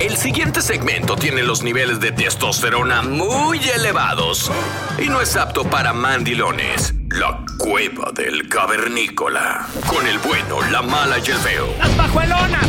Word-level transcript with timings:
El 0.00 0.16
siguiente 0.16 0.62
segmento 0.62 1.16
tiene 1.16 1.42
los 1.42 1.62
niveles 1.64 1.98
de 1.98 2.12
testosterona 2.12 3.02
muy 3.02 3.58
elevados 3.68 4.50
y 4.98 5.08
no 5.08 5.20
es 5.20 5.34
apto 5.36 5.64
para 5.64 5.92
mandilones. 5.92 6.94
La 7.10 7.44
cueva 7.58 8.12
del 8.14 8.48
cavernícola. 8.48 9.66
Con 9.88 10.06
el 10.06 10.18
bueno, 10.18 10.60
la 10.70 10.82
mala 10.82 11.18
y 11.18 11.30
el 11.30 11.36
feo. 11.38 11.74
¡Las 11.78 11.88
pajuelonas! 11.90 12.66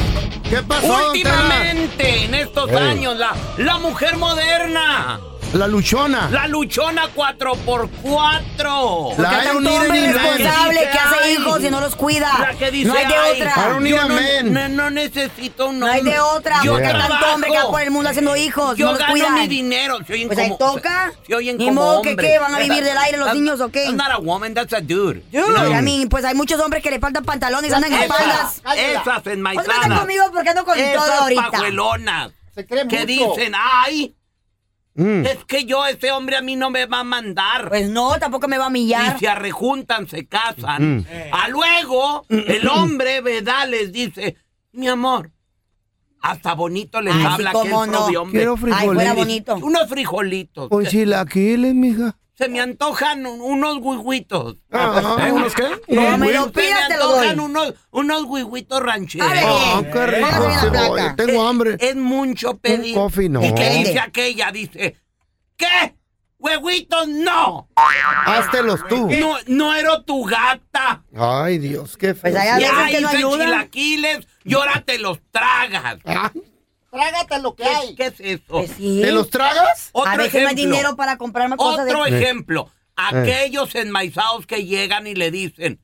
¿Qué 0.49 0.57
pasó, 0.63 1.09
Últimamente, 1.09 2.25
en 2.25 2.33
estos 2.33 2.67
Ey. 2.71 2.77
años, 2.77 3.15
la, 3.15 3.35
la 3.57 3.77
mujer 3.77 4.17
moderna. 4.17 5.19
La 5.53 5.67
luchona. 5.67 6.29
La 6.29 6.47
luchona 6.47 7.07
4x4. 7.15 9.15
La 9.15 9.15
Porque 9.15 9.23
tanto 9.23 9.51
Iron 9.51 9.67
hombre 9.67 9.89
Maiden. 9.89 10.13
responsable 10.13 10.79
dice, 10.79 10.91
que 10.91 10.97
hace 10.99 11.31
hijos 11.33 11.63
y 11.63 11.69
no 11.71 11.81
los 11.81 11.95
cuida. 11.95 12.31
La 12.39 12.53
que 12.55 12.69
dice, 12.71 12.87
no 12.87 12.93
hay 12.93 13.07
de 13.07 13.15
"Ay, 13.15 13.41
otra. 13.41 13.55
Yo 13.79 14.07
no, 14.07 14.15
man". 14.15 14.53
no- 14.53 14.69
no 14.69 14.89
necesito 14.91 15.67
un 15.69 15.79
No 15.79 15.87
hombre. 15.87 16.01
hay 16.01 16.05
de 16.05 16.19
otra. 16.19 16.61
Yo 16.63 16.77
trabajo. 16.77 17.07
tanto 17.09 17.33
hombre 17.33 17.51
que 17.51 17.57
va 17.57 17.71
por 17.71 17.81
el 17.81 17.89
mundo 17.91 18.09
haciendo 18.09 18.35
hijos. 18.35 18.77
Yo 18.77 18.85
no 18.85 18.91
los 18.91 18.99
gano 18.99 19.11
cuidan. 19.13 19.33
mi 19.35 19.47
dinero. 19.47 19.97
Se 20.05 20.13
oyen 20.13 20.27
Pues 20.27 20.39
ahí 20.39 20.53
toca. 20.59 21.11
Se 21.25 21.35
oyen 21.35 21.57
Ni 21.57 21.65
como 21.65 21.81
modo 21.81 22.01
que 22.03 22.15
qué, 22.15 22.37
¿van 22.37 22.53
a 22.53 22.59
vivir 22.59 22.83
del 22.83 22.97
aire 22.97 23.17
los 23.17 23.29
That's- 23.29 23.33
niños 23.33 23.59
o 23.61 23.69
qué? 23.69 23.83
That's 23.85 23.95
not 23.95 24.11
a 24.11 24.17
woman, 24.19 24.53
that's 24.53 24.73
a 24.73 24.81
dude. 24.81 25.23
Yo, 25.31 25.45
a 25.57 25.81
mí, 25.81 26.05
pues 26.07 26.25
hay 26.25 26.35
muchos 26.35 26.61
hombres 26.61 26.83
que 26.83 26.91
le 26.91 26.99
faltan 26.99 27.25
pantalones, 27.25 27.73
andan 27.73 27.91
en 27.91 28.01
espaldas. 28.03 28.57
Esas, 28.57 28.77
esas 28.77 29.05
No 29.05 29.13
se 29.13 29.15
metan 29.19 29.33
enmaizadas. 29.33 29.99
conmigo 29.99 30.25
porque 30.31 30.49
ando 30.49 30.63
con 30.63 30.75
todo 30.77 30.85
Esas 30.85 31.09
ahorita. 31.21 31.49
pajuelonas. 31.51 32.31
Se 32.53 32.65
cree 32.67 32.87
que 32.87 32.99
mucho. 32.99 33.33
dicen, 33.35 33.53
ay, 33.55 34.13
Mm. 34.99 35.25
es 35.25 35.45
que 35.45 35.63
yo, 35.65 35.85
ese 35.85 36.11
hombre 36.11 36.35
a 36.35 36.41
mí 36.41 36.55
no 36.55 36.69
me 36.69 36.85
va 36.85 36.99
a 36.99 37.03
mandar. 37.03 37.69
Pues 37.69 37.89
no, 37.89 38.19
tampoco 38.19 38.47
me 38.47 38.57
va 38.57 38.65
a 38.65 38.69
millar. 38.69 39.15
y 39.15 39.19
se 39.19 39.27
arrejuntan, 39.27 40.07
se 40.07 40.27
casan. 40.27 41.05
A 41.31 41.47
luego, 41.47 42.25
el 42.29 42.67
hombre, 42.67 43.21
¿verdad? 43.21 43.67
Les 43.69 43.91
dice, 43.93 44.35
mi 44.73 44.87
amor, 44.87 45.31
hasta 46.21 46.53
bonito 46.53 47.01
les 47.01 47.13
Ay, 47.15 47.21
sí, 47.21 47.27
habla 47.27 47.51
que 47.51 47.69
no. 47.69 48.25
Quiero 48.31 48.57
Ay, 48.73 48.87
fuera 48.87 49.13
bonito. 49.13 49.55
Unos 49.55 49.87
frijolitos. 49.87 50.69
Con 50.69 50.83
Se- 50.83 50.91
chilaquiles, 50.91 51.73
mija. 51.73 52.17
Se 52.39 52.47
me 52.47 52.61
antojan 52.61 53.25
un- 53.25 53.41
unos 53.41 53.79
huihuitos. 53.81 54.55
¿Eh? 54.71 55.31
¿Unos 55.33 55.53
qué? 55.53 55.67
No 55.89 56.17
me 56.17 56.31
lo 56.31 56.45
Se 56.49 56.61
me 56.61 56.71
antojan 56.71 57.37
unos, 57.41 57.73
unos 57.91 58.23
huihuitos 58.23 58.81
rancheros. 58.81 59.29
Ah, 59.29 59.81
qué 59.91 60.05
rico. 60.07 60.95
Tengo 61.17 61.45
hambre. 61.45 61.75
Es 61.81 61.97
mucho 61.97 62.53
pedir. 62.57 62.95
coffee 62.95 63.27
no. 63.27 63.43
¿Y 63.45 63.53
qué 63.53 63.69
dice 63.71 63.99
aquella? 63.99 64.53
Dice, 64.53 64.95
¿qué? 65.57 65.95
¡Huevitos 66.37 67.09
no! 67.09 67.67
Háztelos 68.25 68.87
tú. 68.87 69.09
No, 69.11 69.35
no 69.47 69.73
era 69.75 70.01
tu 70.05 70.23
gata. 70.23 71.03
Ay, 71.13 71.57
Dios, 71.57 71.97
qué 71.97 72.13
feo. 72.13 72.31
Pues 72.31 72.35
allá 72.37 72.57
Ya 72.57 72.71
no 72.71 72.87
hice 72.87 73.17
ayudan. 73.17 73.47
chilaquiles 73.47 74.27
y 74.45 74.53
ahora 74.53 74.81
te 74.85 74.97
los 74.99 75.19
tragas. 75.31 75.97
Ah, 76.05 76.31
Trágate 76.91 77.39
lo 77.39 77.55
que 77.55 77.63
hay. 77.65 77.95
¿Qué 77.95 78.07
es 78.07 78.19
eso? 78.19 78.43
Pues 78.47 78.71
sí. 78.77 78.99
¿Te 79.03 79.11
los 79.11 79.29
tragas? 79.29 79.89
Otro 79.91 80.11
a 80.11 80.17
veces 80.17 80.33
no 80.41 80.49
hay 80.49 80.55
ejemplo. 80.55 80.71
dinero 80.75 80.95
para 80.95 81.17
comprarme 81.17 81.55
cosas 81.57 81.85
Otro 81.85 82.03
de... 82.05 82.19
ejemplo. 82.21 82.71
Aquellos 82.95 83.73
enmaizados 83.75 84.45
que 84.45 84.65
llegan 84.65 85.07
y 85.07 85.15
le 85.15 85.31
dicen, 85.31 85.79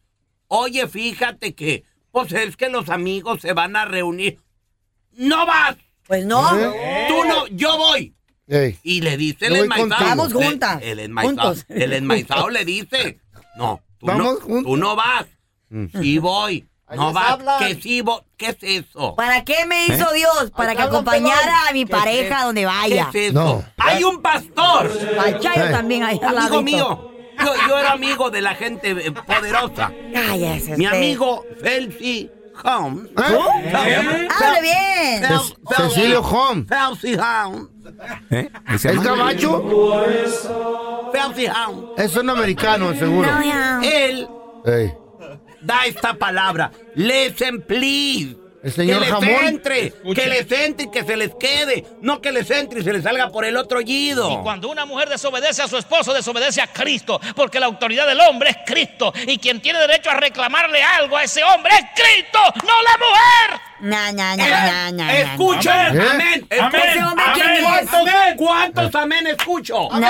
oye, 0.48 0.88
fíjate 0.88 1.56
que, 1.56 1.84
pues 2.12 2.32
es 2.34 2.58
que 2.58 2.70
los 2.70 2.90
amigos 2.90 3.42
se 3.42 3.54
van 3.54 3.76
a 3.76 3.86
reunir. 3.86 4.40
¡No 5.14 5.46
vas! 5.46 5.78
Pues 6.08 6.26
no. 6.26 6.50
Tú 7.08 7.24
no, 7.26 7.48
yo 7.48 7.78
voy. 7.78 8.14
Ey. 8.48 8.78
Y 8.84 9.02
le 9.02 9.18
dice 9.18 9.48
el 9.48 9.56
enmaizado. 9.56 10.06
Vamos 10.06 10.34
le- 10.34 10.46
juntas, 10.46 10.80
El 10.84 11.00
enmaizado, 11.00 11.48
juntos. 11.50 11.66
el 11.70 11.94
enmaizado 11.94 12.50
le 12.50 12.64
dice, 12.66 13.20
no, 13.58 13.82
tú, 13.98 14.06
Vamos 14.08 14.26
no, 14.26 14.40
juntos. 14.42 14.64
tú 14.66 14.78
no 14.78 14.96
vas. 14.96 15.26
Sí 16.02 16.20
voy. 16.20 16.68
No 16.94 17.08
hablan. 17.18 17.60
Que 17.60 17.82
sí 17.82 18.02
voy. 18.02 18.20
¿Qué 18.38 18.48
es 18.50 18.58
eso? 18.86 19.16
¿Para 19.16 19.44
qué 19.44 19.66
me 19.66 19.86
hizo 19.88 20.12
Dios? 20.12 20.52
Para 20.56 20.76
que 20.76 20.82
acompañara 20.84 21.68
a 21.70 21.74
mi 21.74 21.86
¿Qué 21.86 21.94
es 21.94 22.00
pareja 22.00 22.38
eso? 22.38 22.46
donde 22.48 22.66
vaya. 22.66 23.10
¿Qué 23.12 23.28
es 23.28 23.32
eso? 23.32 23.40
No. 23.44 23.64
Hay 23.78 24.04
un 24.04 24.22
pastor. 24.22 24.92
Al 25.20 25.40
chayo 25.40 25.66
Ey. 25.66 25.72
también 25.72 26.04
ahí 26.04 26.20
al 26.22 26.38
Amigo 26.38 26.40
ladito. 26.42 26.62
mío. 26.64 27.12
Yo, 27.40 27.54
yo 27.68 27.78
era 27.78 27.92
amigo 27.94 28.30
de 28.30 28.42
la 28.42 28.56
gente 28.56 28.92
eh, 28.92 29.12
poderosa. 29.12 29.92
Cállese 30.14 30.78
Mi 30.78 30.86
usted. 30.86 30.98
amigo 30.98 31.44
Felsi 31.62 32.30
Holmes. 32.64 33.10
¿Eh? 33.18 34.28
¡Hable 34.40 34.62
bien! 34.62 35.24
Fel- 35.24 35.58
Fel- 35.66 35.90
Cecilio 35.90 36.22
Home. 36.22 36.66
Felsi 36.66 37.16
Holmes. 37.16 37.68
¿Eh? 38.32 38.50
¿Ese 38.74 38.90
¿Es 38.90 38.96
llama? 38.96 39.04
gabacho? 39.18 39.64
Felsi 41.12 41.48
Holmes. 41.48 41.86
Es 41.98 42.16
un 42.16 42.30
americano, 42.30 42.94
seguro. 42.94 43.30
No, 43.32 43.44
ya. 43.44 43.80
Él 43.84 44.28
Ey. 44.66 44.94
Da 45.66 45.86
esta 45.86 46.14
palabra. 46.14 46.72
Listen, 46.96 47.62
please. 47.62 48.36
El 48.64 48.72
señor 48.72 49.00
que 49.00 49.06
les 49.06 49.14
Jamón. 49.14 49.46
entre, 49.46 49.94
que 50.16 50.26
les 50.28 50.52
entre 50.52 50.86
y 50.86 50.90
que 50.90 51.04
se 51.04 51.16
les 51.16 51.36
quede. 51.36 51.86
No 52.02 52.20
que 52.20 52.32
les 52.32 52.50
entre 52.50 52.80
y 52.80 52.84
se 52.84 52.94
les 52.94 53.04
salga 53.04 53.30
por 53.30 53.46
el 53.46 53.58
otro 53.58 53.80
yido. 53.80 54.42
Cuando 54.42 54.70
una 54.70 54.86
mujer 54.86 55.08
desobedece 55.08 55.62
a 55.62 55.68
su 55.68 55.78
esposo, 55.78 56.14
desobedece 56.14 56.62
a 56.62 56.68
Cristo, 56.74 57.22
porque 57.36 57.60
la 57.60 57.68
autoridad 57.68 58.08
del 58.08 58.20
hombre 58.22 58.50
es 58.50 58.58
Cristo, 58.66 59.14
y 59.28 59.38
quien 59.38 59.62
tiene 59.62 59.78
derecho 59.78 60.10
a 60.10 60.16
reclamarle 60.16 60.82
algo 60.82 61.16
a 61.16 61.24
ese 61.24 61.44
hombre 61.44 61.74
es 61.76 61.86
Cristo, 61.94 62.40
no 62.66 62.82
la 62.82 62.98
mujer. 62.98 63.62
Na, 63.82 64.10
na, 64.14 64.36
na, 64.38 64.90
na. 64.92 65.14
Escuchen, 65.14 65.72
¿Eh? 65.74 66.08
amén. 66.12 66.48
Ese 66.50 66.62
Escuchen, 66.62 67.04
hombre, 67.04 67.26
¿quién 67.34 67.46
amén. 67.48 67.58
es? 67.58 67.90
¿Cuántos, 67.90 68.10
¿Cuántos 68.38 68.96
amén 68.96 69.28
escucho? 69.28 69.92
Amén, 69.92 70.10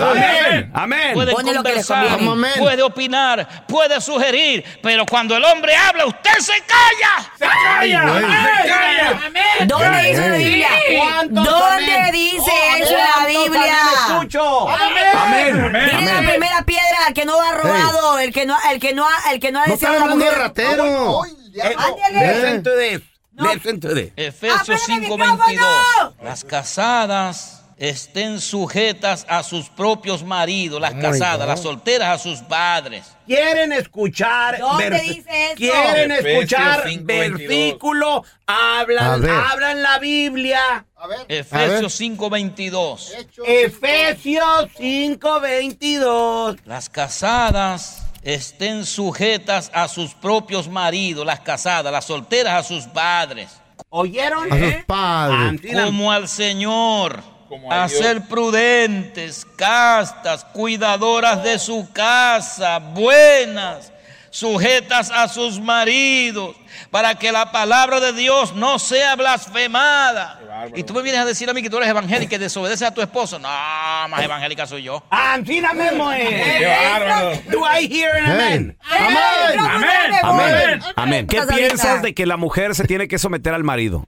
amén, 0.00 0.70
amén. 0.74 1.14
Puede 1.14 1.32
conversar. 1.32 2.06
Amén. 2.08 2.50
puede 2.58 2.82
opinar, 2.82 3.64
puede 3.66 4.00
sugerir, 4.00 4.64
pero 4.82 5.06
cuando 5.06 5.36
el 5.36 5.44
hombre 5.44 5.76
habla, 5.76 6.06
usted 6.06 6.38
se 6.40 6.52
calla. 6.66 7.30
¡Se 7.38 7.46
calla! 7.46 8.02
güey. 8.10 8.24
¡Se 8.24 8.68
calla! 8.68 9.20
¿Dónde 9.66 10.02
dice 10.08 10.28
la 10.28 10.36
Biblia? 10.36 10.68
¿Cuántos 10.98 11.44
¿Dónde 11.44 11.94
amén? 11.94 12.12
dice 12.12 12.52
eso 12.80 12.92
en 12.92 12.98
la 12.98 13.10
¿cuántos 13.14 13.26
Biblia? 13.44 13.62
amén 13.80 13.94
escucho? 14.08 14.68
Amén, 14.68 15.14
amén, 15.16 15.70
Tiene 15.90 16.04
la 16.04 16.18
amén. 16.18 16.30
primera 16.30 16.62
piedra, 16.64 16.98
el 17.08 17.14
que 17.14 17.24
no 17.24 17.40
ha 17.40 17.52
robado, 17.52 18.18
el 18.18 18.32
que 18.32 18.44
no, 18.44 18.56
el 18.72 18.80
que 18.80 18.92
no 18.92 19.06
ha, 19.06 19.32
el 19.32 19.38
que 19.40 19.52
no 19.52 19.60
ha 19.62 19.66
No 19.66 19.74
está 19.74 19.86
deseado 19.92 19.94
la 20.06 20.12
hablando 20.12 20.24
de 20.24 20.30
mujer. 20.30 20.42
ratero. 20.42 21.22
Listen 21.52 22.62
to 22.62 22.70
this. 22.76 23.00
Listen 23.36 23.80
to 23.80 23.94
this. 23.94 24.12
Efesios 24.16 24.82
¡Apágame 24.82 25.06
el 25.06 25.12
5:22. 25.12 25.48
micrófono! 25.48 26.14
Las 26.22 26.44
casadas 26.44 27.56
estén 27.78 28.40
sujetas 28.42 29.24
a 29.26 29.42
sus 29.42 29.70
propios 29.70 30.22
maridos, 30.22 30.78
las 30.80 30.92
Oh 30.92 31.00
casadas, 31.00 31.48
las 31.48 31.62
solteras 31.62 32.08
a 32.08 32.18
sus 32.22 32.40
padres. 32.40 33.04
¿Quieren 33.26 33.72
escuchar? 33.72 34.58
¿Dónde 34.58 35.00
dice 35.00 35.46
eso? 35.46 35.54
¿Quieren 35.56 36.12
Efesios 36.12 36.42
escuchar 36.42 36.84
5:22. 36.86 37.06
versículo? 37.38 38.24
A 38.46 38.80
Hablan, 38.80 39.22
ver. 39.22 39.30
hablan 39.30 39.82
la 39.82 39.98
Biblia. 39.98 40.84
Efesios 41.28 41.94
5:22. 41.94 43.12
Efesios 43.46 44.68
5:22. 44.78 46.58
Las 46.66 46.90
casadas 46.90 48.02
estén 48.22 48.86
sujetas 48.86 49.70
a 49.74 49.88
sus 49.88 50.14
propios 50.14 50.68
maridos, 50.68 51.26
las 51.26 51.40
casadas, 51.40 51.92
las 51.92 52.04
solteras 52.04 52.54
a 52.54 52.68
sus 52.68 52.84
padres, 52.86 53.60
¿Oyeron? 53.92 54.52
A 54.52 54.56
sus 54.56 54.68
eh? 54.68 54.84
padres. 54.86 55.60
Como 55.84 56.12
al 56.12 56.28
Señor. 56.28 57.22
Como 57.48 57.72
a 57.72 57.88
ser 57.88 58.28
prudentes, 58.28 59.44
castas, 59.56 60.44
cuidadoras 60.44 61.42
de 61.42 61.58
su 61.58 61.90
casa, 61.92 62.78
buenas, 62.78 63.92
sujetas 64.30 65.10
a 65.10 65.26
sus 65.26 65.58
maridos, 65.58 66.54
para 66.92 67.16
que 67.16 67.32
la 67.32 67.50
palabra 67.50 67.98
de 67.98 68.12
Dios 68.12 68.54
no 68.54 68.78
sea 68.78 69.16
blasfemada. 69.16 70.39
Y 70.74 70.82
tú 70.84 70.94
me 70.94 71.02
vienes 71.02 71.20
a 71.20 71.24
decir 71.24 71.48
a 71.50 71.54
mí 71.54 71.62
que 71.62 71.70
tú 71.70 71.76
eres 71.78 71.88
evangélica 71.88 72.36
y 72.36 72.38
desobedeces 72.38 72.86
a 72.88 72.94
tu 72.94 73.00
esposo. 73.00 73.38
No, 73.38 73.48
más 73.48 74.22
evangélica 74.22 74.66
soy 74.66 74.82
yo. 74.82 75.02
Antina 75.10 75.72
mismo 75.72 76.10
es. 76.12 76.28
¡Qué 76.28 76.66
bárbaro! 76.66 77.30
Do 77.50 77.58
I 77.60 77.86
hear 77.86 78.16
an 78.16 78.30
amen? 78.32 78.78
Amén. 78.90 79.58
Amén, 79.58 79.90
amén, 80.22 80.80
amén. 80.96 81.26
¿Qué 81.26 81.40
piensas 81.42 82.02
de 82.02 82.14
que 82.14 82.26
la 82.26 82.36
mujer 82.36 82.74
se 82.74 82.84
tiene 82.84 83.08
que 83.08 83.18
someter 83.18 83.54
al 83.54 83.64
marido? 83.64 84.06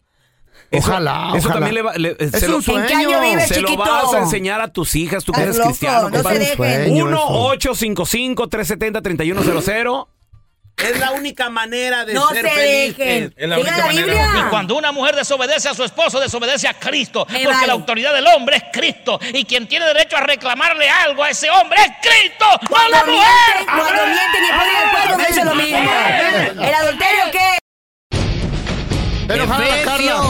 Eso- 0.71 0.91
Ojalá, 0.91 1.33
Eso 1.35 1.49
ojalá. 1.49 1.55
también 1.67 1.75
le 1.75 1.83
va. 1.83 1.93
le- 1.99 2.17
Es 2.19 2.31
se 2.31 2.49
lo, 2.49 2.57
un 2.57 2.63
sueño. 2.63 2.81
¿En 2.81 2.87
qué 2.87 2.95
año 2.95 3.21
vives, 3.21 3.47
se 3.49 3.61
lo 3.61 3.69
chiquito? 3.69 3.85
vas 3.91 4.15
a 4.15 4.19
enseñar 4.21 4.63
a 4.63 4.69
tus 4.73 4.95
hijas, 4.97 5.23
tú 5.23 5.33
que 5.33 5.43
eres 5.43 5.57
loco, 5.59 5.69
cristiano. 5.69 6.09
no 6.09 6.09
se 6.09 6.15
compadre. 6.23 6.39
dejen. 6.39 6.57
Sueño, 6.57 7.11
eso. 7.11 7.51
1-855-370-3100. 7.55 10.07
Es 10.83 10.99
la 10.99 11.11
única 11.13 11.49
manera 11.51 12.05
de 12.05 12.15
No 12.15 12.29
ser 12.31 12.45
se 12.45 12.51
felices. 12.51 12.99
dejen. 12.99 13.35
Es 13.37 13.49
la 13.49 13.59
única 13.59 13.77
la 13.79 13.87
manera. 13.87 14.05
Biblia. 14.07 14.29
Y 14.39 14.43
cuando 14.51 14.75
una 14.77 14.93
mujer 14.93 15.15
desobedece 15.17 15.69
a 15.69 15.75
su 15.75 15.85
esposo, 15.85 16.21
desobedece 16.21 16.69
a 16.69 16.75
Cristo. 16.75 17.27
Me 17.31 17.41
porque 17.41 17.55
vale. 17.55 17.67
la 17.69 17.73
autoridad 17.75 18.13
del 18.15 18.27
hombre 18.27 18.57
es 18.57 18.65
Cristo. 18.73 19.19
Y 19.33 19.45
quien 19.45 19.67
tiene 19.69 19.87
derecho 19.87 20.17
a 20.17 20.21
reclamarle 20.21 20.89
algo 20.89 21.23
a 21.25 21.31
ese 21.31 21.49
hombre 21.51 21.79
es 21.81 21.93
Cristo, 22.11 22.47
no 22.63 22.69
Cuando 22.69 22.97
la 22.97 23.05
mienten, 23.05 23.15
mujer. 23.15 23.67
cuando 23.67 24.07
mienten 24.07 24.45
y 24.45 24.49
ponen 24.49 24.77
el 24.83 24.91
cuerno, 24.91 25.17
no 25.19 25.25
dicen 25.27 25.45
lo 25.47 25.55
mismo. 25.55 25.91
¿El 26.69 26.75
adulterio 26.75 27.25
qué? 27.33 27.59
Pero. 29.29 29.45
Efesios 29.45 30.27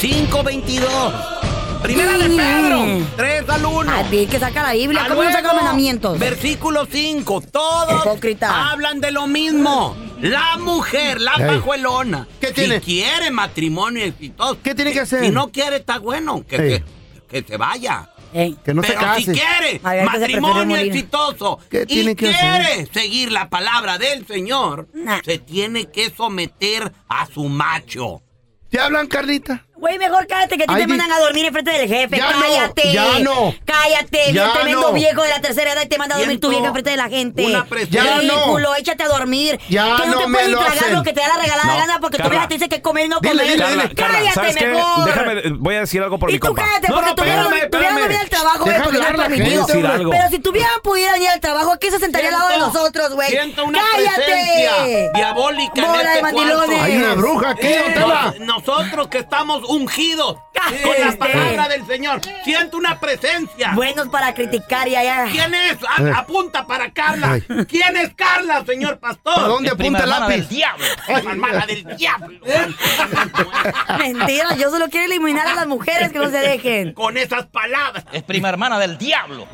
5:22. 0.00 1.41
Primera 1.82 2.16
de 2.16 2.28
Pedro 2.28 3.06
3 3.16 3.48
al 3.48 3.64
1. 3.66 3.90
A 3.92 4.04
ti 4.04 4.26
que 4.26 4.38
saca 4.38 4.62
la 4.62 4.72
Biblia, 4.72 5.04
¿cómo 5.08 5.24
no 5.24 5.32
saca 5.32 5.52
mandamientos? 5.52 6.18
Versículo 6.18 6.86
5. 6.90 7.40
Todos 7.50 8.04
Hipócrita. 8.06 8.70
hablan 8.70 9.00
de 9.00 9.10
lo 9.10 9.26
mismo. 9.26 9.96
La 10.20 10.56
mujer, 10.58 11.20
la 11.20 11.32
Ey. 11.38 11.46
pajuelona. 11.56 12.28
¿Qué 12.40 12.52
tiene? 12.52 12.78
Si 12.78 12.84
quiere 12.86 13.30
matrimonio 13.32 14.04
exitoso. 14.04 14.58
¿Qué 14.62 14.74
tiene 14.74 14.92
que 14.92 15.00
hacer? 15.00 15.24
Si 15.24 15.30
no 15.30 15.50
quiere, 15.50 15.76
está 15.76 15.98
bueno. 15.98 16.44
Que, 16.46 16.56
Ey. 16.56 16.82
que, 17.28 17.42
que 17.42 17.48
se 17.48 17.56
vaya. 17.56 18.08
Ey, 18.32 18.56
Que 18.64 18.72
no 18.72 18.82
se 18.82 18.88
Pero 18.88 19.00
case. 19.00 19.20
si 19.20 19.26
quiere 19.32 19.72
se 19.72 19.78
prefiere 19.80 20.04
matrimonio 20.04 20.64
morir. 20.64 20.86
exitoso 20.92 21.58
¿Qué 21.68 21.84
y 21.88 22.14
quiere 22.14 22.34
hacer? 22.34 22.88
seguir 22.92 23.30
la 23.32 23.50
palabra 23.50 23.98
del 23.98 24.26
Señor, 24.26 24.86
Nah. 24.94 25.20
se 25.24 25.38
tiene 25.38 25.86
que 25.90 26.10
someter 26.10 26.92
a 27.08 27.26
su 27.26 27.44
macho. 27.48 28.22
¿Te 28.70 28.80
hablan, 28.80 29.06
Carlita? 29.06 29.66
Güey, 29.82 29.98
mejor 29.98 30.28
cállate 30.28 30.56
que 30.56 30.62
a 30.62 30.66
ti 30.68 30.74
te 30.82 30.86
mandan 30.86 31.10
a 31.10 31.18
dormir 31.18 31.44
enfrente 31.44 31.72
del 31.72 31.88
jefe. 31.88 32.16
Ya 32.16 32.30
no, 32.30 32.40
cállate. 32.40 32.92
ya 32.92 33.18
no. 33.18 33.52
Cállate, 33.64 34.32
Ya 34.32 34.42
bien 34.44 34.52
tremendo 34.54 34.80
no. 34.82 34.92
viejo 34.92 35.22
de 35.22 35.28
la 35.28 35.40
tercera 35.40 35.72
edad 35.72 35.82
y 35.82 35.88
te 35.88 35.98
manda 35.98 36.14
a 36.14 36.18
dormir 36.20 36.38
tu 36.38 36.50
vieja 36.50 36.66
enfrente 36.68 36.90
de 36.90 36.96
la 36.96 37.08
gente. 37.08 37.44
una. 37.44 37.66
Ya 37.90 38.04
no. 38.04 38.20
Ridículo, 38.20 38.76
échate 38.76 39.02
a 39.02 39.08
dormir. 39.08 39.58
Ya 39.68 39.96
que 39.96 40.06
no, 40.06 40.12
no 40.14 40.18
te 40.20 40.26
me 40.28 40.34
puedes 40.34 40.48
lo 40.50 40.58
tragar 40.60 40.90
lo 40.92 41.02
que 41.02 41.12
te 41.12 41.20
da 41.20 41.28
la 41.28 41.42
regalada 41.42 41.72
No, 41.72 41.78
gana 41.80 41.98
porque 42.00 42.16
tu 42.18 42.22
Carla. 42.22 42.30
vieja 42.30 42.48
te 42.48 42.54
dice 42.54 42.68
que 42.68 42.80
comer 42.80 43.06
y 43.06 43.08
no 43.08 43.18
Dile, 43.20 43.32
comer. 43.42 43.52
dile, 43.56 43.66
dile. 43.70 43.94
Carla, 43.96 44.18
cállate 44.18 44.34
¿sabes 44.34 44.56
qué? 44.56 44.66
mejor. 44.68 45.04
Déjame, 45.04 45.42
voy 45.58 45.74
a 45.74 45.80
decir 45.80 46.00
algo 46.02 46.18
por 46.20 46.30
y 46.30 46.34
mi 46.34 46.38
tú 46.38 46.46
compa. 46.46 46.62
cállate, 46.64 46.88
No, 46.88 46.94
porque 46.94 47.08
no, 47.10 47.14
tu 47.16 47.22
vieja 47.24 47.36
no 47.42 47.48
tu 47.48 47.78
no 47.78 47.96
viene 48.06 48.16
al 48.18 48.28
trabajo, 48.30 48.64
güey, 48.64 48.82
porque 48.84 48.98
no 48.98 49.04
es 49.08 49.16
permitido. 49.16 49.66
Pero 49.66 50.28
si 50.30 50.38
tu 50.38 50.52
vieja 50.52 50.70
pudiera 50.84 51.12
venir 51.14 51.28
al 51.30 51.40
trabajo, 51.40 51.76
¿qué 51.80 51.90
se 51.90 51.98
sentaría 51.98 52.28
al 52.28 52.34
lado 52.38 52.48
de 52.50 52.58
nosotros, 52.58 53.14
güey? 53.14 53.30
Siento 53.30 53.64
una 53.64 53.80
¡Cállate! 53.96 54.22
presencia 54.22 55.10
diabólica 55.12 55.72
en 55.84 55.94
este 55.96 56.08
de 56.14 56.22
mandilones. 56.22 56.66
cuarto. 56.66 56.84
Hay 56.84 56.96
una 56.98 57.14
bruja 57.14 57.50
aquí, 57.50 57.68
¿dónde 57.72 58.00
va? 58.04 58.34
nos- 58.38 58.62
nosotros 58.62 59.08
que 59.08 59.18
estamos 59.18 59.62
ungidos 59.72 60.36
Cállate. 60.52 60.82
con 60.82 61.00
la 61.06 61.16
palabra 61.16 61.68
del 61.68 61.86
Señor, 61.86 62.20
siento 62.44 62.76
una 62.76 63.00
presencia. 63.00 63.72
Buenos 63.74 64.08
para 64.08 64.34
criticar 64.34 64.86
y 64.88 64.96
allá. 64.96 65.26
¿Quién 65.30 65.54
es? 65.54 65.76
A- 65.88 66.02
Eh. 66.02 66.12
apunta 66.16 66.66
para 66.66 66.90
Carla. 66.92 67.32
Ay. 67.32 67.42
¿Quién 67.66 67.96
es 67.96 68.14
Carla, 68.14 68.64
señor 68.64 68.98
pastor? 68.98 69.34
¿Para 69.34 69.48
dónde 69.48 69.70
apunta 69.70 69.98
el 69.98 70.10
hermana 70.10 70.28
del 70.28 70.40
lápiz? 70.40 70.48
diablo. 70.54 70.84
Ay, 71.08 71.14
hermana 71.26 71.66
del 71.66 71.96
diablo. 71.96 72.40
Mentira, 73.98 74.54
yo 74.56 74.70
solo 74.70 74.88
quiero 74.88 75.06
eliminar 75.06 75.46
a 75.48 75.54
las 75.54 75.66
mujeres 75.66 76.12
que 76.12 76.18
no 76.18 76.30
se 76.30 76.38
dejen. 76.38 76.92
Con 76.94 77.16
esas 77.16 77.46
palabras. 77.46 78.04
Es 78.12 78.22
prima 78.22 78.48
hermana 78.48 78.78
del 78.78 78.98
diablo. 78.98 79.46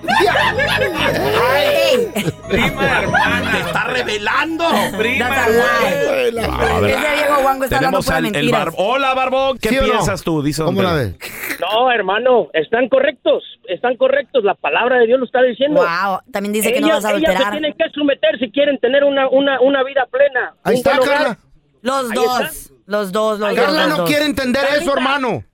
Prima 2.49 2.99
hermana. 2.99 3.51
Te 3.53 3.59
está 3.61 3.85
revelando. 3.85 4.69
Prima 4.97 5.29
that's 5.29 5.47
a 5.47 5.51
lie. 5.51 6.41
A 6.47 6.81
ver, 6.81 6.91
Ese 6.91 7.15
viejo 7.15 7.43
guango 7.43 7.65
está 7.65 7.77
hablando 7.77 7.99
Tenemos 8.01 8.05
puras 8.07 8.19
al 8.19 8.37
el 8.37 8.51
bar- 8.51 8.73
Hola, 8.77 9.15
Barbón. 9.15 9.59
¿Qué 9.59 9.69
¿Sí 9.71 9.77
no? 9.77 9.83
Piensas 10.09 10.25
tú? 10.25 10.43
Dice 10.43 10.63
don 10.63 10.75
¿Cómo 10.75 10.83
la 10.83 10.95
Pedro. 10.95 11.17
ves? 11.19 11.59
No, 11.61 11.91
hermano, 11.93 12.49
están 12.53 12.89
correctos, 12.89 13.43
están 13.69 13.97
correctos. 13.97 14.45
La 14.45 14.55
palabra 14.55 14.99
de 14.99 15.07
Dios 15.07 15.19
lo 15.19 15.25
está 15.27 15.43
diciendo. 15.43 15.81
Wow, 15.81 16.21
también 16.33 16.53
dice 16.53 16.73
que 16.73 16.81
no 16.81 16.87
ellas, 16.89 17.03
vas 17.03 17.13
a 17.13 17.17
ellas 17.17 17.43
se 17.43 17.51
tienen 17.51 17.75
que 17.75 17.85
someter 17.95 18.39
si 18.39 18.51
quieren 18.51 18.79
tener 18.79 19.05
una, 19.05 19.29
una, 19.29 19.61
una 19.61 19.83
vida 19.85 20.07
plena. 20.11 20.55
Ahí 20.65 20.77
está. 20.77 20.99
Carla. 20.99 21.39
Los 21.83 22.11
Ahí 22.11 22.17
dos, 22.17 22.41
está. 22.41 22.75
los 22.87 23.13
dos, 23.13 23.39
los 23.39 23.55
dos. 23.55 23.65
Carla 23.65 23.87
no 23.87 23.97
dos. 23.99 24.09
quiere 24.09 24.25
entender 24.25 24.65
eso, 24.81 24.95
hermano. 24.97 25.45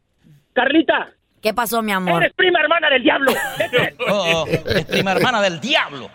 Carlita, 0.53 1.09
¿Qué 1.45 1.53
pasó, 1.53 1.83
mi 1.83 1.93
amor? 1.93 2.23
eres 2.23 2.35
prima 2.35 2.59
hermana 2.59 2.89
del 2.89 3.03
diablo. 3.03 3.33
Oh, 4.07 4.45
oh, 4.45 4.47
es 4.47 4.85
prima 4.87 5.13
hermana 5.13 5.41
del 5.43 5.61
diablo. 5.61 6.11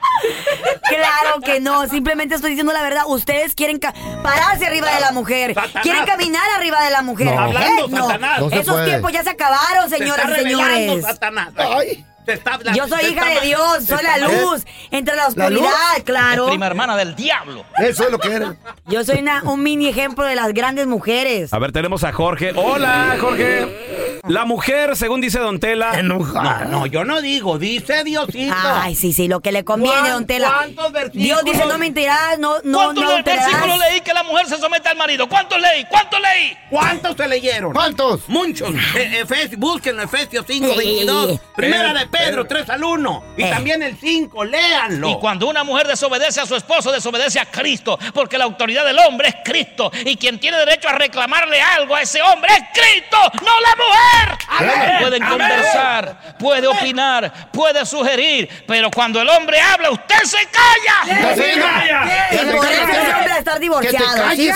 Claro 0.88 1.40
que 1.44 1.60
no, 1.60 1.88
simplemente 1.88 2.36
estoy 2.36 2.52
diciendo 2.52 2.72
la 2.74 2.82
verdad. 2.84 3.04
Ustedes 3.08 3.54
quieren 3.56 3.80
pararse 4.24 4.66
arriba 4.68 4.94
de 4.94 5.02
la 5.02 5.12
mujer. 5.12 5.54
Satanás. 5.54 5.84
Quieren 5.84 6.06
caminar 6.06 6.44
arriba 6.58 6.84
de 6.84 6.92
la 6.92 7.02
mujer. 7.02 7.28
No. 7.28 7.40
Hablando, 7.40 7.86
Heck 7.86 7.92
no. 7.92 8.08
Satanás. 8.08 8.40
No 8.42 8.48
Esos 8.50 8.74
puede. 8.74 8.86
tiempos 8.86 9.12
ya 9.12 9.24
se 9.24 9.30
acabaron, 9.32 9.90
Se 9.90 9.98
señoras 9.98 10.30
está 10.30 10.42
y 10.42 10.44
señores. 10.44 11.04
Satanás. 11.06 11.50
Ay. 11.58 12.06
Está- 12.34 12.60
Yo 12.74 12.88
soy 12.88 13.02
hija 13.12 13.30
está- 13.32 13.42
de 13.42 13.48
Dios, 13.48 13.86
soy 13.88 14.04
la 14.04 14.18
luz 14.18 14.64
entre 14.92 15.16
la 15.16 15.24
¿La 15.24 15.28
oscuridad, 15.48 15.98
Es 15.98 16.04
claro. 16.04 16.48
prima 16.48 16.68
hermana 16.68 16.96
del 16.98 17.16
diablo. 17.16 17.66
Eso 17.78 18.04
es 18.06 18.12
lo 18.12 18.18
que 18.20 18.32
eres. 18.34 18.50
Yo 18.88 19.04
soy 19.04 19.20
una- 19.20 19.44
un 19.44 19.62
mini 19.64 19.88
ejemplo 19.88 20.24
de 20.26 20.36
las 20.36 20.54
grandes 20.54 20.88
mujeres. 20.88 21.54
A 21.54 21.60
ver, 21.60 21.72
tenemos 21.72 22.04
a 22.04 22.12
Jorge. 22.14 22.52
Hola, 22.56 23.18
Jorge. 23.20 24.20
La 24.28 24.46
mujer, 24.46 24.96
según 24.96 25.22
dice 25.22 25.40
Don 25.40 25.60
Tela. 25.60 26.02
No, 26.04 26.20
no, 26.20 26.86
yo 26.86 27.04
no 27.04 27.22
digo, 27.22 27.58
dice 27.58 28.04
Diosito. 28.04 28.54
Ay, 28.56 28.96
sí, 28.96 29.14
sí, 29.14 29.28
lo 29.28 29.40
que 29.40 29.52
le 29.52 29.64
conviene, 29.64 29.98
¿Cuán- 30.00 30.12
don 30.12 30.26
Tela. 30.28 30.52
cuántos 30.58 30.92
versículos? 30.92 31.24
Dios 31.26 31.44
dice, 31.46 31.66
no 31.66 31.78
mentirás, 31.78 32.38
no, 32.40 32.56
no, 32.64 32.78
¿Cuántos 32.86 33.04
no 33.04 33.24
versículos 33.24 33.80
leí 33.80 34.02
que 34.02 34.14
la 34.14 34.24
mujer 34.24 34.48
se 34.48 34.58
somete 34.58 34.90
al 34.90 34.98
marido? 34.98 35.28
¿Cuántos 35.30 35.60
leí? 35.60 35.86
¿Cuántos 35.90 36.20
leí? 36.20 36.58
¿Cuántos 36.70 37.16
se 37.18 37.28
leyeron? 37.28 37.74
¿Cuántos? 37.74 38.28
Muchos. 38.28 38.70
Eh, 38.96 39.24
Efes- 39.26 39.58
búsquenlo, 39.58 40.02
Efesios 40.04 40.46
5, 40.48 40.76
22. 40.76 41.40
Primera 41.56 41.94
de 41.94 42.06
Pedro 42.26 42.46
3 42.46 42.70
al 42.70 42.84
1. 42.84 43.24
Y 43.38 43.44
Eh. 43.44 43.50
también 43.50 43.82
el 43.84 43.98
5, 43.98 44.44
léanlo. 44.46 45.10
Y 45.10 45.16
cuando 45.20 45.48
una 45.48 45.64
mujer 45.64 45.88
desobedece 45.88 46.42
a 46.42 46.46
su 46.46 46.56
esposo, 46.56 46.92
desobedece 46.92 47.40
a 47.40 47.46
Cristo, 47.46 47.98
porque 48.14 48.38
la 48.38 48.46
autoridad 48.46 48.86
del 48.86 49.00
hombre 49.00 49.30
es 49.30 49.36
Cristo, 49.44 49.92
y 50.06 50.16
quien 50.18 50.40
tiene 50.40 50.58
derecho 50.58 50.90
a 50.90 50.94
reclamarle 50.94 51.62
algo 51.62 51.96
a 51.96 52.02
ese 52.02 52.22
hombre 52.22 52.52
es 52.54 52.64
Cristo, 52.74 53.18
no 53.44 53.60
la 53.62 53.76
mujer. 53.76 54.38
Amén. 54.50 54.98
Pueden 55.02 55.24
Amén. 55.24 55.38
conversar, 55.40 56.38
puede 56.40 56.68
opinar, 56.68 57.52
puede 57.52 57.86
sugerir, 57.86 58.50
pero 58.68 58.90
cuando 58.92 59.22
el 59.22 59.30
hombre 59.30 59.60
habla, 59.60 59.92
usted 59.92 60.24
se 60.24 60.38
calla. 60.48 61.36
¡Que 61.36 61.36
se 61.42 61.60
calla! 61.60 62.30
Por 62.30 62.66
eso 62.66 63.18
hombre 63.18 63.38
estar 63.38 63.40
¡Que 63.40 63.52
te 63.54 63.60
divorciado. 63.60 64.16
calles! 64.24 64.56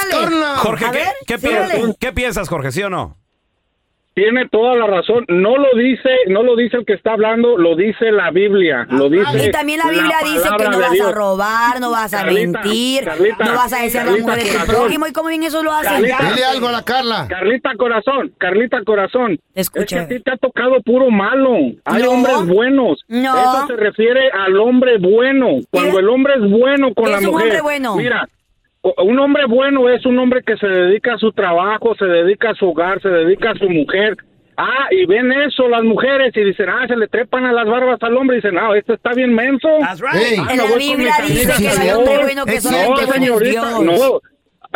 Jorge, 0.58 0.86
¿qué, 1.27 1.38
qué 2.00 2.13
piensas, 2.13 2.50
Jorge? 2.50 2.72
¿Sí 2.72 2.84
o 2.84 2.89
no? 2.89 3.17
Tiene 4.13 4.48
toda 4.50 4.75
la 4.75 4.88
razón. 4.88 5.25
No 5.27 5.58
lo 5.58 5.70
dice, 5.77 6.10
no 6.27 6.43
lo 6.43 6.55
dice 6.55 6.77
el 6.77 6.86
que 6.86 6.93
está 6.93 7.13
hablando, 7.13 7.58
lo 7.58 7.75
dice 7.75 8.12
la 8.12 8.32
Biblia. 8.32 8.86
Lo 8.89 9.10
dice 9.10 9.48
Y 9.48 9.51
también 9.51 9.79
la 9.79 9.89
Biblia 9.89 10.17
dice 10.24 10.48
que 10.58 10.63
no 10.70 10.79
vas 10.79 11.00
a 11.01 11.12
robar, 11.12 11.79
no 11.79 11.91
vas 11.91 12.13
a 12.13 12.17
Carlita, 12.24 12.62
mentir, 12.62 13.03
Carlita, 13.05 13.46
no 13.46 13.53
vas 13.55 13.74
a 13.74 13.82
decir 13.84 14.00
a 14.01 14.03
la 14.05 14.12
mujer 14.12 14.36
de 14.36 14.41
tu 14.46 14.51
corazón. 14.53 14.75
prójimo. 14.75 15.08
¿Y 15.08 15.12
cómo 15.13 15.29
bien 15.29 15.43
eso 15.43 15.63
lo 15.63 15.72
hacen? 15.72 15.91
Carlita. 15.93 16.17
Dile 16.34 16.46
algo 16.46 16.67
a 16.67 16.72
la 16.72 16.84
Carla. 16.84 17.25
Carlita 17.29 17.72
Corazón, 17.77 18.32
Carlita 18.38 18.84
Corazón. 18.84 19.39
Escucha. 19.55 20.01
Es 20.01 20.08
que 20.08 20.15
a 20.15 20.17
ti 20.17 20.24
te 20.24 20.32
ha 20.32 20.38
tocado 20.38 20.82
puro 20.84 21.10
malo. 21.10 21.55
Hay 21.86 22.03
No. 22.03 22.12
hombres 22.12 22.46
buenos. 22.48 23.03
No. 23.08 23.36
Eso 23.38 23.67
se 23.67 23.75
refiere 23.75 24.29
al 24.32 24.58
hombre 24.60 24.98
bueno. 25.00 25.60
Cuando 25.72 26.00
el 26.00 26.10
hombre 26.10 26.34
es 26.36 26.50
bueno 26.51 26.93
con 26.93 27.05
¿Qué 27.05 27.12
la 27.12 27.17
es 27.17 27.25
un 27.25 27.32
mujer. 27.32 27.48
hombre 27.48 27.62
bueno? 27.62 27.96
Mira, 27.96 28.27
un 28.84 29.20
hombre 29.20 29.46
bueno 29.48 29.90
es 29.90 30.06
un 30.06 30.20
hombre 30.20 30.44
que 30.44 30.58
se 30.58 30.68
dedica 30.68 31.13
a 31.13 31.18
su 31.18 31.32
trabajo, 31.32 31.96
se 31.96 32.06
dedica 32.06 32.52
a 32.52 32.56
su 32.56 32.68
hogar, 32.70 33.02
se 33.02 33.10
dedica 33.10 33.52
a 33.52 33.56
su 33.56 33.70
mujer. 33.70 34.18
Ah, 34.56 34.88
y 34.92 35.06
ven 35.08 35.32
eso 35.32 35.68
las 35.68 35.84
mujeres 35.84 36.32
y 36.38 36.44
dicen, 36.44 36.70
ah, 36.70 36.86
se 36.88 36.96
le 36.96 37.08
trepan 37.08 37.44
a 37.46 37.52
las 37.54 37.66
barbas 37.66 37.98
al 38.04 38.16
hombre 38.16 38.38
y 38.38 38.42
dicen, 38.42 38.56
ah, 38.60 38.70
este 38.78 38.94
está 38.94 39.12
bien 39.13 39.34
menso. 39.34 39.68
right. 40.00 40.38
Ah, 40.40 40.48
En 40.52 40.58
no 40.58 40.70
la 40.70 40.75
Biblia 40.75 41.13
dice 41.25 41.48
que 41.60 41.70
a 41.70 41.74
no 41.74 41.80
hay 41.80 41.86
Dios. 41.88 41.98
hombre 41.98 42.24
bueno, 42.24 42.46
que 42.46 42.60
señorita, 43.13 43.80
Dios. 43.80 43.84
No, 43.84 44.20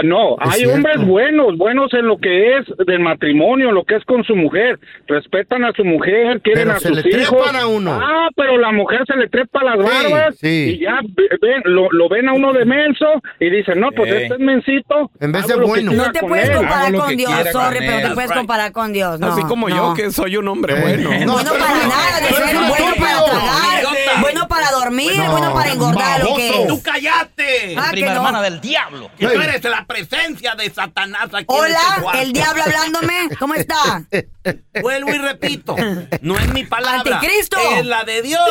no, 0.03 0.35
Es 0.41 0.49
hay 0.53 0.59
cierto. 0.59 0.75
hombres 0.75 1.05
buenos, 1.07 1.57
buenos 1.57 1.93
en 1.93 2.07
lo 2.07 2.17
que 2.17 2.57
es 2.57 2.65
del 2.85 2.99
matrimonio, 2.99 3.71
lo 3.71 3.83
que 3.83 3.95
es 3.95 4.03
con 4.05 4.23
su 4.23 4.35
mujer. 4.35 4.79
Respetan 5.07 5.63
a 5.65 5.71
su 5.73 5.83
mujer, 5.83 6.41
quieren 6.41 6.65
Pero 6.65 6.77
a 6.77 6.79
se 6.79 6.89
sus 6.89 7.03
le 7.05 7.21
hijos. 7.21 7.37
trepan 7.43 7.55
a 7.55 7.67
uno. 7.67 7.91
Ah, 8.01 8.27
pero 8.35 8.57
la 8.57 8.71
mujer 8.71 9.01
se 9.07 9.15
le 9.15 9.27
trepa 9.29 9.63
las 9.63 9.77
Sí, 9.77 9.83
barbas 10.11 10.35
sí. 10.39 10.47
y 10.75 10.79
ya 10.83 10.99
ve- 11.15 11.37
ven, 11.41 11.61
lo, 11.65 11.87
lo 11.91 12.09
ven 12.09 12.27
a 12.29 12.33
uno 12.33 12.53
de 12.53 12.65
menso 12.65 13.05
y 13.39 13.49
dicen, 13.49 13.79
no, 13.79 13.91
pues 13.91 14.11
Ey. 14.11 14.23
este 14.23 14.33
es 14.35 14.39
mensito. 14.39 15.11
En 15.19 15.31
vez 15.31 15.47
de 15.47 15.55
bueno. 15.55 15.91
No 15.93 16.11
te 16.11 16.19
puedes 16.19 16.49
comparar 16.51 16.93
con 16.93 17.15
Dios, 17.17 17.31
sorry, 17.51 17.77
con 17.79 17.87
pero 17.87 18.07
te 18.09 18.13
puedes 18.13 18.31
comparar 18.31 18.71
con 18.71 18.93
Dios. 18.93 19.19
No, 19.19 19.27
Así 19.27 19.41
como 19.43 19.69
no. 19.69 19.75
yo, 19.75 19.93
que 19.93 20.11
soy 20.11 20.37
un 20.37 20.47
hombre 20.47 20.79
bueno. 20.79 21.09
No, 21.25 21.33
bueno 21.33 21.51
para 21.51 21.73
nada, 21.87 22.19
de 22.21 22.27
ser 22.33 22.55
bueno 22.55 22.95
para 22.99 23.25
tragar, 23.25 24.21
bueno 24.21 24.47
para 24.47 24.71
dormir, 24.71 25.11
No, 25.17 25.31
bueno 25.31 25.53
para 25.53 25.71
engordar, 25.71 26.19
lo 26.23 26.35
que. 26.35 26.65
¡Tú 26.67 26.73
es. 26.75 26.83
cállate! 26.83 27.75
Ah, 27.77 27.87
Prima 27.91 28.11
hermana 28.13 28.41
del 28.41 28.59
diablo. 28.61 29.09
Que 29.17 29.27
tú 29.27 29.41
eres 29.41 29.63
la 29.63 29.85
presencia 29.87 30.53
de 30.55 30.69
Satanás 30.69 31.29
aquí 31.33 31.45
en 31.55 31.65
este 31.65 31.77
Hola, 31.77 32.01
cuarto. 32.01 32.21
el 32.21 32.33
diablo 32.33 32.63
hablándome, 32.63 33.29
¿cómo 33.39 33.53
está? 33.55 34.03
Vuelvo 34.81 35.09
y 35.09 35.17
repito, 35.17 35.75
no 36.21 36.37
es 36.37 36.47
mi 36.53 36.63
palabra. 36.65 37.15
Anticristo. 37.17 37.57
Es 37.77 37.85
la 37.85 38.03
de 38.03 38.21
Dios. 38.21 38.41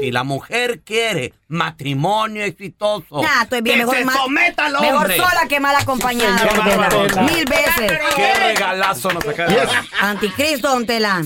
Si 0.00 0.10
la 0.10 0.22
mujer 0.22 0.80
quiere 0.84 1.32
matrimonio 1.48 2.44
exitoso, 2.44 3.22
Nah, 3.22 3.44
estoy 3.44 3.62
bien, 3.62 3.76
que 3.76 3.84
mejor 3.86 3.96
se 3.96 4.04
mal- 4.04 4.16
someta 4.18 4.66
al 4.66 4.72
Mejor 4.72 4.96
hombre. 4.96 5.16
sola 5.16 5.46
que 5.48 5.60
mal 5.60 5.76
acompañada, 5.76 6.88
don. 6.90 7.24
Mil 7.24 7.44
veces. 7.46 7.98
Qué 8.14 8.34
regalazo 8.34 9.10
nos 9.12 9.26
acaba 9.26 9.48
de 9.50 9.56
dar. 9.56 9.84
Anticristo, 10.00 10.68
don 10.68 10.84
Tela. 10.84 11.22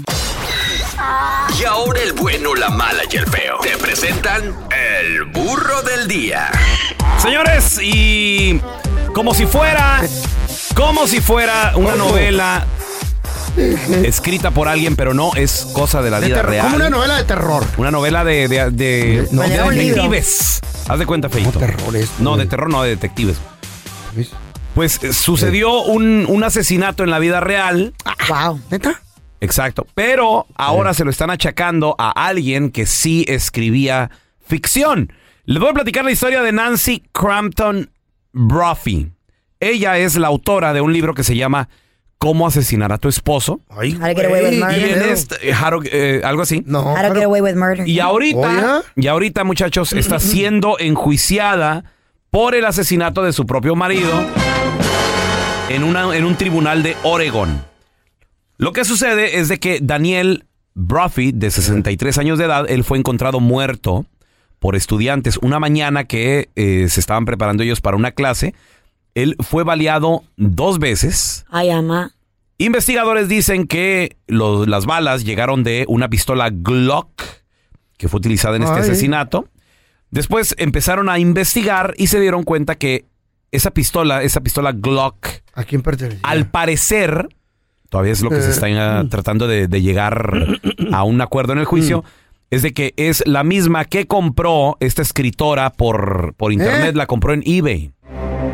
Y 1.59 1.65
ahora 1.65 2.01
el 2.03 2.13
bueno, 2.13 2.55
la 2.55 2.69
mala 2.71 3.03
y 3.11 3.17
el 3.17 3.27
feo. 3.27 3.59
Te 3.63 3.77
presentan 3.79 4.55
el 4.71 5.25
burro 5.25 5.83
del 5.83 6.07
día. 6.07 6.49
Señores, 7.19 7.81
y 7.83 8.61
como 9.13 9.35
si 9.35 9.47
fuera, 9.47 10.03
como 10.75 11.07
si 11.07 11.21
fuera 11.21 11.73
una 11.77 11.95
novela 11.97 12.67
escrita 14.05 14.51
por 14.51 14.69
alguien, 14.69 14.97
pero 14.97 15.13
no 15.15 15.33
es 15.35 15.67
cosa 15.73 16.03
de 16.03 16.11
la 16.11 16.21
vida 16.21 16.43
real. 16.43 16.65
Como 16.65 16.77
una 16.77 16.91
novela 16.91 17.17
de 17.17 17.25
terror. 17.25 17.65
Una 17.77 17.91
novela 17.91 18.25
de, 18.25 18.49
de, 18.49 18.71
de- 18.71 19.29
No, 19.31 19.43
de 19.43 19.49
de 19.51 19.63
un 19.63 19.77
libro. 19.77 19.95
detectives. 20.03 20.61
Haz 20.89 20.99
de 20.99 21.07
cuenta, 21.07 21.29
Feito. 21.29 21.61
No, 22.19 22.37
de 22.37 22.47
terror, 22.47 22.71
no, 22.71 22.83
de 22.83 22.91
detectives. 22.91 23.37
¿Ves? 24.17 24.31
Pues 24.75 25.03
eh, 25.05 25.13
sucedió 25.13 25.83
un, 25.83 26.25
un 26.29 26.45
asesinato 26.45 27.05
en 27.05 27.11
la 27.11 27.19
vida 27.19 27.41
real. 27.41 27.93
Wow. 28.29 28.61
¿Neta? 28.71 29.01
Exacto. 29.41 29.87
Pero 29.95 30.47
ahora 30.57 30.95
se 30.95 31.05
lo 31.05 31.11
están 31.11 31.31
achacando 31.31 31.95
a 31.99 32.11
alguien 32.11 32.71
que 32.71 32.87
sí 32.87 33.25
escribía 33.29 34.11
ficción. 34.47 35.13
Les 35.45 35.59
voy 35.61 35.71
a 35.71 35.75
platicar 35.75 36.05
la 36.05 36.13
historia 36.13 36.41
de 36.41 36.53
Nancy 36.53 37.03
Crampton 37.13 37.91
Brophy. 38.33 39.11
Ella 39.61 39.99
es 39.99 40.17
la 40.17 40.29
autora 40.29 40.73
de 40.73 40.81
un 40.81 40.93
libro 40.93 41.15
que 41.15 41.23
se 41.25 41.37
llama 41.37 41.69
Cómo 42.19 42.47
asesinar 42.47 42.93
a 42.93 42.99
tu 42.99 43.09
esposo. 43.09 43.61
Ay, 43.69 43.93
How 43.95 44.01
to 44.09 44.15
get 44.15 44.25
away 44.27 44.43
with 44.45 44.49
güey, 44.49 44.61
murder. 44.61 44.79
Y 44.89 44.93
en 44.93 45.03
este, 45.03 45.51
eh, 45.51 45.55
how 45.55 45.71
to- 45.71 45.89
eh, 45.91 46.21
algo 46.25 46.43
así. 46.43 46.63
No, 46.67 46.81
How 46.95 47.09
to 47.09 47.15
get 47.15 47.25
away 47.25 47.41
with 47.41 47.55
murder. 47.55 47.87
Y 47.89 47.99
ahorita, 48.01 48.83
y 48.97 49.07
ahorita, 49.09 49.45
muchachos, 49.45 49.93
está 49.95 50.19
siendo 50.21 50.79
enjuiciada 50.79 51.85
por 52.31 52.55
el 52.55 52.65
asesinato 52.65 53.23
de 53.23 53.33
su 53.33 53.45
propio 53.47 53.75
marido 53.77 54.11
en, 55.69 55.85
una, 55.85 56.17
en 56.17 56.25
un 56.25 56.37
tribunal 56.37 56.83
de 56.83 56.97
Oregon. 57.03 57.65
Lo 58.57 58.73
que 58.73 58.85
sucede 58.85 59.39
es 59.39 59.49
de 59.49 59.59
que 59.59 59.81
Daniel 59.83 60.45
Brophy, 60.75 61.33
de 61.33 61.51
63 61.51 62.19
años 62.19 62.39
de 62.39 62.45
edad, 62.47 62.65
él 62.69 62.85
fue 62.85 62.99
encontrado 62.99 63.41
muerto 63.41 64.07
por 64.63 64.77
estudiantes 64.77 65.39
una 65.43 65.59
mañana 65.59 66.05
que 66.05 66.49
eh, 66.55 66.87
se 66.89 67.01
estaban 67.01 67.25
preparando 67.25 67.65
ellos 67.65 67.81
para 67.81 67.97
una 67.97 68.13
clase. 68.13 68.55
Él 69.15 69.35
fue 69.41 69.65
baleado 69.65 70.23
dos 70.37 70.79
veces. 70.79 71.45
Ay, 71.51 71.71
ama. 71.71 72.13
Investigadores 72.59 73.29
dicen 73.29 73.67
que 73.67 74.17
los- 74.29 74.69
las 74.69 74.87
balas 74.87 75.25
llegaron 75.25 75.65
de 75.65 75.85
una 75.89 76.09
pistola 76.09 76.49
Glock 76.53 77.09
que 77.99 78.09
fue 78.09 78.19
utilizada 78.19 78.55
en 78.57 78.63
este 78.63 78.77
Ay. 78.77 78.81
asesinato. 78.83 79.49
Después 80.13 80.55
empezaron 80.59 81.09
a 81.09 81.19
investigar 81.19 81.95
y 81.97 82.07
se 82.07 82.21
dieron 82.21 82.45
cuenta 82.45 82.77
que 82.77 83.05
esa 83.51 83.73
pistola, 83.73 84.23
esa 84.23 84.43
pistola 84.43 84.71
Glock, 84.73 85.27
¿A 85.55 85.65
quién 85.65 85.83
pertenece? 85.83 86.21
al 86.23 86.47
parecer, 86.47 87.29
todavía 87.91 88.13
es 88.13 88.23
lo 88.23 88.31
que 88.31 88.41
se 88.41 88.51
está 88.51 88.69
eh, 88.69 89.05
tratando 89.11 89.49
de, 89.49 89.67
de 89.67 89.83
llegar 89.83 90.47
a 90.93 91.03
un 91.03 91.21
acuerdo 91.21 91.53
en 91.53 91.59
el 91.59 91.65
juicio, 91.65 92.05
es 92.53 92.61
de 92.61 92.75
que 92.75 92.93
es 92.99 93.23
la 93.27 93.45
misma 93.45 93.87
que 93.87 94.07
compró 94.07 94.77
esta 94.79 95.01
escritora 95.01 95.71
por, 95.71 96.35
por 96.37 96.53
internet, 96.53 96.91
¿Eh? 96.91 96.99
la 96.99 97.07
compró 97.07 97.33
en 97.33 97.43
eBay. 97.47 97.93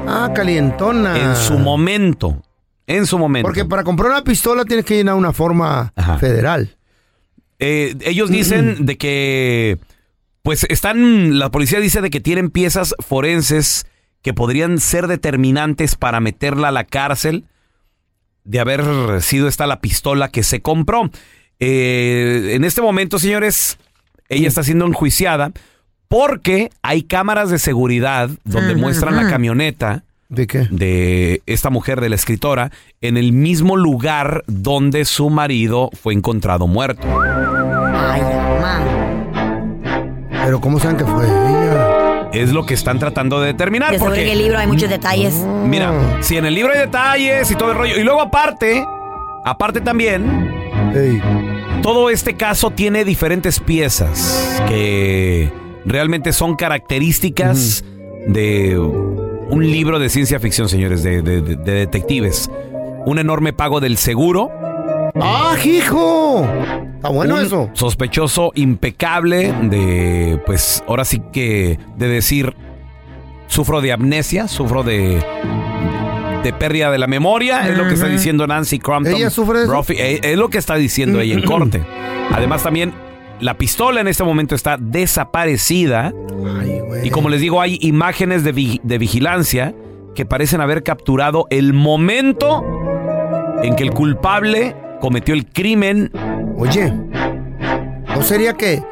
Ah, 0.06 0.30
calientona. 0.32 1.18
En 1.18 1.34
su 1.34 1.58
momento. 1.58 2.40
En 2.86 3.06
su 3.06 3.18
momento. 3.18 3.48
Porque 3.48 3.64
para 3.64 3.82
comprar 3.82 4.12
una 4.12 4.22
pistola 4.22 4.64
tienes 4.64 4.84
que 4.84 4.94
llenar 4.94 5.16
una 5.16 5.32
forma 5.32 5.92
Ajá. 5.96 6.16
federal. 6.18 6.76
Eh, 7.58 7.96
ellos 8.02 8.30
dicen 8.30 8.76
de 8.86 8.96
que, 8.96 9.78
pues 10.42 10.64
están, 10.68 11.40
la 11.40 11.50
policía 11.50 11.80
dice 11.80 12.00
de 12.00 12.10
que 12.10 12.20
tienen 12.20 12.50
piezas 12.50 12.94
forenses 13.00 13.84
que 14.22 14.32
podrían 14.32 14.78
ser 14.78 15.08
determinantes 15.08 15.96
para 15.96 16.20
meterla 16.20 16.68
a 16.68 16.72
la 16.72 16.84
cárcel 16.84 17.46
de 18.44 18.60
haber 18.60 19.22
sido 19.22 19.48
esta 19.48 19.66
la 19.66 19.80
pistola 19.80 20.28
que 20.28 20.44
se 20.44 20.62
compró. 20.62 21.10
Eh, 21.58 22.52
en 22.54 22.62
este 22.62 22.80
momento, 22.80 23.18
señores, 23.18 23.76
ella 24.28 24.48
está 24.48 24.62
siendo 24.62 24.86
enjuiciada 24.86 25.52
porque 26.08 26.70
hay 26.82 27.02
cámaras 27.02 27.50
de 27.50 27.58
seguridad 27.58 28.30
donde 28.44 28.72
Ajá, 28.72 28.80
muestran 28.80 29.16
la 29.16 29.28
camioneta 29.28 30.04
¿De 30.30 30.46
qué? 30.46 30.66
de 30.70 31.42
esta 31.46 31.70
mujer, 31.70 32.00
de 32.00 32.08
la 32.08 32.14
escritora, 32.16 32.70
en 33.00 33.16
el 33.16 33.32
mismo 33.32 33.76
lugar 33.76 34.44
donde 34.46 35.04
su 35.04 35.30
marido 35.30 35.90
fue 36.02 36.14
encontrado 36.14 36.66
muerto. 36.66 37.06
Ay, 37.20 38.20
ama. 38.22 38.80
Pero 40.44 40.60
¿cómo 40.60 40.78
saben 40.78 40.96
que 40.96 41.04
fue 41.04 41.24
ella? 41.26 42.30
Es 42.32 42.52
lo 42.52 42.66
que 42.66 42.74
están 42.74 42.98
tratando 42.98 43.40
de 43.40 43.48
determinar. 43.48 43.90
De 43.90 43.98
sobre 43.98 44.10
Porque, 44.10 44.32
el 44.32 44.38
libro 44.38 44.58
hay 44.58 44.66
muchos 44.66 44.88
detalles. 44.90 45.34
mira, 45.64 45.92
si 46.22 46.36
en 46.36 46.44
el 46.46 46.54
libro 46.54 46.72
hay 46.72 46.80
detalles 46.80 47.50
y 47.50 47.54
todo 47.54 47.72
el 47.72 47.78
rollo. 47.78 47.96
Y 47.98 48.04
luego 48.04 48.20
aparte, 48.20 48.84
aparte 49.44 49.80
también, 49.80 50.50
Todo 51.82 52.10
este 52.10 52.34
caso 52.34 52.70
tiene 52.70 53.04
diferentes 53.04 53.60
piezas 53.60 54.60
que 54.68 55.50
realmente 55.84 56.32
son 56.32 56.56
características 56.56 57.84
de 58.26 58.78
un 58.78 59.70
libro 59.70 59.98
de 59.98 60.08
ciencia 60.08 60.38
ficción, 60.40 60.68
señores, 60.68 61.02
de, 61.02 61.22
de- 61.22 61.40
de- 61.40 61.56
de 61.56 61.72
detectives. 61.72 62.50
Un 63.06 63.18
enorme 63.18 63.52
pago 63.52 63.80
del 63.80 63.96
seguro. 63.96 64.50
¡Ah, 65.20 65.56
hijo! 65.64 66.46
Está 66.96 67.08
bueno 67.08 67.36
un 67.36 67.40
eso. 67.42 67.70
Sospechoso 67.72 68.52
impecable 68.54 69.52
de, 69.62 70.40
pues, 70.44 70.82
ahora 70.86 71.04
sí 71.04 71.22
que 71.32 71.78
de 71.96 72.08
decir, 72.08 72.54
sufro 73.46 73.80
de 73.80 73.92
amnesia, 73.92 74.46
sufro 74.48 74.82
de, 74.82 75.24
de 76.42 76.52
pérdida 76.52 76.90
de 76.90 76.98
la 76.98 77.06
memoria, 77.06 77.68
es 77.68 77.76
lo 77.76 77.86
que 77.88 77.94
está 77.94 78.06
diciendo 78.06 78.46
Nancy 78.46 78.78
Crampton. 78.78 79.14
¿Ella 79.14 79.30
sufre 79.30 79.58
de 79.58 79.64
eso? 79.64 79.72
Brophy. 79.72 79.94
Eh, 79.98 80.20
Es 80.22 80.36
lo 80.38 80.48
que 80.48 80.58
está 80.58 80.76
diciendo 80.76 81.20
ella 81.20 81.34
en 81.34 81.42
corte. 81.42 81.82
Además 82.32 82.62
también, 82.62 82.92
la 83.40 83.54
pistola 83.58 84.00
en 84.00 84.08
este 84.08 84.24
momento 84.24 84.54
está 84.54 84.76
desaparecida. 84.78 86.12
Ay, 86.60 86.80
güey. 86.86 87.06
Y 87.06 87.10
como 87.10 87.28
les 87.28 87.40
digo, 87.40 87.60
hay 87.60 87.78
imágenes 87.82 88.44
de, 88.44 88.52
vi- 88.52 88.80
de 88.82 88.98
vigilancia 88.98 89.74
que 90.14 90.24
parecen 90.26 90.60
haber 90.60 90.82
capturado 90.82 91.46
el 91.50 91.72
momento 91.72 92.64
en 93.62 93.76
que 93.76 93.84
el 93.84 93.90
culpable 93.90 94.74
cometió 95.00 95.34
el 95.34 95.46
crimen 95.46 96.10
Oye, 96.56 96.92
¿no 98.14 98.22
sería 98.22 98.52
que 98.54 98.82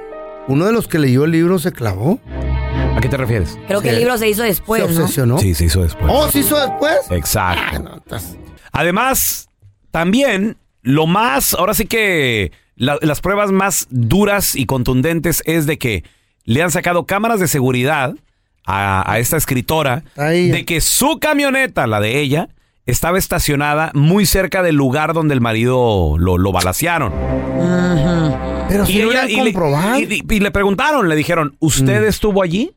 uno 0.47 0.67
de 0.67 0.73
los 0.73 0.87
que 0.87 0.99
leyó 1.01 1.25
el 1.25 1.33
libro 1.33 1.59
se 1.59 1.73
clavó? 1.73 2.21
¿A 2.97 3.01
qué 3.01 3.09
te 3.09 3.17
refieres? 3.17 3.59
Creo 3.67 3.83
que 3.83 3.91
el 3.91 3.99
libro 3.99 4.17
se 4.17 4.29
hizo 4.29 4.43
después, 4.43 4.83
¿Se 4.83 4.89
¿no? 4.95 5.01
obsesionó? 5.03 5.39
Sí, 5.39 5.55
se 5.55 5.67
hizo 5.67 5.83
después. 5.83 6.11
¿Oh, 6.15 6.29
se 6.31 6.39
hizo 6.41 6.59
después? 6.59 6.97
Exacto. 7.11 7.79
no, 7.83 7.97
estás- 7.99 8.37
Además, 8.73 9.49
también 9.91 10.57
lo 10.83 11.07
más, 11.07 11.55
ahora 11.55 11.75
sí 11.75 11.87
que 11.87 12.53
la- 12.77 12.99
las 13.03 13.21
pruebas 13.21 13.53
más 13.53 13.87
duras 13.91 14.55
y 14.57 14.67
contundentes 14.67 15.43
es 15.47 15.67
de 15.67 15.79
que 15.79 16.05
le 16.45 16.63
han 16.63 16.71
sacado 16.71 17.05
cámaras 17.07 17.39
de 17.41 17.49
seguridad 17.49 18.15
a, 18.67 19.11
a 19.11 19.19
esta 19.19 19.37
escritora 19.37 20.03
de 20.17 20.65
que 20.67 20.81
su 20.81 21.19
camioneta, 21.21 21.87
la 21.87 22.01
de 22.01 22.21
ella, 22.21 22.49
estaba 22.87 23.19
estacionada 23.19 23.91
muy 23.95 24.27
cerca 24.27 24.63
del 24.63 24.77
lugar 24.77 25.13
donde 25.13 25.35
el 25.35 25.41
marido 25.41 26.17
lo, 26.19 26.39
lo 26.39 26.53
balacearon. 26.53 27.13
Pero 28.69 28.87
si 28.87 28.93
Y 28.95 29.03
lo 29.03 29.11
ella- 29.11 29.25
hubieran 29.25 29.31
y 29.31 29.37
le- 29.45 29.53
comprobado. 29.53 29.99
y- 30.01 30.25
y 30.29 30.41
le 30.41 30.51
preguntaron, 30.51 31.09
le 31.09 31.17
dijeron, 31.17 31.57
¿usted 31.61 32.05
estuvo 32.05 32.43
allí? 32.43 32.73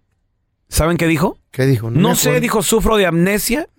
¿Saben 0.70 0.98
qué 0.98 1.08
dijo? 1.08 1.38
¿Qué 1.52 1.66
dijo? 1.66 1.90
No 1.90 2.10
me 2.10 2.16
sé, 2.16 2.40
dijo, 2.40 2.62
sufro 2.64 2.98
de 2.98 3.06
amnesia. 3.06 3.68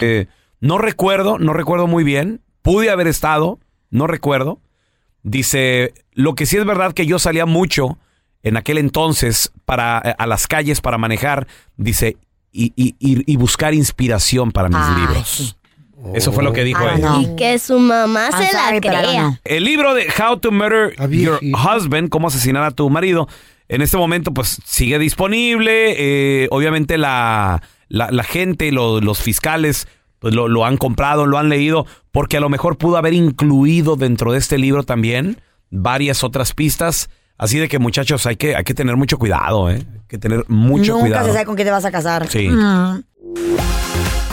Eh, 0.00 0.26
no 0.60 0.78
recuerdo, 0.78 1.38
no 1.38 1.52
recuerdo 1.52 1.86
muy 1.86 2.04
bien. 2.04 2.40
Pude 2.62 2.90
haber 2.90 3.06
estado, 3.06 3.58
no 3.90 4.06
recuerdo. 4.06 4.60
Dice, 5.22 5.92
lo 6.12 6.34
que 6.34 6.46
sí 6.46 6.56
es 6.56 6.64
verdad 6.64 6.92
que 6.92 7.06
yo 7.06 7.18
salía 7.18 7.46
mucho 7.46 7.98
en 8.42 8.56
aquel 8.56 8.78
entonces 8.78 9.52
para, 9.64 10.02
eh, 10.04 10.14
a 10.18 10.26
las 10.26 10.46
calles 10.46 10.80
para 10.80 10.98
manejar, 10.98 11.46
dice, 11.76 12.16
y, 12.52 12.72
y- 12.76 12.94
y- 12.98 13.22
y 13.32 13.36
buscar 13.36 13.74
inspiración 13.74 14.52
para 14.52 14.68
mis 14.68 14.78
Ay, 14.80 15.00
libros. 15.00 15.56
Eso 16.14 16.32
fue 16.32 16.44
lo 16.44 16.52
que 16.52 16.64
dijo 16.64 16.84
Ah, 16.86 16.94
ella. 16.96 17.14
Y 17.22 17.36
que 17.36 17.58
su 17.58 17.78
mamá 17.78 18.28
I'm 18.30 18.42
se 18.46 18.52
la 18.52 18.64
sorry, 18.66 18.80
crea. 18.80 19.22
no. 19.22 19.38
El 19.44 19.64
libro 19.64 19.94
de 19.94 20.06
How 20.18 20.38
to 20.38 20.52
Murder 20.52 20.94
Your 21.10 21.40
Husband, 21.42 22.10
cómo 22.10 22.28
asesinar 22.28 22.62
a 22.62 22.70
tu 22.72 22.90
marido, 22.90 23.26
en 23.68 23.80
este 23.80 23.96
momento 23.96 24.34
pues 24.34 24.60
sigue 24.66 24.98
disponible. 24.98 25.94
Eh, 26.44 26.48
obviamente 26.50 26.98
la, 26.98 27.62
la, 27.94 28.10
la 28.10 28.22
gente, 28.24 28.70
lo- 28.72 29.00
los 29.00 29.20
fiscales, 29.20 29.86
pues 30.18 30.34
lo, 30.34 30.48
lo 30.48 30.64
han 30.64 30.76
comprado, 30.76 31.26
lo 31.26 31.38
han 31.38 31.48
leído, 31.48 31.86
porque 32.12 32.36
a 32.36 32.40
lo 32.40 32.48
mejor 32.48 32.76
pudo 32.78 32.96
haber 32.96 33.12
incluido 33.14 33.96
dentro 33.96 34.32
de 34.32 34.38
este 34.38 34.58
libro 34.58 34.82
también 34.82 35.40
varias 35.70 36.24
otras 36.24 36.52
pistas. 36.52 37.08
Así 37.36 37.58
de 37.58 37.68
que 37.68 37.78
muchachos, 37.78 38.26
hay 38.26 38.36
que, 38.36 38.54
hay 38.56 38.62
que 38.64 38.74
tener 38.74 38.96
mucho 38.96 39.18
cuidado, 39.18 39.68
¿eh? 39.70 39.84
Hay 39.92 40.00
que 40.08 40.18
tener 40.18 40.44
mucho 40.48 40.92
Nunca 40.92 41.04
cuidado. 41.06 41.26
se 41.26 41.32
sabe 41.32 41.44
con 41.44 41.56
qué 41.56 41.64
te 41.64 41.70
vas 41.72 41.84
a 41.84 41.90
casar. 41.90 42.28
Sí. 42.28 42.48
Mm. 42.48 43.02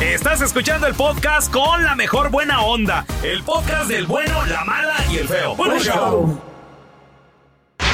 Estás 0.02 0.42
escuchando 0.42 0.86
el 0.88 0.94
podcast 0.94 1.52
con 1.52 1.84
la 1.84 1.96
mejor 1.96 2.30
buena 2.32 2.62
onda. 2.62 3.06
El 3.24 3.44
podcast 3.44 3.88
del 3.90 4.06
bueno, 4.06 4.46
la 4.46 4.64
mala 4.66 4.96
y 5.12 5.18
el 5.18 5.28
feo. 5.28 5.56
Bueno, 5.56 5.80
show. 5.80 6.40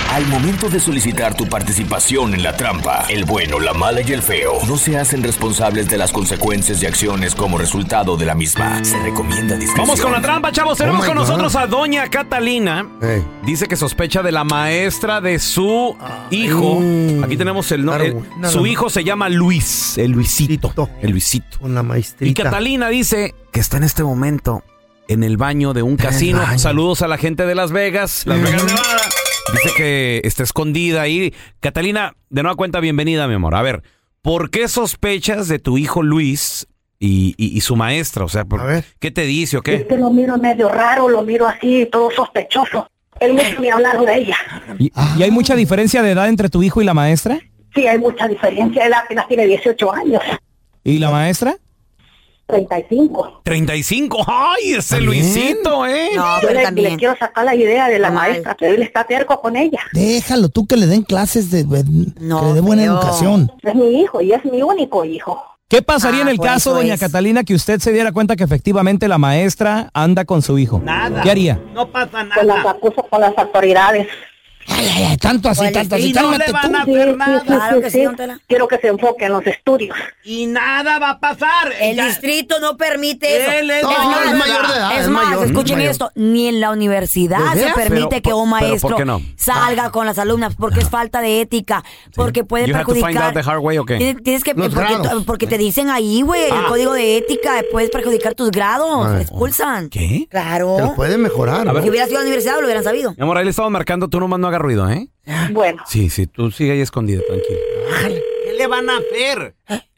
Al 0.10 0.26
momento 0.28 0.70
de 0.70 0.80
solicitar 0.80 1.36
tu 1.36 1.48
participación 1.48 2.34
en 2.34 2.41
la 2.41 2.56
trampa, 2.58 3.06
el 3.10 3.26
bueno, 3.26 3.60
la 3.60 3.74
mala 3.74 4.02
y 4.02 4.13
el 4.13 4.22
feo 4.24 4.54
no 4.67 4.78
se 4.78 4.98
hacen 4.98 5.22
responsables 5.22 5.89
de 5.89 5.98
las 5.98 6.12
consecuencias 6.12 6.82
y 6.82 6.86
acciones 6.88 7.36
como 7.36 7.58
resultado 7.58 8.17
de 8.17 8.26
la 8.26 8.34
misma. 8.34 8.84
Se 8.84 8.98
recomienda 9.00 9.56
discreción. 9.56 9.86
Vamos 9.88 10.02
con 10.02 10.12
la 10.13 10.22
trampa, 10.22 10.52
chavos. 10.52 10.78
Tenemos 10.78 11.04
Oh 11.04 11.08
con 11.08 11.17
God. 11.17 11.22
nosotros 11.24 11.56
a 11.56 11.67
Doña 11.67 12.10
Catalina. 12.10 12.88
Dice 13.46 13.67
que 13.67 13.76
sospecha 13.76 14.24
de 14.24 14.32
la 14.32 14.43
maestra 14.43 15.22
de 15.22 15.38
su 15.39 15.96
hijo. 16.32 16.82
Aquí 17.24 17.38
tenemos 17.38 17.72
el 17.72 17.86
nombre. 17.86 18.15
su 18.50 18.65
hijo 18.65 18.89
se 18.89 19.04
llama 19.04 19.30
Luis, 19.30 19.98
el 19.98 20.12
Luisito. 20.12 20.72
El 21.02 21.12
Luisito. 21.12 21.60
Con 21.60 21.76
la 21.76 21.82
Y 21.82 21.84
maestrita. 21.84 22.43
Catalina 22.43 22.89
dice 22.89 23.36
que 23.52 23.60
está 23.60 23.78
en 23.78 23.84
este 23.84 24.04
momento 24.04 24.63
en 25.10 25.24
el 25.24 25.38
baño 25.38 25.74
de 25.74 25.84
un 25.84 25.96
casino. 25.98 26.41
Saludos 26.58 27.04
a 27.04 27.08
la 27.08 27.17
gente 27.17 27.46
de 27.46 27.54
Las 27.54 27.72
Vegas, 27.72 28.24
Las 28.26 28.41
Vegas, 28.41 28.63
Nevada. 28.63 29.02
Dice 29.54 29.70
que 29.78 30.22
está 30.24 30.44
escondida 30.44 31.02
ahí. 31.02 31.34
Catalina, 31.60 32.14
de 32.30 32.44
nueva 32.44 32.56
cuenta, 32.56 32.80
bienvenida, 32.80 33.28
mi 33.28 33.36
amor. 33.36 33.56
A 33.56 33.62
ver, 33.62 33.82
¿por 34.22 34.50
qué 34.50 34.68
sospechas 34.68 35.48
de 35.48 35.60
tu 35.60 35.78
hijo 35.78 36.04
Luis 36.04 36.68
y, 37.00 37.34
y- 37.38 37.58
y 37.58 37.62
su 37.62 37.76
maestra? 37.76 38.26
O 38.26 38.30
sea, 38.30 38.46
por- 38.46 38.62
¿qué 39.00 39.12
te 39.12 39.22
dice 39.24 39.58
o 39.58 39.60
Es 39.60 39.64
qué? 39.64 39.88
que 39.88 39.98
lo 39.98 40.10
miro 40.12 40.38
medio 40.38 40.70
raro, 40.70 41.08
lo 41.10 41.22
miro 41.22 41.48
así, 41.48 41.88
todo 41.92 42.12
sospechoso. 42.12 42.90
Él 43.20 43.36
nunca 43.36 43.60
me 43.60 43.72
ha 43.72 43.76
hablado 43.76 44.04
de 44.06 44.16
ella. 44.18 44.38
¿Y, 44.78 44.92
y 45.18 45.24
hay 45.24 45.32
mucha 45.32 45.56
diferencia 45.56 46.04
de 46.04 46.12
edad 46.12 46.28
entre 46.30 46.50
tu 46.50 46.62
hijo 46.62 46.82
y 46.82 46.86
la 46.86 46.94
maestra? 46.94 47.40
Sí, 47.74 47.88
hay 47.88 47.98
mucha 47.98 48.28
diferencia. 48.28 48.86
Él 48.86 48.94
apenas 48.94 49.28
tiene 49.28 49.46
18 49.48 49.92
años, 49.94 50.22
¿Y 50.84 51.00
la 51.00 51.10
maestra? 51.12 51.56
35. 52.48 53.42
35. 53.44 54.26
¡Ay, 54.26 54.74
ese 54.76 55.02
Luisito, 55.02 55.86
eh! 55.86 56.12
Yo 56.16 56.50
le, 56.50 56.72
le 56.72 56.96
quiero 56.96 57.16
sacar 57.18 57.44
la 57.44 57.54
idea 57.54 57.90
de 57.90 58.00
la 58.00 58.10
maestra, 58.10 58.56
pero 58.58 58.74
él 58.74 58.82
está 58.82 59.04
terco 59.04 59.40
con 59.42 59.58
ella. 59.58 59.80
Déjalo 59.92 60.48
tú 60.48 60.66
que 60.66 60.78
le 60.78 60.88
den 60.88 61.04
clases 61.04 61.52
de, 61.52 61.68
que 61.68 61.84
le 62.16 62.54
dé 62.54 62.62
buena 62.62 62.86
educación. 62.86 63.52
Es 63.62 63.76
mi 63.76 64.02
hijo 64.02 64.22
y 64.22 64.32
es 64.32 64.44
mi 64.46 64.62
único 64.62 65.04
hijo. 65.04 65.44
¿Qué 65.68 65.82
pasaría 65.82 66.22
en 66.22 66.30
el 66.30 66.40
caso, 66.40 66.74
doña 66.74 66.94
es. 66.94 67.00
Catalina, 67.02 67.44
que 67.44 67.54
usted 67.54 67.82
se 67.82 67.92
diera 67.92 68.14
cuenta 68.14 68.38
que 68.38 68.46
efectivamente 68.46 69.10
la 69.10 69.18
maestra 69.18 69.90
anda 69.94 70.24
con 70.24 70.42
su 70.42 70.58
hijo? 70.58 70.80
Nada. 70.82 71.22
¿Qué 71.22 71.30
haría? 71.30 71.60
No 71.74 71.92
pasa 71.92 72.24
nada. 72.24 72.42
Las 72.46 72.66
acuso 72.66 73.04
con 73.10 73.20
las 73.20 73.38
autoridades. 73.38 74.08
Ay, 74.69 74.88
ay, 74.95 75.03
ay, 75.12 75.17
tanto 75.17 75.49
así, 75.49 75.62
Pues, 75.62 75.73
tanto 75.73 75.95
así. 75.95 76.10
y 76.10 76.13
no 76.13 76.32
le 76.38 76.51
van 76.51 76.75
a 76.75 76.82
hacer 76.84 77.17
nada. 77.17 77.41
Claro 77.41 77.82
que 77.82 77.89
sí, 77.89 78.03
don 78.03 78.15
Tela. 78.15 78.39
Quiero 78.47 78.67
que 78.67 78.77
se 78.77 78.88
enfoque 78.88 79.25
en 79.25 79.32
los 79.34 79.45
estudios. 79.47 79.95
Y 80.23 80.45
nada 80.47 80.99
va 80.99 81.12
a 81.12 81.19
pasar. 81.19 81.71
El 81.80 81.95
Ya- 81.95 82.06
distrito 82.08 82.60
no 82.60 82.75
permite 82.77 83.41
eso. 83.43 83.51
Él 83.51 83.69
es 83.71 83.77
es 83.82 83.88
mayor 83.88 84.38
más, 84.38 84.71
de 84.71 84.77
edad, 84.77 84.91
es 84.93 85.01
es 85.03 85.08
más, 85.10 85.25
mayor, 85.30 85.45
escuchen 85.45 85.77
mayor. 85.77 85.91
esto, 85.91 86.12
ni 86.15 86.47
en 86.47 86.60
la 86.60 86.71
universidad 86.71 87.39
¿De 87.39 87.49
se 87.51 87.56
veras? 87.60 87.73
permite 87.75 88.08
Pero, 88.10 88.21
que 88.21 88.30
¿por- 88.32 88.43
un 88.43 88.51
pero 88.51 88.67
maestro 88.67 88.89
por 88.89 88.97
qué 88.97 89.06
no? 89.06 89.21
salga 89.38 89.89
con 89.91 90.06
las 90.06 90.19
alumnas 90.19 90.56
porque 90.56 90.82
es 90.82 90.89
falta 90.89 91.21
de 91.21 91.41
ética, 91.41 91.84
porque 92.15 92.43
puede 92.43 92.67
You 92.67 92.75
have 92.75 92.84
to 92.86 92.91
find 92.91 93.03
perjudicar. 93.06 93.36
out 93.38 93.43
the 93.45 93.49
hard 93.49 93.60
way, 93.62 93.77
¿o 93.77 93.86
qué? 93.86 93.97
Tienes, 93.97 94.21
tienes 94.23 94.43
que 94.43 94.53
Los 94.53 94.73
porque, 94.73 94.93
grados. 94.95 95.23
porque 95.23 95.47
te 95.47 95.58
dicen 95.58 95.89
ahí, 95.89 96.21
güey, 96.21 96.45
el 96.45 96.51
Ah. 96.51 96.65
código 96.67 96.93
de 96.93 97.17
ética, 97.17 97.63
puedes 97.71 97.89
perjudicar 97.89 98.36
tus 98.36 98.51
grados, 98.51 99.15
te 99.15 99.21
expulsan. 99.21 99.89
¿Qué? 99.89 100.27
Claro. 100.30 100.75
Te 100.75 100.82
lo 100.84 100.95
puede 100.95 101.17
mejorar. 101.17 101.67
A 101.69 101.73
ver. 101.73 101.84
Si 101.84 101.89
hubieras 101.89 102.10
ido 102.10 102.17
a 102.17 102.21
la 102.21 102.25
universidad 102.27 102.56
lo 102.60 102.65
hubieran 102.65 102.84
sabido. 102.84 103.13
Mi 103.17 103.23
amor, 103.23 103.38
ahí 103.38 103.45
le 103.45 103.51
estamos 103.51 103.71
marcando, 103.71 104.08
tú 104.10 104.19
nomás 104.19 104.39
no 104.39 104.47
hagas 104.47 104.57
ruido, 104.60 104.89
¿eh? 104.89 105.08
Bueno. 105.52 105.84
Sí, 105.88 106.10
sí, 106.10 106.28
tú 106.28 106.52
sigue 106.52 106.72
ahí 106.74 106.82
escondida, 106.82 107.22
tranquilo. 107.28 107.60
¿Qué 108.46 108.54
le 108.58 108.67
van 108.67 108.89
a 108.89 108.98
hacer? 108.98 109.56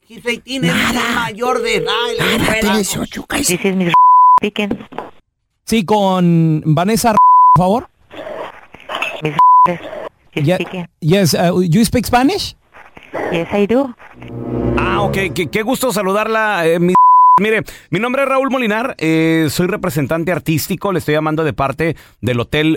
Giseitín 0.08 0.66
es 0.66 0.74
el 0.74 1.16
mayor 1.16 1.62
de 1.62 1.76
edad. 1.76 1.94
es 2.18 2.38
Tiene 2.38 2.60
el- 2.60 2.74
18, 2.76 3.26
cállese. 3.28 3.58
This 3.58 3.66
is 3.66 3.76
Miss 3.76 3.94
speaking. 4.40 4.88
Sí, 5.66 5.86
con 5.86 6.64
Vanessa, 6.66 7.16
por 7.56 7.64
favor. 7.64 7.90
Miss 9.22 9.36
Ye- 10.34 10.56
speaking. 10.56 10.88
yes, 11.02 11.34
uh, 11.34 11.62
you 11.62 11.84
speak 11.86 12.06
Spanish? 12.06 12.56
Yes, 13.32 13.48
I 13.54 13.68
do. 13.68 13.94
Ah, 14.78 15.02
ok, 15.02 15.18
qué, 15.36 15.50
qué 15.52 15.62
gusto 15.64 15.92
saludarla, 15.92 16.66
eh, 16.68 16.80
mi 16.80 16.94
Mire, 17.42 17.64
mi 17.90 18.00
nombre 18.00 18.24
es 18.24 18.28
Raúl 18.28 18.50
Molinar, 18.52 18.96
eh, 18.98 19.48
soy 19.50 19.68
representante 19.68 20.30
artístico, 20.34 20.92
le 20.92 21.00
estoy 21.00 21.14
llamando 21.16 21.46
de 21.46 21.54
parte 21.54 21.96
del 22.20 22.38
hotel 22.42 22.76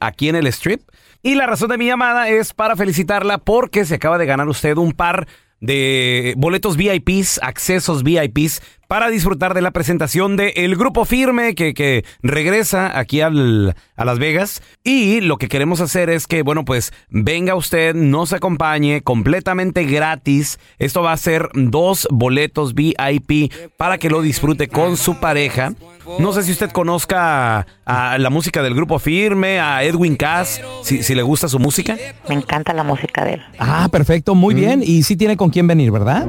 aquí 0.00 0.28
en 0.28 0.36
el 0.36 0.46
Strip. 0.46 0.82
Y 1.22 1.34
la 1.34 1.46
razón 1.46 1.70
de 1.70 1.78
mi 1.78 1.86
llamada 1.86 2.28
es 2.28 2.54
para 2.54 2.76
felicitarla 2.76 3.38
porque 3.38 3.84
se 3.84 3.96
acaba 3.96 4.18
de 4.18 4.26
ganar 4.26 4.48
usted 4.48 4.76
un 4.76 4.92
par 4.92 5.26
de 5.60 6.34
boletos 6.36 6.76
VIPs, 6.76 7.40
accesos 7.42 8.04
VIPs, 8.04 8.62
para 8.88 9.10
disfrutar 9.10 9.52
de 9.54 9.60
la 9.60 9.70
presentación 9.70 10.36
de 10.36 10.48
El 10.56 10.74
Grupo 10.76 11.04
Firme 11.04 11.54
que, 11.54 11.74
que 11.74 12.04
regresa 12.22 12.98
aquí 12.98 13.20
al- 13.20 13.76
a 13.96 14.04
Las 14.06 14.18
Vegas. 14.18 14.62
Y 14.82 15.20
lo 15.20 15.36
que 15.36 15.48
queremos 15.48 15.80
hacer 15.82 16.08
es 16.08 16.26
que, 16.26 16.42
bueno, 16.42 16.64
pues 16.64 16.92
venga 17.10 17.54
usted, 17.54 17.94
nos 17.94 18.32
acompañe 18.32 19.02
completamente 19.02 19.84
gratis. 19.84 20.58
Esto 20.78 21.02
va 21.02 21.12
a 21.12 21.16
ser 21.18 21.50
dos 21.54 22.08
boletos 22.10 22.74
VIP 22.74 23.52
para 23.76 23.98
que 23.98 24.08
lo 24.08 24.22
disfrute 24.22 24.68
con 24.68 24.96
su 24.96 25.20
pareja. 25.20 25.74
No 26.18 26.32
sé 26.32 26.42
si 26.42 26.52
usted 26.52 26.70
conozca 26.70 27.58
a, 27.84 28.12
a 28.12 28.18
la 28.18 28.30
música 28.30 28.62
del 28.62 28.74
Grupo 28.74 28.98
Firme, 28.98 29.60
a 29.60 29.82
Edwin 29.84 30.16
Cass, 30.16 30.62
si, 30.82 31.02
si 31.02 31.14
le 31.14 31.20
gusta 31.22 31.48
su 31.48 31.58
música. 31.58 31.98
Me 32.30 32.34
encanta 32.36 32.72
la 32.72 32.84
música 32.84 33.22
de 33.26 33.34
él. 33.34 33.42
Ah, 33.58 33.88
perfecto, 33.92 34.34
muy 34.34 34.54
bien. 34.54 34.82
Y 34.82 35.02
sí 35.02 35.14
tiene 35.16 35.36
con 35.36 35.50
quién 35.50 35.66
venir, 35.66 35.90
¿verdad? 35.90 36.26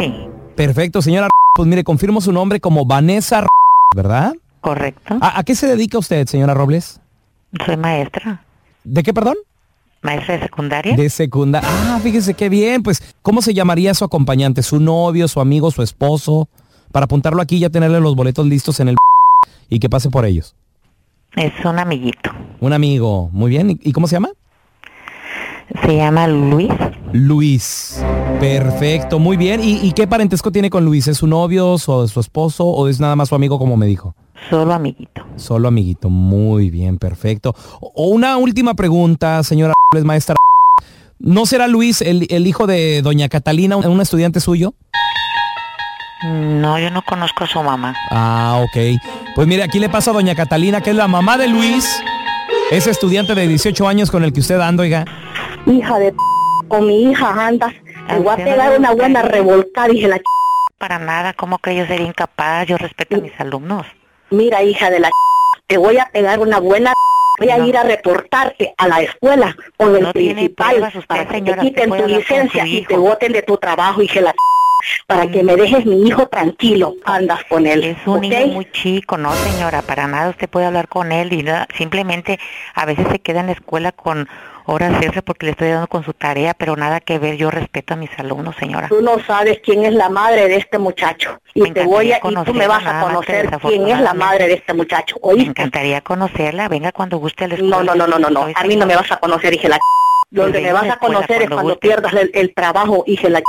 Sí. 0.00 0.12
Perfecto, 0.56 1.00
señora. 1.00 1.28
Pues 1.56 1.66
mire, 1.68 1.84
confirmo 1.84 2.20
su 2.20 2.32
nombre 2.32 2.60
como 2.60 2.84
Vanessa, 2.84 3.46
¿verdad? 3.94 4.34
Correcto. 4.60 5.16
¿A, 5.22 5.38
a 5.38 5.42
qué 5.42 5.54
se 5.54 5.66
dedica 5.66 5.96
usted, 5.98 6.26
señora 6.26 6.52
Robles? 6.52 7.00
Soy 7.64 7.76
maestra. 7.78 8.44
¿De 8.84 9.02
qué, 9.02 9.14
perdón? 9.14 9.36
Maestra 10.02 10.36
de 10.36 10.42
secundaria. 10.42 10.94
De 10.96 11.08
secundaria. 11.08 11.68
Ah, 11.72 11.98
fíjese 12.02 12.34
qué 12.34 12.50
bien. 12.50 12.82
Pues, 12.82 13.02
¿cómo 13.22 13.40
se 13.40 13.54
llamaría 13.54 13.94
su 13.94 14.04
acompañante? 14.04 14.62
¿Su 14.62 14.80
novio, 14.80 15.28
su 15.28 15.40
amigo, 15.40 15.70
su 15.70 15.82
esposo? 15.82 16.48
Para 16.92 17.04
apuntarlo 17.04 17.40
aquí 17.40 17.56
y 17.56 17.60
ya 17.60 17.70
tenerle 17.70 18.00
los 18.00 18.14
boletos 18.14 18.46
listos 18.46 18.78
en 18.80 18.88
el 18.88 18.96
y 19.70 19.78
que 19.78 19.88
pase 19.88 20.10
por 20.10 20.26
ellos. 20.26 20.54
Es 21.36 21.52
un 21.64 21.78
amiguito. 21.78 22.30
Un 22.60 22.72
amigo. 22.74 23.30
Muy 23.32 23.50
bien. 23.50 23.70
¿Y- 23.70 23.80
¿Y 23.82 23.92
cómo 23.92 24.06
se 24.08 24.16
llama? 24.16 24.28
Se 25.84 25.96
llama 25.96 26.28
Luis. 26.28 26.70
Luis. 27.12 28.04
Perfecto, 28.40 29.18
muy 29.18 29.36
bien. 29.36 29.62
¿Y, 29.62 29.78
y 29.86 29.92
qué 29.92 30.06
parentesco 30.06 30.52
tiene 30.52 30.70
con 30.70 30.84
Luis? 30.84 31.08
¿Es 31.08 31.18
su 31.18 31.26
novio, 31.26 31.78
su, 31.78 32.06
su 32.08 32.20
esposo 32.20 32.64
o 32.64 32.88
es 32.88 33.00
nada 33.00 33.16
más 33.16 33.28
su 33.30 33.34
amigo 33.34 33.58
como 33.58 33.76
me 33.76 33.86
dijo? 33.86 34.14
Solo 34.50 34.74
amiguito. 34.74 35.22
Solo 35.36 35.68
amiguito. 35.68 36.08
Muy 36.08 36.70
bien, 36.70 36.98
perfecto. 36.98 37.54
O 37.80 38.08
una 38.08 38.36
última 38.36 38.74
pregunta, 38.74 39.42
señora 39.42 39.74
maestra. 40.04 40.36
¿No 41.18 41.46
será 41.46 41.66
Luis 41.66 42.02
el, 42.02 42.26
el 42.30 42.46
hijo 42.46 42.66
de 42.66 43.00
doña 43.02 43.28
Catalina, 43.28 43.76
un 43.76 43.86
un 43.86 44.00
estudiante 44.00 44.40
suyo? 44.40 44.74
No, 46.24 46.78
yo 46.78 46.90
no 46.90 47.02
conozco 47.02 47.44
a 47.44 47.46
su 47.46 47.62
mamá. 47.62 47.94
Ah, 48.10 48.62
ok. 48.62 48.98
Pues 49.34 49.46
mire, 49.46 49.62
aquí 49.62 49.78
le 49.78 49.88
pasa 49.88 50.10
a 50.10 50.14
doña 50.14 50.34
Catalina, 50.34 50.80
que 50.80 50.90
es 50.90 50.96
la 50.96 51.08
mamá 51.08 51.38
de 51.38 51.48
Luis, 51.48 52.02
ese 52.70 52.90
estudiante 52.90 53.34
de 53.34 53.46
18 53.46 53.86
años 53.86 54.10
con 54.10 54.24
el 54.24 54.32
que 54.32 54.40
usted 54.40 54.60
anda, 54.60 54.82
oiga. 54.82 55.04
Hija 55.66 55.98
de 55.98 56.12
p 56.12 56.18
con 56.68 56.86
mi 56.86 57.10
hija 57.10 57.46
andas. 57.46 57.72
Te 58.08 58.18
voy 58.18 58.32
a 58.32 58.36
pegar 58.36 58.78
una 58.78 58.92
buena 58.92 59.22
revolcada, 59.22 59.88
dije 59.88 60.08
la 60.08 60.18
ch... 60.18 60.22
Para 60.78 60.98
nada, 60.98 61.32
¿cómo 61.32 61.58
que 61.58 61.74
yo 61.74 61.86
sería 61.86 62.06
incapaz? 62.06 62.66
Yo 62.66 62.76
respeto 62.76 63.16
a 63.16 63.20
mis 63.20 63.32
alumnos. 63.38 63.86
Mira, 64.30 64.62
hija 64.62 64.90
de 64.90 65.00
la 65.00 65.08
ch... 65.08 65.12
te 65.66 65.76
voy 65.76 65.98
a 65.98 66.08
pegar 66.12 66.38
una 66.40 66.58
buena 66.58 66.92
voy 67.38 67.50
a 67.50 67.58
ir 67.58 67.76
a 67.76 67.82
reportarte 67.82 68.74
a 68.78 68.88
la 68.88 69.02
escuela 69.02 69.54
con 69.76 69.94
el 69.94 70.04
No 70.04 70.12
principal 70.12 70.70
pruebas 70.70 70.94
usted, 70.94 71.06
para 71.06 71.26
que 71.26 71.34
señora, 71.34 71.62
te 71.62 71.68
quiten 71.68 71.90
tu 71.90 72.06
licencia 72.06 72.66
y 72.66 72.84
te 72.84 72.96
voten 72.96 73.32
de 73.32 73.42
tu 73.42 73.58
trabajo, 73.58 74.02
hija 74.02 74.20
de 74.20 74.22
la 74.22 74.32
ch... 74.32 74.36
para 75.06 75.26
que 75.28 75.42
me 75.42 75.56
dejes 75.56 75.84
mi 75.86 76.06
hijo 76.06 76.26
tranquilo. 76.28 76.94
Andas 77.04 77.44
con 77.48 77.66
él, 77.66 77.84
Es 77.84 78.06
un 78.06 78.16
¿ok? 78.16 78.20
niño 78.22 78.46
muy 78.48 78.70
chico, 78.72 79.16
no 79.16 79.32
señora, 79.34 79.82
para 79.82 80.06
nada 80.06 80.30
usted 80.30 80.48
puede 80.48 80.66
hablar 80.66 80.88
con 80.88 81.12
él 81.12 81.32
y 81.32 81.42
nada, 81.42 81.66
simplemente 81.76 82.38
a 82.74 82.84
veces 82.86 83.06
se 83.10 83.18
queda 83.20 83.40
en 83.40 83.46
la 83.46 83.52
escuela 83.52 83.92
con 83.92 84.28
horas 84.68 85.00
extra 85.00 85.22
porque 85.22 85.46
le 85.46 85.52
estoy 85.52 85.68
dando 85.68 85.86
con 85.86 86.02
su 86.04 86.12
tarea, 86.12 86.52
pero 86.54 86.74
nada 86.76 87.00
que 87.00 87.18
ver, 87.20 87.36
yo 87.36 87.50
respeto 87.50 87.94
a 87.94 87.96
mis 87.96 88.10
alumnos, 88.18 88.56
señora. 88.56 88.88
Tú 88.88 89.00
no 89.00 89.18
sabes 89.24 89.60
quién 89.62 89.84
es 89.84 89.92
la 89.94 90.08
madre 90.08 90.48
de 90.48 90.56
este 90.56 90.78
muchacho 90.78 91.38
y 91.54 91.70
te 91.70 91.84
voy 91.84 92.12
a 92.12 92.18
y 92.18 92.34
tú 92.44 92.52
me 92.54 92.66
vas 92.66 92.84
a 92.84 93.00
conocer 93.00 93.48
quién 93.62 93.86
es 93.88 94.00
la 94.00 94.12
madre 94.14 94.48
de 94.48 94.54
este 94.54 94.74
muchacho. 94.74 95.16
Me 95.22 95.30
¿Oíste? 95.32 95.50
encantaría 95.50 96.00
conocerla, 96.00 96.68
venga 96.68 96.90
cuando 96.92 97.18
guste 97.18 97.44
a 97.44 97.48
la 97.48 97.56
No, 97.58 97.80
escuela. 97.80 97.94
no, 97.94 98.06
no, 98.06 98.18
no, 98.18 98.28
no, 98.28 98.30
no. 98.30 98.52
A 98.54 98.64
mí 98.64 98.74
no 98.76 98.86
me 98.86 98.96
vas 98.96 99.10
a 99.12 99.18
conocer, 99.18 99.52
dije 99.52 99.68
la 99.68 99.76
ch- 99.76 99.80
Donde 100.30 100.52
Pues 100.58 100.62
me 100.64 100.72
vas 100.72 100.90
a 100.90 100.96
conocer 100.96 101.42
es 101.42 101.48
cuando 101.50 101.78
pierdas 101.78 102.12
el, 102.32 102.52
trabajo, 102.52 103.04
dije 103.06 103.30
la 103.30 103.40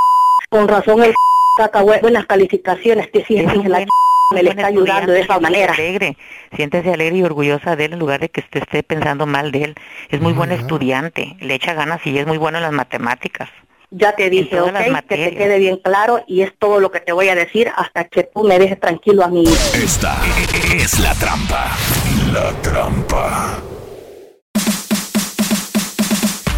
Con 0.50 0.68
razón 0.68 1.02
el 1.02 1.12
saca 1.58 1.82
bue- 1.82 2.00
buenas 2.00 2.26
calificaciones, 2.26 3.10
te 3.12 3.24
sientes, 3.24 3.54
dije 3.54 3.68
la 3.68 3.84
me 4.34 4.42
le 4.42 4.50
está 4.50 4.66
ayudando 4.66 5.12
de 5.12 5.20
esa 5.20 5.40
manera. 5.40 5.72
Alegre. 5.72 6.16
Siéntese 6.54 6.92
alegre 6.92 7.16
y 7.16 7.22
orgullosa 7.22 7.76
de 7.76 7.86
él 7.86 7.94
en 7.94 7.98
lugar 7.98 8.20
de 8.20 8.28
que 8.28 8.40
usted 8.40 8.60
esté 8.60 8.82
pensando 8.82 9.24
mal 9.24 9.52
de 9.52 9.62
él. 9.64 9.74
Es 10.10 10.20
muy 10.20 10.34
buen 10.34 10.52
estudiante, 10.52 11.34
le 11.40 11.54
echa 11.54 11.72
ganas 11.72 12.06
y 12.06 12.18
es 12.18 12.26
muy 12.26 12.36
bueno 12.36 12.58
en 12.58 12.64
las 12.64 12.72
matemáticas. 12.72 13.48
Ya 13.90 14.14
te 14.14 14.28
dije, 14.28 14.60
ok, 14.60 14.70
las 14.70 15.02
que 15.04 15.16
te 15.16 15.34
quede 15.34 15.58
bien 15.58 15.78
claro 15.78 16.22
y 16.26 16.42
es 16.42 16.52
todo 16.58 16.78
lo 16.78 16.90
que 16.90 17.00
te 17.00 17.12
voy 17.12 17.30
a 17.30 17.34
decir 17.34 17.72
hasta 17.74 18.04
que 18.04 18.24
tú 18.24 18.44
me 18.44 18.58
dejes 18.58 18.78
tranquilo 18.78 19.24
a 19.24 19.28
mí. 19.28 19.44
Esta 19.82 20.14
es 20.76 20.98
la 21.00 21.14
trampa. 21.14 21.74
La 22.30 22.52
trampa. 22.60 23.62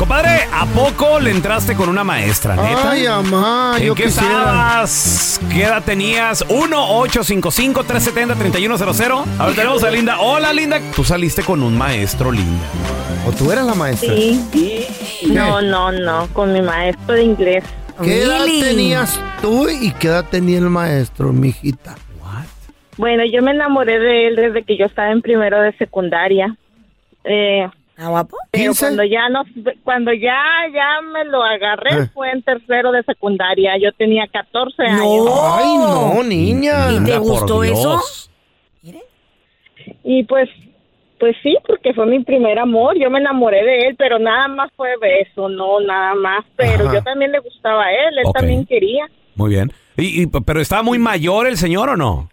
Compadre, 0.01 0.49
¿a 0.51 0.65
poco 0.65 1.21
le 1.21 1.31
entraste 1.31 1.77
con 1.77 1.91
una 1.91 2.03
maestra, 2.03 2.57
neta? 2.57 2.93
Ay, 2.93 3.05
amá, 3.05 3.75
¿En 3.77 3.85
yo 3.85 3.95
qué 3.95 4.05
quisiera. 4.05 4.31
estabas? 4.31 5.39
¿Qué 5.53 5.65
edad 5.65 5.85
tenías? 5.85 6.43
1-855-370-3100. 6.49 9.25
A 9.39 9.45
ver, 9.45 9.55
tenemos 9.55 9.85
a 9.85 9.91
Linda. 9.91 10.19
Hola, 10.21 10.55
Linda. 10.55 10.81
Tú 10.97 11.05
saliste 11.05 11.43
con 11.43 11.63
un 11.63 11.77
maestro, 11.77 12.33
Linda. 12.33 12.65
¿O 13.29 13.33
tú 13.33 13.53
eras 13.53 13.67
la 13.67 13.75
maestra? 13.75 14.15
Sí. 14.15 14.87
No, 15.29 15.61
no, 15.61 15.93
no, 15.93 16.29
con 16.33 16.55
mi 16.55 16.63
maestro 16.63 17.15
de 17.15 17.23
inglés. 17.23 17.63
¿Qué 18.03 18.23
edad 18.23 18.47
tenías 18.47 19.21
tú 19.43 19.69
y 19.69 19.93
qué 19.93 20.09
edad 20.09 20.25
tenía 20.25 20.61
el 20.61 20.71
maestro, 20.71 21.31
mijita? 21.35 21.95
Bueno, 22.97 23.23
yo 23.31 23.43
me 23.43 23.51
enamoré 23.51 23.99
de 23.99 24.29
él 24.29 24.37
desde 24.37 24.65
que 24.65 24.79
yo 24.79 24.87
estaba 24.87 25.11
en 25.11 25.21
primero 25.21 25.61
de 25.61 25.77
secundaria. 25.77 26.57
Eh, 27.25 27.69
guapo? 28.09 28.37
Pero 28.51 28.73
cuando 28.79 29.05
ya 29.05 29.29
no, 29.29 29.43
cuando 29.85 30.13
ya, 30.13 30.43
ya 30.73 31.01
me 31.13 31.25
lo 31.27 31.43
agarré 31.43 31.91
Eh. 32.05 32.07
fue 32.15 32.31
en 32.31 32.43
tercero 32.43 32.93
de 32.93 33.03
secundaria. 33.03 33.77
Yo 33.79 33.93
tenía 33.93 34.27
14 34.27 34.83
años. 34.83 35.29
Ay, 35.53 35.77
no, 35.77 36.23
niña. 36.23 36.93
¿Y 36.93 37.05
te 37.05 37.19
gustó 37.19 37.63
eso? 37.65 38.01
Y 40.05 40.25
pues, 40.25 40.49
pues 41.19 41.37
sí, 41.43 41.57
porque 41.67 41.93
fue 41.95 42.07
mi 42.07 42.23
primer 42.25 42.59
amor. 42.59 42.97
Yo 42.99 43.11
me 43.11 43.19
enamoré 43.19 43.65
de 43.65 43.79
él, 43.89 43.97
pero 43.97 44.19
nada 44.19 44.49
más 44.49 44.71
fue 44.77 44.91
beso, 45.01 45.49
no 45.49 45.81
nada 45.81 46.15
más. 46.15 46.45
Pero 46.57 46.85
Ajá. 46.87 46.95
yo 46.95 47.03
también 47.03 47.33
le 47.33 47.39
gustaba 47.41 47.85
a 47.85 47.93
él, 47.93 48.19
él 48.19 48.33
también 48.33 48.65
quería. 48.67 49.07
Muy 49.35 49.51
bien. 49.51 49.73
Y, 49.97 50.23
y- 50.23 50.27
¿Pero 50.27 50.61
estaba 50.61 50.83
muy 50.83 50.99
mayor 50.99 51.47
el 51.47 51.57
señor 51.57 51.91
o 51.91 51.97
no? 51.97 52.29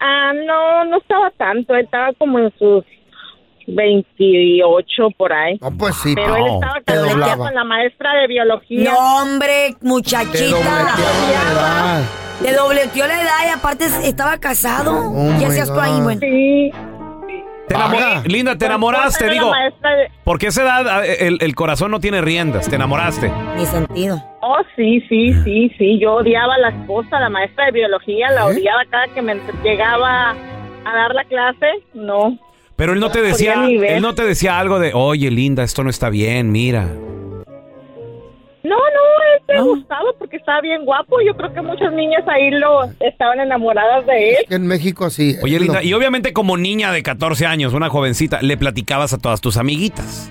Ah, 0.00 0.32
no, 0.46 0.84
no 0.84 0.98
estaba 0.98 1.30
tanto. 1.32 1.74
Él 1.74 1.84
estaba 1.84 2.12
como 2.14 2.38
en 2.38 2.52
sus 2.58 2.84
28 3.66 5.08
por 5.16 5.32
ahí. 5.32 5.58
No, 5.60 5.70
pues 5.76 5.94
sí, 5.96 6.14
Pero 6.14 6.36
él 6.36 6.44
estaba 6.54 6.80
doblaba. 7.10 7.36
con 7.36 7.54
la 7.54 7.64
maestra 7.64 8.14
de 8.14 8.26
biología. 8.26 8.90
No, 8.92 9.22
hombre, 9.22 9.74
muchachita. 9.82 10.96
Te 12.42 12.52
dobleteó 12.52 13.06
la 13.06 13.22
edad 13.22 13.46
y 13.46 13.50
aparte 13.50 13.86
estaba 14.04 14.36
casado. 14.38 14.92
Oh 15.10 15.34
¿Qué 15.38 15.46
hacías 15.46 15.72
tú 15.72 15.80
ahí, 15.80 16.00
bueno? 16.02 16.20
Sí. 16.20 16.70
Te 17.68 18.28
Linda, 18.28 18.56
te 18.56 18.66
enamoraste, 18.66 19.26
la 19.26 19.32
digo. 19.32 19.50
de- 19.52 20.08
Porque 20.22 20.46
a 20.46 20.48
esa 20.50 20.62
edad 20.62 20.88
a- 20.88 21.04
el, 21.06 21.38
el 21.40 21.54
corazón 21.56 21.90
no 21.90 21.98
tiene 21.98 22.20
riendas. 22.20 22.68
Te 22.68 22.76
enamoraste. 22.76 23.32
Ni 23.56 23.66
sentido. 23.66 24.22
Oh, 24.40 24.58
sí, 24.76 25.00
sí, 25.08 25.32
sí, 25.42 25.72
sí. 25.76 25.98
Yo 25.98 26.14
odiaba 26.14 26.54
a 26.54 26.58
la 26.58 26.68
esposa, 26.68 27.18
la 27.18 27.28
maestra 27.28 27.64
de 27.66 27.72
biología, 27.72 28.30
la 28.30 28.42
¿Eh? 28.42 28.44
odiaba 28.54 28.84
cada 28.88 29.08
que 29.08 29.20
me 29.20 29.34
llegaba 29.64 30.30
a 30.84 30.94
dar 30.94 31.12
la 31.14 31.24
clase. 31.24 31.66
No. 31.94 32.38
Pero 32.76 32.92
él 32.92 33.00
no 33.00 33.10
te 33.10 33.20
No 33.20 33.24
decía, 33.24 33.66
él 33.66 34.02
no 34.02 34.14
te 34.14 34.24
decía 34.24 34.58
algo 34.58 34.78
de, 34.78 34.92
oye, 34.94 35.30
Linda, 35.30 35.62
esto 35.62 35.82
no 35.82 35.90
está 35.90 36.10
bien, 36.10 36.52
mira. 36.52 36.84
No, 38.62 38.74
no, 38.76 38.82
él 39.36 39.42
me 39.48 39.62
gustaba 39.62 40.10
porque 40.18 40.36
estaba 40.36 40.60
bien 40.60 40.84
guapo. 40.84 41.20
Yo 41.24 41.34
creo 41.36 41.52
que 41.54 41.62
muchas 41.62 41.92
niñas 41.92 42.22
ahí 42.26 42.50
lo 42.50 42.84
estaban 43.00 43.40
enamoradas 43.40 44.04
de 44.06 44.30
él. 44.30 44.36
En 44.50 44.66
México 44.66 45.08
sí. 45.08 45.36
Oye, 45.42 45.58
Linda, 45.60 45.82
y 45.82 45.92
obviamente 45.94 46.32
como 46.32 46.56
niña 46.56 46.92
de 46.92 47.02
14 47.02 47.46
años, 47.46 47.72
una 47.72 47.88
jovencita, 47.88 48.42
le 48.42 48.56
platicabas 48.56 49.12
a 49.12 49.18
todas 49.18 49.40
tus 49.40 49.56
amiguitas. 49.56 50.30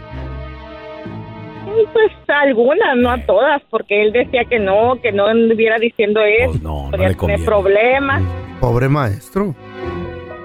Pues 1.93 2.11
algunas, 2.27 2.95
no 2.97 3.09
a 3.11 3.17
todas, 3.25 3.61
porque 3.69 4.01
él 4.01 4.11
decía 4.13 4.45
que 4.45 4.59
no, 4.59 4.99
que 5.01 5.11
no 5.11 5.25
anduviera 5.27 5.77
diciendo 5.79 6.21
eso. 6.23 6.51
Pues 6.51 6.61
no 6.61 6.89
podía 6.91 6.97
le 7.09 7.15
tener 7.15 7.17
conviene. 7.17 7.45
problemas. 7.45 8.21
Pobre 8.61 8.87
maestro. 8.89 9.55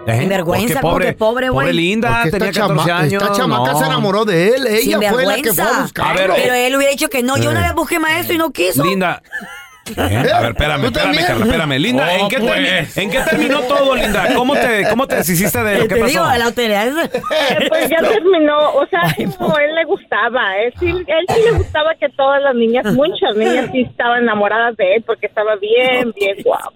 ¿Eh? 0.07 0.19
Sinvergüenza, 0.21 0.81
Porque 0.81 0.81
pobre, 0.81 1.05
porque 1.13 1.17
pobre, 1.19 1.49
güey. 1.51 1.67
pobre 1.67 1.73
Linda, 1.75 2.09
Porque 2.23 2.31
tenía 2.31 2.49
esta 2.51 2.61
14 2.63 2.87
chama- 2.89 3.01
años. 3.01 3.23
esta 3.23 3.33
chamaca 3.35 3.73
no. 3.73 3.79
se 3.79 3.85
enamoró 3.87 4.25
de 4.25 4.49
él. 4.57 4.67
Ella 4.67 4.99
fue 5.13 5.27
la 5.27 5.37
que 5.37 5.53
fue 5.53 5.65
a 5.65 5.83
buscarlo. 5.83 6.35
Pero 6.35 6.55
él 6.55 6.77
hubiera 6.77 6.91
dicho 6.91 7.09
que 7.09 7.23
no. 7.23 7.37
Yo 7.37 7.51
una 7.51 7.61
Eh. 7.61 7.65
vez 7.65 7.75
busqué 7.75 7.99
maestro 7.99 8.35
y 8.35 8.39
no 8.39 8.51
quiso. 8.51 8.83
Linda, 8.83 9.23
A 9.97 10.03
ver, 10.07 10.51
espérame, 10.53 10.85
espérame, 10.85 11.27
Carla, 11.27 11.45
espérame. 11.47 11.79
Linda, 11.81 12.15
¿en, 12.15 12.21
Oh, 12.23 12.29
qué 12.29 12.39
pues. 12.39 12.97
¿en 12.97 13.11
qué 13.11 13.19
terminó 13.29 13.61
todo, 13.63 13.97
Linda? 13.97 14.35
¿Cómo 14.37 14.55
te, 14.55 14.87
cómo 14.89 15.07
te 15.09 15.17
deshiciste 15.17 15.65
de 15.65 15.79
lo 15.79 15.89
que 15.89 15.95
Te 15.97 16.01
pasó? 16.01 16.13
digo, 16.13 16.25
la 16.27 16.49
es- 16.85 16.97
Eh, 16.97 17.67
pues 17.69 17.89
ya 17.89 17.97
terminó, 18.09 18.71
o 18.75 18.87
sea, 18.87 19.01
como 19.37 19.59
él 19.59 19.75
le 19.75 19.85
gustaba, 19.87 20.57
él 20.59 20.73
sí, 20.79 20.87
él 20.91 21.25
sí 21.35 21.41
le 21.45 21.59
gustaba 21.59 21.95
que 21.99 22.09
todas 22.11 22.41
las 22.41 22.55
niñas, 22.55 22.85
muchas 22.95 23.35
niñas 23.37 23.69
sí 23.73 23.81
estaban 23.81 24.23
enamoradas 24.23 24.77
de 24.77 24.95
él 24.97 25.03
porque 25.05 25.27
estaba 25.27 25.57
bien, 25.57 26.13
bien 26.15 26.37
guapo. 26.45 26.73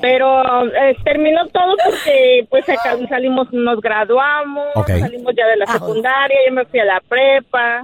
Pero 0.00 0.64
eh, 0.66 0.96
terminó 1.04 1.46
todo 1.48 1.74
porque 1.84 2.46
pues 2.48 2.68
acá 2.68 2.96
salimos, 3.08 3.52
nos 3.52 3.80
graduamos, 3.80 4.66
salimos 4.86 5.34
ya 5.36 5.46
de 5.46 5.56
la 5.56 5.66
secundaria, 5.66 6.36
yo 6.46 6.54
me 6.54 6.64
fui 6.66 6.78
a 6.80 6.84
la 6.84 7.00
prepa 7.00 7.82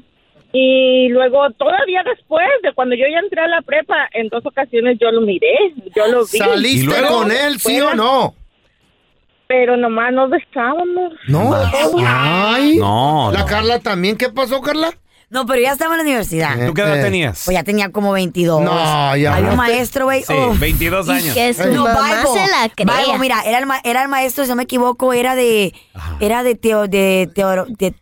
y 0.53 1.09
luego 1.09 1.51
todavía 1.51 2.05
después 2.05 2.47
de 2.62 2.73
cuando 2.73 2.94
yo 2.94 3.05
ya 3.11 3.18
entré 3.18 3.40
a 3.40 3.49
la 3.49 3.62
prepa, 3.62 4.09
en 4.12 4.29
dos 4.29 4.47
ocasiones 4.47 4.99
yo 5.01 5.11
lo 5.11 5.20
miré, 5.23 5.57
yo 5.97 6.07
lo 6.07 6.20
vi. 6.20 6.38
¿Saliste 6.38 7.03
con 7.09 7.33
él, 7.33 7.59
sí 7.59 7.81
o 7.81 7.94
no? 7.94 8.35
Pero 9.49 9.77
nomás 9.77 10.12
nos 10.12 10.31
besábamos. 10.31 11.12
No. 11.29 11.53
Ay. 12.07 12.77
No, 12.77 13.31
La 13.33 13.40
no. 13.40 13.47
Carla 13.47 13.79
también. 13.81 14.16
¿Qué 14.16 14.31
pasó, 14.31 14.61
Carla? 14.62 14.90
No, 15.35 15.44
pero 15.47 15.61
ya 15.61 15.73
estaba 15.73 15.94
en 15.94 15.99
la 15.99 16.03
universidad. 16.05 16.66
¿Tú 16.66 16.73
qué 16.73 16.83
edad 16.83 16.99
Eh, 17.01 17.03
tenías? 17.03 17.42
Pues 17.44 17.55
ya 17.57 17.64
tenía 17.64 17.90
como 17.90 18.12
22. 18.12 18.62
No, 18.62 19.16
ya. 19.16 19.35
Había 19.35 19.51
un 19.51 19.57
maestro, 19.57 20.05
güey. 20.07 20.23
Sí, 20.23 20.33
uf. 20.33 20.59
22 20.59 21.09
años. 21.09 21.35
que 21.35 21.53
su 21.53 21.66
No, 21.73 21.85
mamá 21.85 22.23
Bible. 22.25 22.40
se 22.40 22.51
la 22.51 22.68
crea. 22.68 22.99
Bible, 23.05 23.18
mira, 23.18 23.42
era 23.44 23.59
el, 23.59 23.66
ma- 23.66 23.81
era 23.85 24.03
el 24.03 24.09
maestro, 24.09 24.44
si 24.44 24.51
no 24.51 24.57
me 24.57 24.62
equivoco, 24.62 25.12
era 25.12 25.35
de. 25.35 25.75
Era 26.20 26.42
de 26.44 26.55
teo, 26.55 26.87
de, 26.87 27.29
teo- 27.35 27.66
de, 27.66 27.94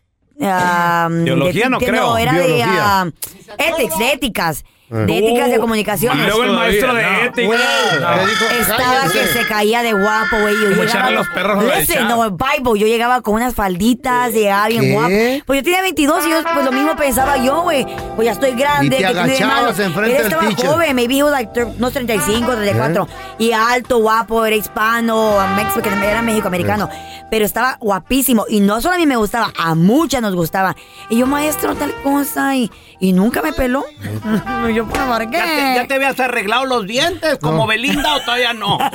Teología 1.25 1.65
de- 1.65 1.71
no 1.71 1.79
de- 1.79 1.87
creo. 1.87 2.19
era 2.19 2.33
de 2.33 3.13
ethics, 3.59 3.99
de 3.99 4.13
éticas. 4.13 4.65
Eh. 4.93 5.07
De 5.07 5.19
éticas 5.19 5.51
de 5.51 5.59
Uh, 5.59 5.61
comunicación. 5.63 6.19
y 6.19 6.23
luego 6.23 6.45
el 6.45 6.53
maestro 6.53 6.95
de 6.95 7.03
ética. 7.25 7.43
Dijo, 7.43 8.45
Estaba 8.61 9.03
que 9.13 9.27
se 9.27 9.47
caía 9.47 9.83
de 9.83 9.93
guapo, 9.93 10.37
güey. 10.41 10.55
Yo 10.55 10.71
Como 10.71 10.83
llegaba 10.85 11.11
los 11.11 11.29
perros 11.29 11.65
Listen, 11.65 12.09
no, 12.09 12.31
Bible. 12.31 12.79
Yo 12.81 12.87
llegaba 12.87 13.21
con 13.23 13.35
unas 13.35 13.55
falditas, 13.55 14.33
llegaba 14.33 14.69
bien 14.69 14.83
¿Qué? 14.83 14.93
guapo. 14.93 15.45
Pues 15.47 15.61
yo 15.61 15.63
tenía 15.65 15.83
22 15.83 16.27
y 16.27 16.31
yo, 16.31 16.37
pues 16.53 16.65
lo 16.65 16.73
mismo 16.73 16.95
pensaba 16.97 17.37
yo, 17.39 17.63
güey. 17.63 17.87
Pues 18.17 18.27
ya 18.27 18.33
estoy 18.33 18.53
grande. 18.53 18.87
Y 18.87 18.91
te 18.91 18.97
¿qué 19.07 19.13
tiene 19.13 19.27
de 19.29 19.37
agachabas 19.37 19.79
enfrente 19.79 20.11
Él 20.11 20.17
del 20.19 20.27
estaba 20.33 20.47
teacher. 20.49 20.67
joven, 20.67 20.97
maybe 20.97 21.15
he 21.17 21.23
was 21.23 21.33
like 21.33 21.51
unos 21.79 21.93
35, 21.93 22.53
34. 22.55 23.05
¿Eh? 23.05 23.35
Y 23.39 23.53
alto, 23.53 23.99
guapo, 23.99 24.45
era 24.45 24.57
hispano, 24.57 25.37
mexican, 25.57 26.03
era 26.03 26.23
mexicoamericano. 26.23 26.89
Pero 27.31 27.47
estaba 27.47 27.79
guapísimo. 27.81 28.45
Y 28.49 28.61
no 28.61 28.81
solo 28.83 28.95
a 28.97 28.99
mí 28.99 29.07
me 29.07 29.17
gustaba, 29.17 29.53
a 29.59 29.75
muchas 29.75 30.21
nos 30.21 30.35
gustaba. 30.35 30.77
Y 31.09 31.19
yo, 31.19 31.27
maestro, 31.27 31.75
tal 31.75 31.95
cosa. 32.03 32.55
Y, 32.57 32.71
y 33.01 33.13
nunca 33.15 33.41
me 33.41 33.53
peló. 33.55 33.85
yo, 34.75 34.82
pues, 34.87 35.01
¿por 35.03 35.31
qué? 35.31 35.37
¿Ya 35.39 35.45
te, 35.45 35.75
ya 35.77 35.87
te 35.87 35.95
habías 35.95 36.21
arreglado 36.21 36.65
los 36.67 36.87
dientes 36.87 37.39
como 37.41 37.59
No. 37.59 37.67
Belinda 37.67 38.17
o 38.17 38.21
todavía 38.21 38.53
no? 38.55 38.79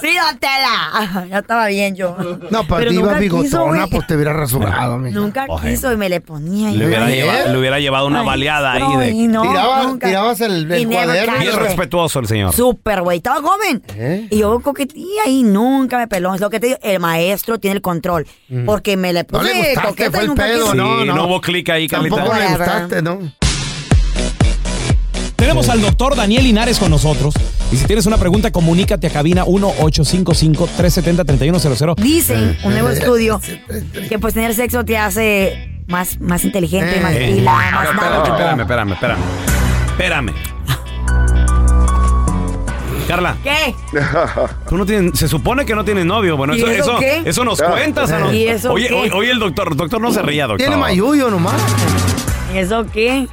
Sí, 0.00 0.08
Tela. 0.40 1.26
Ya 1.30 1.38
estaba 1.38 1.66
bien 1.68 1.94
yo. 1.94 2.16
No, 2.50 2.64
para 2.66 2.80
Pero 2.80 2.90
ti 2.90 2.96
iba 2.96 3.14
bigotona, 3.14 3.86
pues 3.86 4.06
te 4.06 4.14
hubiera 4.16 4.32
rasurado, 4.32 4.98
mija. 4.98 5.18
Nunca 5.18 5.46
quiso 5.62 5.92
y 5.92 5.96
me 5.96 6.08
le 6.08 6.20
ponía. 6.20 6.70
y 6.70 6.76
Le 6.76 6.86
hubiera, 6.86 7.08
yo- 7.08 7.14
llevado, 7.14 7.52
le 7.52 7.58
hubiera 7.58 7.78
llevado 7.78 8.06
una 8.08 8.20
Ay, 8.20 8.26
baleada 8.26 8.72
ahí 8.72 8.80
no, 8.82 8.98
de... 8.98 9.10
y 9.10 9.28
no, 9.28 9.42
Tiraba- 9.42 9.82
nunca. 9.84 10.06
tirabas 10.08 10.40
el- 10.40 10.70
el 10.72 10.80
Y 10.82 10.86
cuaderno. 10.86 11.38
Bien 11.38 11.56
respetuoso 11.56 12.18
el 12.18 12.26
señor. 12.26 12.52
Súper, 12.52 13.02
güey. 13.02 13.18
Estaba 13.18 13.40
joven. 13.42 13.82
¿Eh? 13.96 14.26
Y 14.30 14.38
yo 14.38 14.58
coquetía 14.60 15.28
y 15.28 15.44
nunca 15.44 15.98
me 15.98 16.08
peló. 16.08 16.34
Es 16.34 16.40
lo 16.40 16.50
que 16.50 16.58
te 16.58 16.66
digo. 16.68 16.78
El 16.82 16.98
maestro 16.98 17.60
tiene 17.60 17.76
el 17.76 17.82
control. 17.82 18.26
Porque 18.66 18.96
me 18.96 19.12
le 19.12 19.22
Mm. 19.22 19.26
No 19.30 19.38
puse 19.38 19.54
le 19.54 19.58
gustaste, 19.60 19.88
coqueta 19.88 20.10
fue 20.10 20.18
y 20.20 20.22
el 20.22 20.28
nunca 20.28 20.42
pedo, 20.44 20.58
quiso. 20.58 20.72
Sí, 20.72 20.76
no, 20.78 21.04
no, 21.04 21.14
no. 21.14 21.26
hubo 21.26 21.40
clic 21.40 21.68
ahí, 21.68 21.86
Carlita. 21.86 22.16
Tampoco 22.16 22.38
le 22.38 22.48
gustaste, 22.48 23.02
¿no? 23.02 23.18
Tenemos 25.42 25.68
al 25.70 25.80
doctor 25.82 26.14
Daniel 26.14 26.44
Linares 26.44 26.78
con 26.78 26.88
nosotros. 26.92 27.34
Y 27.72 27.76
si 27.76 27.84
tienes 27.84 28.06
una 28.06 28.16
pregunta, 28.16 28.52
comunícate 28.52 29.08
a 29.08 29.10
cabina 29.10 29.44
1-855-370-3100. 29.44 31.96
Dicen, 31.96 32.56
un 32.62 32.70
Eh, 32.70 32.74
nuevo 32.76 32.90
estudio, 32.90 33.40
que 34.08 34.20
pues 34.20 34.34
tener 34.34 34.54
sexo 34.54 34.84
te 34.84 34.96
hace 34.98 35.82
más, 35.88 36.20
más 36.20 36.44
inteligente, 36.44 37.00
más 37.00 37.14
Eh. 37.16 37.32
pila, 37.34 37.54
más 37.72 37.88
Espérame, 37.88 38.60
espérame, 38.60 38.60
espérame, 38.60 38.92
espérame. 38.92 39.18
Espérame. 39.90 40.32
Carla, 43.08 43.34
¿Qué? 43.42 43.74
tú 44.68 44.76
no 44.76 44.86
tienes, 44.86 45.18
se 45.18 45.26
supone 45.26 45.66
que 45.66 45.74
no 45.74 45.84
tienes 45.84 46.06
novio. 46.06 46.36
Bueno, 46.36 46.54
¿Y 46.54 46.58
eso, 46.58 46.68
eso 46.70 46.82
eso, 46.84 46.98
qué? 47.00 47.22
eso 47.24 47.44
nos 47.44 47.60
cuentas 47.60 48.12
a 48.12 48.20
nos- 48.20 48.32
¿Y 48.32 48.46
eso 48.46 48.70
oye, 48.72 48.86
qué? 48.86 48.94
oye, 48.94 49.10
oye, 49.12 49.32
el 49.32 49.40
doctor, 49.40 49.74
doctor 49.74 50.00
no 50.00 50.12
se 50.12 50.22
ría, 50.22 50.46
doctor. 50.46 50.68
Tiene 50.68 50.76
mayuyo 50.80 51.30
nomás. 51.30 51.60
¿Eso 52.54 52.86
qué? 52.92 53.26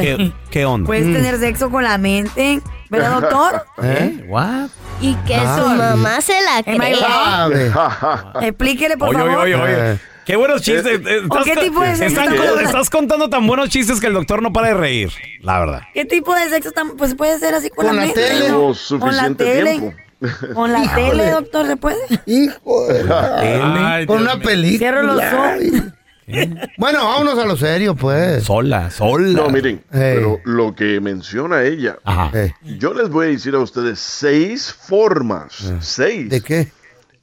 ¿Qué, 0.00 0.32
qué 0.50 0.64
onda? 0.64 0.86
Puedes 0.86 1.04
tener 1.12 1.38
sexo 1.38 1.70
con 1.70 1.84
la 1.84 1.98
mente, 1.98 2.60
¿verdad, 2.90 3.20
doctor? 3.20 3.64
¿Eh? 3.82 4.24
What? 4.28 4.68
Y 5.00 5.14
que 5.26 5.34
Ah, 5.34 5.56
su 5.58 5.66
mamá 5.68 6.20
se 6.20 6.34
la 6.42 6.58
Am 6.58 6.82
I. 6.82 6.94
Sabe. 6.94 7.72
Explíquele, 8.48 8.96
por 8.98 9.08
Oye, 9.10 9.18
favor. 9.18 9.38
oye, 9.38 9.54
oye, 9.54 9.62
oye. 9.64 9.92
Eh. 9.92 9.98
Qué 10.26 10.36
buenos 10.36 10.62
chistes. 10.62 11.00
eh, 11.06 11.22
¿O 11.28 11.42
qué 11.42 11.54
co- 11.54 11.60
tipo 11.60 11.80
de 11.82 11.96
sexo 11.96 12.20
co- 12.36 12.60
estás 12.60 12.90
contando 12.90 13.28
tan 13.30 13.46
buenos 13.46 13.68
chistes 13.70 13.98
que 14.00 14.06
el 14.06 14.12
doctor 14.12 14.42
no 14.42 14.52
para 14.52 14.68
de 14.68 14.74
reír, 14.74 15.10
la 15.40 15.58
verdad. 15.58 15.80
¿Qué 15.94 16.04
tipo 16.04 16.34
de 16.34 16.48
sexo 16.50 16.70
tan, 16.72 16.90
pues 16.96 17.14
puede 17.14 17.38
ser 17.38 17.54
así 17.54 17.70
con, 17.70 17.86
Con 17.86 17.96
la, 17.96 18.02
la 18.02 18.06
mente? 18.06 18.20
tele. 18.20 18.38
¿no? 18.40 18.44
Tenemos 18.44 18.86
Con 18.88 18.98
la 19.00 19.06
suficiente 19.28 19.44
tele. 19.44 19.70
tiempo. 19.78 19.96
Con 20.54 20.72
la 20.72 20.84
Híjole. 20.84 21.02
tele, 21.10 21.30
doctor, 21.30 21.66
¿se 21.66 21.76
puede? 21.78 21.98
Hijo 22.26 22.86
de 22.88 23.04
la- 23.04 23.94
Ay, 23.94 24.06
Con 24.06 24.18
Dios 24.18 24.28
una 24.28 24.36
mío. 24.36 24.44
película. 24.48 24.78
Cierro 24.78 25.02
los 25.02 25.16
ojos. 25.16 25.92
Bueno, 26.78 27.04
vámonos 27.04 27.38
a 27.38 27.44
lo 27.46 27.56
serio, 27.56 27.94
pues. 27.94 28.44
Sola, 28.44 28.90
sola. 28.90 29.28
No, 29.42 29.48
miren, 29.50 29.82
Hey. 29.92 30.14
pero 30.16 30.40
lo 30.44 30.74
que 30.74 31.00
menciona 31.00 31.62
ella, 31.62 31.98
Ajá. 32.04 32.30
Yo 32.62 32.94
les 32.94 33.08
voy 33.08 33.26
a 33.26 33.30
decir 33.30 33.54
a 33.54 33.58
ustedes 33.58 33.98
seis 33.98 34.72
formas, 34.72 35.72
seis, 35.80 36.28
¿De 36.30 36.40
qué? 36.40 36.68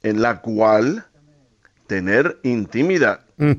en 0.02 0.22
la 0.22 0.40
cual 0.40 1.04
tener 1.86 2.38
intimidad 2.42 3.20
Mm. 3.38 3.52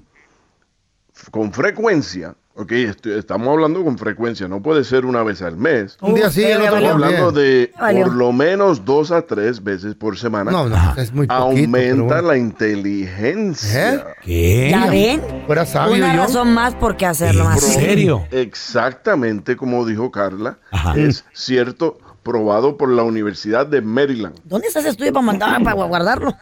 con 1.31 1.51
frecuencia, 1.53 2.35
ok, 2.61 2.71
estoy- 2.73 3.17
estamos 3.17 3.47
hablando 3.47 3.83
con 3.83 3.97
frecuencia, 3.97 4.47
no 4.47 4.61
puede 4.61 4.83
ser 4.83 5.05
una 5.05 5.23
vez 5.23 5.41
al 5.41 5.55
mes. 5.57 5.97
Un 6.01 6.13
día 6.15 6.29
sí, 6.29 6.43
el 6.43 6.51
Estamos 6.61 6.71
valió. 6.71 6.89
hablando 6.91 7.31
de 7.31 7.71
por 7.79 8.13
lo 8.15 8.31
menos 8.33 8.83
dos 8.83 9.11
a 9.11 9.21
tres 9.21 9.63
veces 9.63 9.95
por 9.95 10.17
semana. 10.17 10.51
No, 10.51 10.67
no, 10.67 10.75
es 10.97 11.13
muy 11.13 11.25
poquito. 11.27 11.33
Aumenta 11.43 12.03
bueno. 12.15 12.27
la 12.27 12.37
inteligencia. 12.37 13.93
¿Eh? 13.93 14.03
¿Qué? 14.23 14.67
¿Ya 14.71 14.87
ven? 14.89 15.21
Fuera 15.45 15.65
sabio 15.65 15.95
Una 15.95 16.15
yo. 16.15 16.21
razón 16.23 16.53
más 16.53 16.75
por 16.75 16.97
qué 16.97 17.05
hacerlo 17.05 17.43
¿En 17.43 17.47
más. 17.49 17.61
serio? 17.61 18.27
Exactamente 18.31 19.55
como 19.55 19.85
dijo 19.85 20.11
Carla, 20.11 20.57
Ajá. 20.71 20.95
es 20.97 21.23
cierto, 21.33 21.97
probado 22.23 22.75
por 22.77 22.89
la 22.89 23.03
Universidad 23.03 23.65
de 23.67 23.81
Maryland. 23.81 24.35
¿Dónde 24.43 24.67
está 24.67 24.81
ese 24.81 24.89
estudio 24.89 25.13
para 25.13 25.25
mandar, 25.25 25.63
para 25.63 25.73
guardarlo? 25.83 26.35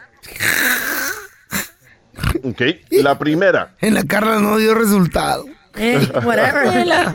Ok, 2.42 2.60
la 2.90 3.18
primera, 3.18 3.74
En 3.80 3.94
la 3.94 4.04
Carla 4.04 4.40
no 4.40 4.56
dio 4.56 4.74
resultado. 4.74 5.44
Eh, 5.76 6.08
whatever. 6.24 7.14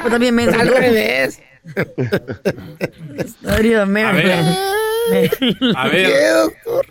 Pues 0.00 0.10
también 0.12 0.34
me 0.34 0.44
Al 0.44 0.68
revés. 0.68 1.40
Story 3.18 3.74
of 3.76 3.88
Mary. 3.88 4.30
A 5.76 5.90
¿Qué, 5.90 5.96
ver, 5.96 6.34
doctor? 6.36 6.86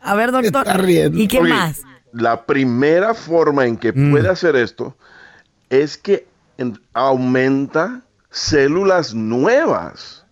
A 0.00 0.14
ver, 0.14 0.32
doctor. 0.32 0.66
está 0.66 0.76
riendo. 0.78 1.18
¿Y 1.18 1.28
qué 1.28 1.38
Ok, 1.38 1.48
más? 1.48 1.82
la 2.12 2.44
primera 2.46 3.14
forma 3.14 3.66
en 3.66 3.76
que 3.76 3.92
Mm. 3.92 4.10
puede 4.10 4.28
hacer 4.28 4.56
esto 4.56 4.96
es 5.70 5.96
que 5.96 6.26
en- 6.58 6.78
aumenta 6.92 8.02
células 8.30 9.14
nuevas 9.14 10.24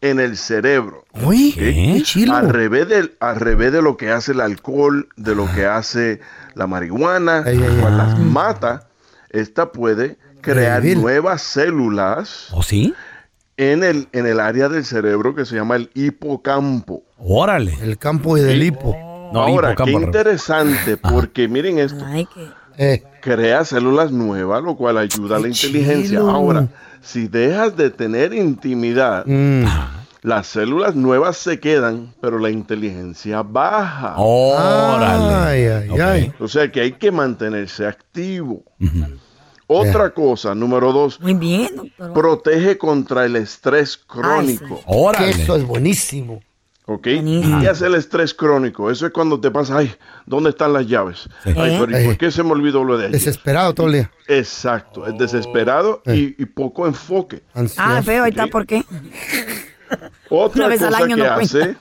en 0.00 0.18
el 0.20 0.36
cerebro. 0.36 1.04
Uy, 1.22 1.52
¿Qué? 1.52 1.92
qué 1.96 2.02
chilo. 2.02 2.34
Al 2.34 2.48
revés, 2.50 2.88
de, 2.88 3.14
al 3.20 3.36
revés 3.36 3.72
de 3.72 3.82
lo 3.82 3.96
que 3.96 4.10
hace 4.10 4.32
el 4.32 4.40
alcohol, 4.40 5.08
de 5.16 5.34
lo 5.34 5.50
que 5.54 5.66
hace 5.66 6.20
la 6.54 6.66
marihuana, 6.66 7.42
Ay, 7.46 7.60
ay, 7.62 7.78
cual 7.80 7.92
ay. 7.92 7.98
las 7.98 8.18
mata, 8.18 8.88
esta 9.30 9.72
puede 9.72 10.16
crear 10.40 10.80
Revivir. 10.82 10.98
nuevas 10.98 11.42
células 11.42 12.48
¿o 12.52 12.62
sí? 12.62 12.94
en 13.56 13.84
el, 13.84 14.08
en 14.12 14.26
el 14.26 14.40
área 14.40 14.68
del 14.68 14.84
cerebro 14.84 15.34
que 15.34 15.44
se 15.44 15.54
llama 15.56 15.76
el 15.76 15.90
hipocampo. 15.94 17.02
Órale. 17.18 17.76
El 17.82 17.98
campo 17.98 18.36
del 18.36 18.62
hipo. 18.62 18.96
No, 19.32 19.42
Ahora, 19.42 19.68
hipocampo, 19.72 19.98
qué 19.98 20.04
interesante, 20.06 20.96
porque 20.96 21.46
miren 21.48 21.78
esto, 21.78 22.04
Ay, 22.06 22.26
que. 22.26 22.48
Eh, 22.78 23.02
crea 23.20 23.64
células 23.64 24.10
nuevas, 24.10 24.62
lo 24.62 24.74
cual 24.76 24.96
ayuda 24.96 25.36
a 25.36 25.40
la 25.40 25.48
inteligencia. 25.48 26.18
chilo. 26.20 26.30
Ahora, 26.30 26.68
si 27.02 27.28
dejas 27.28 27.76
de 27.76 27.90
tener 27.90 28.32
intimidad, 28.32 29.24
mm. 29.26 29.64
Las 30.22 30.46
células 30.48 30.94
nuevas 30.94 31.36
se 31.36 31.60
quedan, 31.60 32.14
pero 32.20 32.38
la 32.38 32.50
inteligencia 32.50 33.42
baja. 33.42 34.14
Órale. 34.18 35.34
Ay, 35.34 35.88
ay, 35.90 36.00
ay. 36.00 36.32
O 36.38 36.48
sea 36.48 36.70
que 36.70 36.80
hay 36.80 36.92
que 36.92 37.10
mantenerse 37.10 37.86
activo. 37.86 38.62
Otra 39.66 40.10
cosa, 40.12 40.54
número 40.54 40.92
dos, 40.92 41.20
Muy 41.20 41.34
bien, 41.34 41.76
doctor. 41.76 42.12
protege 42.12 42.76
contra 42.76 43.24
el 43.24 43.36
estrés 43.36 43.96
crónico. 43.96 44.80
Órale. 44.86 45.30
eso 45.30 45.54
es 45.54 45.64
buenísimo. 45.64 46.42
¿ok? 46.86 47.06
Y 47.06 47.66
es 47.66 47.80
el 47.82 47.94
estrés 47.94 48.34
crónico. 48.34 48.90
Eso 48.90 49.06
es 49.06 49.12
cuando 49.12 49.38
te 49.40 49.48
pasa, 49.50 49.78
ay, 49.78 49.94
¿dónde 50.26 50.50
están 50.50 50.72
las 50.72 50.88
llaves? 50.88 51.28
Ay, 51.44 51.78
pero 51.78 52.00
¿y 52.00 52.04
por 52.04 52.18
qué 52.18 52.32
se 52.32 52.42
me 52.42 52.50
olvidó 52.50 52.82
lo 52.82 52.98
de 52.98 53.06
ayer? 53.06 53.12
Desesperado 53.12 53.72
todo 53.72 53.86
el 53.86 53.92
día. 53.92 54.10
Exacto, 54.26 55.06
es 55.06 55.16
desesperado 55.16 56.02
y, 56.06 56.34
y 56.42 56.46
poco 56.46 56.88
enfoque. 56.88 57.42
Ah, 57.76 58.02
feo, 58.02 58.24
ahí 58.24 58.30
está, 58.30 58.48
¿por 58.48 58.66
qué? 58.66 58.84
Otra 60.28 60.68
vez 60.68 60.80
al 60.82 60.90
cosa 60.92 61.04
año 61.04 61.16
que 61.16 61.22
no 61.22 61.32
hace 61.32 61.76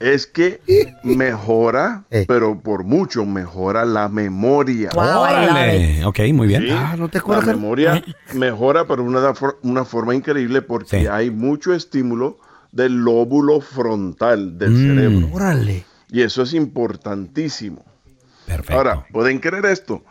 es 0.00 0.26
que 0.26 0.60
mejora, 1.02 2.04
pero 2.28 2.60
por 2.60 2.84
mucho 2.84 3.24
mejora 3.24 3.84
la 3.84 4.08
memoria. 4.08 4.90
Órale. 4.94 6.04
Ok, 6.04 6.20
muy 6.32 6.46
bien. 6.48 6.62
Sí, 6.62 6.68
Ah, 6.70 6.94
¿no 6.98 7.08
te 7.08 7.18
la 7.18 7.20
acuerdas? 7.22 7.46
memoria 7.56 8.02
mejora, 8.34 8.86
pero 8.86 9.02
una, 9.02 9.32
una 9.62 9.84
forma 9.84 10.14
increíble 10.14 10.62
porque 10.62 11.08
hay 11.08 11.30
mucho 11.30 11.72
estímulo 11.74 12.38
del 12.72 12.96
lóbulo 12.96 13.60
frontal 13.60 14.58
del 14.58 14.70
Mm. 14.72 14.76
cerebro. 14.96 15.28
Órale. 15.32 15.84
Y 16.10 16.22
eso 16.22 16.42
es 16.42 16.52
importantísimo. 16.54 17.84
Ahora, 18.68 19.06
¿pueden 19.12 19.38
creer 19.38 19.66
esto? 19.66 20.02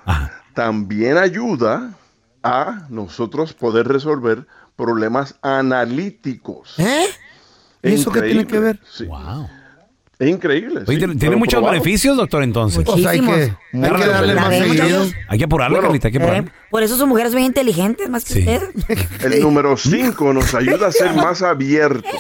También 0.54 1.18
ayuda 1.18 1.92
a 2.44 2.86
nosotros 2.90 3.54
poder 3.54 3.88
resolver 3.88 4.46
problemas 4.76 5.36
analíticos. 5.42 6.76
¿Eh? 6.80 7.06
¿Y 7.86 7.94
eso 7.94 8.12
qué 8.12 8.22
tiene 8.22 8.46
que 8.46 8.60
ver? 8.60 8.80
Sí. 8.92 9.08
Es 10.18 10.30
increíble. 10.30 10.84
Oye, 10.88 10.98
sí, 10.98 11.18
tiene, 11.18 11.36
muchos 11.36 11.56
probado. 11.56 11.74
beneficios, 11.74 12.16
doctor, 12.16 12.42
entonces. 12.44 12.86
Pues 12.86 13.06
hay 13.06 13.20
que, 13.20 13.32
hay 13.32 13.92
que 13.92 14.08
darle 14.08 14.36
más 14.36 14.56
seguido. 14.56 15.06
Hay 15.28 15.38
que 15.38 15.44
apurarle, 15.44 15.80
Carlita, 15.80 16.08
hay 16.08 16.12
que 16.14 16.18
apurarle. 16.20 16.48
Eh, 16.48 16.52
por 16.72 16.84
eso 16.84 16.96
son 16.96 17.10
mujeres 17.10 17.34
bien 17.34 17.48
inteligentes, 17.48 18.10
más 18.10 18.24
que 18.24 18.40
ustedes. 18.40 18.70
El 19.24 19.42
número 19.42 19.76
5 19.76 20.34
nos 20.34 20.56
ayuda 20.56 20.88
a 20.88 20.92
ser 20.92 21.14
más 21.16 21.42
abiertos. 21.42 22.12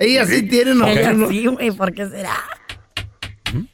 Ellas 0.00 0.28
sí 0.28 0.42
tienen 0.42 0.78
¿no? 0.78 1.28
sí, 1.28 1.46
güey, 1.46 1.70
¿por 1.70 1.92
qué 1.92 2.08
será? 2.08 2.34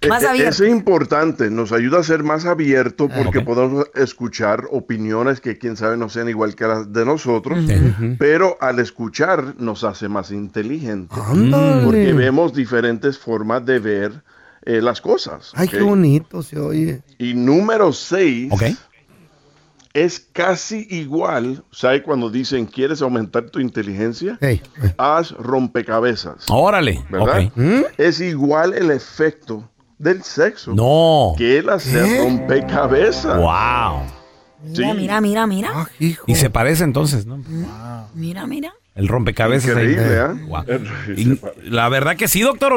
Más 0.09 0.25
abierto. 0.25 0.51
Eso 0.51 0.65
es 0.65 0.71
importante, 0.71 1.51
nos 1.51 1.73
ayuda 1.73 2.01
a 2.01 2.03
ser 2.03 2.23
más 2.23 2.45
abiertos 2.47 3.11
Ah, 3.13 3.21
porque 3.23 3.41
podemos 3.41 3.87
escuchar 3.95 4.65
opiniones 4.71 5.41
que 5.41 5.59
quién 5.59 5.77
sabe 5.77 5.97
no 5.97 6.09
sean 6.09 6.29
igual 6.29 6.55
que 6.55 6.67
las 6.67 6.93
de 6.93 7.05
nosotros, 7.05 7.59
pero 8.19 8.57
al 8.61 8.79
escuchar 8.79 9.55
nos 9.59 9.85
hace 9.85 10.09
más 10.09 10.31
inteligentes 10.31 11.19
Ándale. 11.19 11.85
porque 11.85 12.13
vemos 12.13 12.53
diferentes 12.55 13.19
formas 13.19 13.65
de 13.65 13.79
ver 13.79 14.23
eh, 14.63 14.83
las 14.83 15.01
cosas. 15.01 15.53
Ay, 15.55 15.69
qué 15.69 15.81
bonito 15.81 16.43
se 16.43 16.59
oye. 16.59 17.03
Y 17.17 17.33
número 17.35 17.93
6 17.93 18.51
es 20.05 20.21
casi 20.33 20.87
igual, 20.91 21.65
¿sabes? 21.71 22.03
Cuando 22.03 22.31
dicen, 22.31 22.67
¿quieres 22.67 23.03
aumentar 23.03 23.51
tu 23.51 23.61
inteligencia? 23.61 24.39
Haz 24.97 25.33
rompecabezas. 25.33 26.47
Órale, 26.49 27.05
¿Verdad? 27.11 27.51
¿Mm? 27.55 27.81
Es 27.97 28.21
igual 28.21 28.75
el 28.75 28.91
efecto 28.91 29.69
del 29.99 30.23
sexo. 30.23 30.75
No. 30.75 31.35
Que 31.37 31.59
el 31.59 31.69
hacer 31.69 32.05
¿Eh? 32.05 32.21
Wow. 32.21 32.29
rompecabezas. 32.29 33.39
Mira, 34.63 34.95
mira, 34.95 35.21
mira, 35.21 35.47
mira. 35.47 35.91
Y 35.99 36.35
se 36.35 36.51
parece 36.51 36.85
entonces, 36.85 37.27
¿no? 37.27 37.43
Mira, 38.15 38.47
mira. 38.47 38.75
El 38.99 39.07
rompecabezas. 39.09 39.77
ahí. 39.77 39.93
Increíble, 39.93 40.19
¿eh? 40.67 40.81
Y 41.17 41.71
la 41.71 41.89
verdad 41.89 42.17
que 42.17 42.27
sí, 42.27 42.41
doctor. 42.43 42.75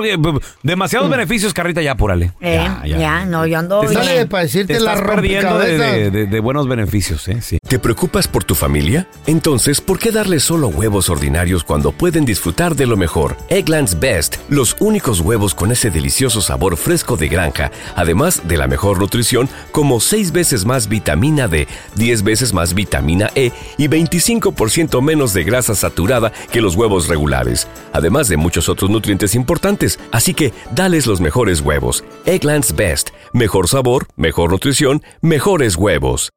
Demasiados 0.62 1.10
beneficios, 1.10 1.54
Carrita, 1.54 1.82
ya 1.82 1.94
apúrale. 1.94 2.32
Eh, 2.42 2.64
ya, 2.86 3.26
no, 3.26 3.46
yo 3.48 3.58
ando. 3.58 3.82
Te 3.82 3.88
estás- 3.88 4.06
bien. 4.54 4.68
te 4.68 4.74
estás 4.74 5.02
perdiendo 5.02 5.58
de, 5.58 5.78
de- 5.78 6.12
de- 6.12 6.26
de 6.28 6.40
buenos 6.40 6.68
beneficios, 6.68 7.28
¿eh? 7.28 7.42
Sí. 7.42 7.58
¿Te 7.68 7.80
preocupas 7.80 8.28
por 8.28 8.44
tu 8.44 8.54
familia? 8.54 9.08
Entonces, 9.26 9.82
¿por 9.82 9.98
qué 9.98 10.12
darles 10.12 10.44
solo 10.44 10.68
huevos 10.68 11.10
ordinarios 11.10 11.64
cuando 11.64 11.92
pueden 11.92 12.24
disfrutar 12.24 12.76
de 12.76 12.86
lo 12.86 12.98
mejor? 12.98 13.36
Eggland's 13.50 14.00
Best, 14.00 14.36
los 14.50 14.76
únicos 14.80 15.22
huevos 15.22 15.56
con 15.56 15.72
ese 15.72 15.90
delicioso 15.90 16.42
sabor 16.42 16.78
fresco 16.78 17.18
de 17.18 17.30
granja, 17.30 17.72
además 17.96 18.42
de 18.48 18.58
la 18.58 18.68
mejor 18.68 19.00
nutrición, 19.00 19.50
como 19.72 20.00
6 20.00 20.32
veces 20.34 20.66
más 20.66 20.88
vitamina 20.88 21.48
D, 21.48 21.68
10 21.96 22.22
veces 22.24 22.54
más 22.54 22.76
vitamina 22.76 23.32
E 23.34 23.52
y 23.78 23.88
25% 23.88 25.02
menos 25.02 25.34
de 25.34 25.44
grasa 25.44 25.74
saturada 25.74 26.11
que 26.52 26.62
los 26.62 26.76
huevos 26.76 27.08
regulares, 27.08 27.68
además 27.94 28.28
de 28.28 28.38
muchos 28.38 28.70
otros 28.70 28.90
nutrientes 28.90 29.36
importantes. 29.36 30.00
Así 30.12 30.34
que, 30.34 30.54
dales 30.76 31.08
los 31.08 31.22
mejores 31.22 31.62
huevos. 31.62 32.04
Eggland's 32.26 32.76
Best, 32.76 33.10
mejor 33.34 33.68
sabor, 33.68 34.08
mejor 34.18 34.52
nutrición, 34.52 35.04
mejores 35.22 35.76
huevos. 35.76 36.32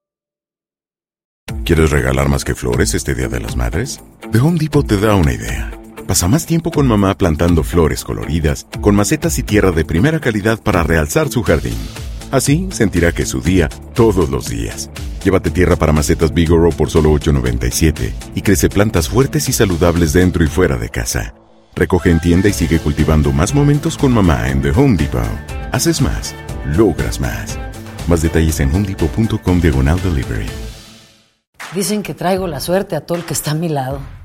¿Quieres 1.64 1.90
regalar 1.90 2.28
más 2.28 2.44
que 2.44 2.54
flores 2.54 2.94
este 2.94 3.14
Día 3.14 3.28
de 3.28 3.40
las 3.40 3.56
Madres? 3.56 4.00
The 4.32 4.38
Home 4.38 4.58
Depot 4.58 4.87
te 4.87 4.98
da 4.98 5.14
una 5.14 5.32
idea. 5.32 5.70
Pasa 6.06 6.28
más 6.28 6.44
tiempo 6.44 6.70
con 6.70 6.87
mamá 6.87 7.16
plantando 7.16 7.62
flores 7.62 8.04
coloridas, 8.04 8.66
con 8.80 8.94
macetas 8.94 9.38
y 9.38 9.42
tierra 9.42 9.70
de 9.70 9.84
primera 9.84 10.20
calidad 10.20 10.62
para 10.62 10.82
realzar 10.82 11.30
su 11.30 11.42
jardín. 11.42 11.76
Así 12.30 12.68
sentirá 12.70 13.12
que 13.12 13.22
es 13.22 13.28
su 13.30 13.40
día 13.40 13.68
todos 13.94 14.28
los 14.28 14.48
días. 14.48 14.90
Llévate 15.24 15.50
tierra 15.50 15.74
para 15.76 15.90
macetas 15.90 16.34
Bigoro 16.34 16.68
por 16.68 16.90
solo 16.90 17.10
$8.97 17.12 18.12
y 18.34 18.42
crece 18.42 18.68
plantas 18.68 19.08
fuertes 19.08 19.48
y 19.48 19.54
saludables 19.54 20.12
dentro 20.12 20.44
y 20.44 20.48
fuera 20.48 20.76
de 20.76 20.90
casa. 20.90 21.34
Recoge 21.74 22.10
en 22.10 22.20
tienda 22.20 22.50
y 22.50 22.52
sigue 22.52 22.78
cultivando 22.78 23.32
más 23.32 23.54
momentos 23.54 23.96
con 23.96 24.12
mamá 24.12 24.50
en 24.50 24.60
The 24.60 24.72
Home 24.72 24.98
Depot. 24.98 25.24
Haces 25.72 26.02
más, 26.02 26.34
logras 26.66 27.20
más. 27.20 27.58
Más 28.06 28.20
detalles 28.20 28.60
en 28.60 28.74
homedepot.com 28.74 29.60
diagonal 29.62 29.98
delivery. 30.02 30.46
Dicen 31.74 32.02
que 32.02 32.12
traigo 32.12 32.46
la 32.46 32.60
suerte 32.60 32.94
a 32.94 33.00
todo 33.00 33.16
el 33.16 33.24
que 33.24 33.32
está 33.32 33.52
a 33.52 33.54
mi 33.54 33.70
lado. 33.70 34.00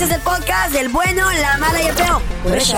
Este 0.00 0.14
es 0.14 0.18
el 0.18 0.24
podcast 0.24 0.72
del 0.72 0.88
bueno, 0.88 1.26
la 1.42 1.58
mala 1.58 1.82
y 1.82 1.86
el 1.86 1.92
feo. 1.92 2.22
Por 2.42 2.56
eso. 2.56 2.74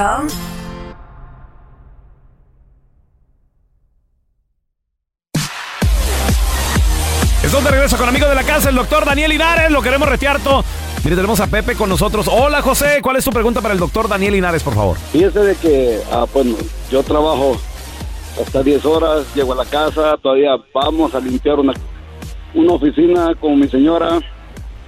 Estamos 7.45 7.65
de 7.65 7.71
regreso 7.71 7.97
con 7.97 8.09
amigo 8.09 8.27
de 8.27 8.35
la 8.35 8.43
casa, 8.43 8.71
el 8.71 8.75
doctor 8.75 9.05
Daniel 9.05 9.31
Linares. 9.31 9.71
Lo 9.71 9.83
queremos 9.83 10.09
retear 10.09 10.41
todo. 10.41 10.65
Mire, 11.05 11.15
tenemos 11.15 11.39
a 11.39 11.47
Pepe 11.47 11.77
con 11.77 11.89
nosotros. 11.89 12.27
Hola, 12.27 12.61
José. 12.61 12.99
¿Cuál 13.01 13.19
es 13.19 13.25
tu 13.25 13.31
pregunta 13.31 13.61
para 13.61 13.75
el 13.75 13.79
doctor 13.79 14.09
Daniel 14.09 14.33
Linares, 14.33 14.65
por 14.65 14.75
favor? 14.75 14.97
Fíjese 15.13 15.39
de 15.45 15.55
que, 15.55 16.01
ah, 16.11 16.27
bueno, 16.35 16.57
yo 16.91 17.05
trabajo 17.05 17.57
hasta 18.45 18.65
10 18.65 18.85
horas, 18.85 19.27
llego 19.37 19.53
a 19.53 19.57
la 19.57 19.65
casa, 19.65 20.17
todavía 20.21 20.57
vamos 20.75 21.15
a 21.15 21.21
limpiar 21.21 21.61
una, 21.61 21.73
una 22.53 22.73
oficina 22.73 23.33
con 23.41 23.61
mi 23.61 23.69
señora, 23.69 24.19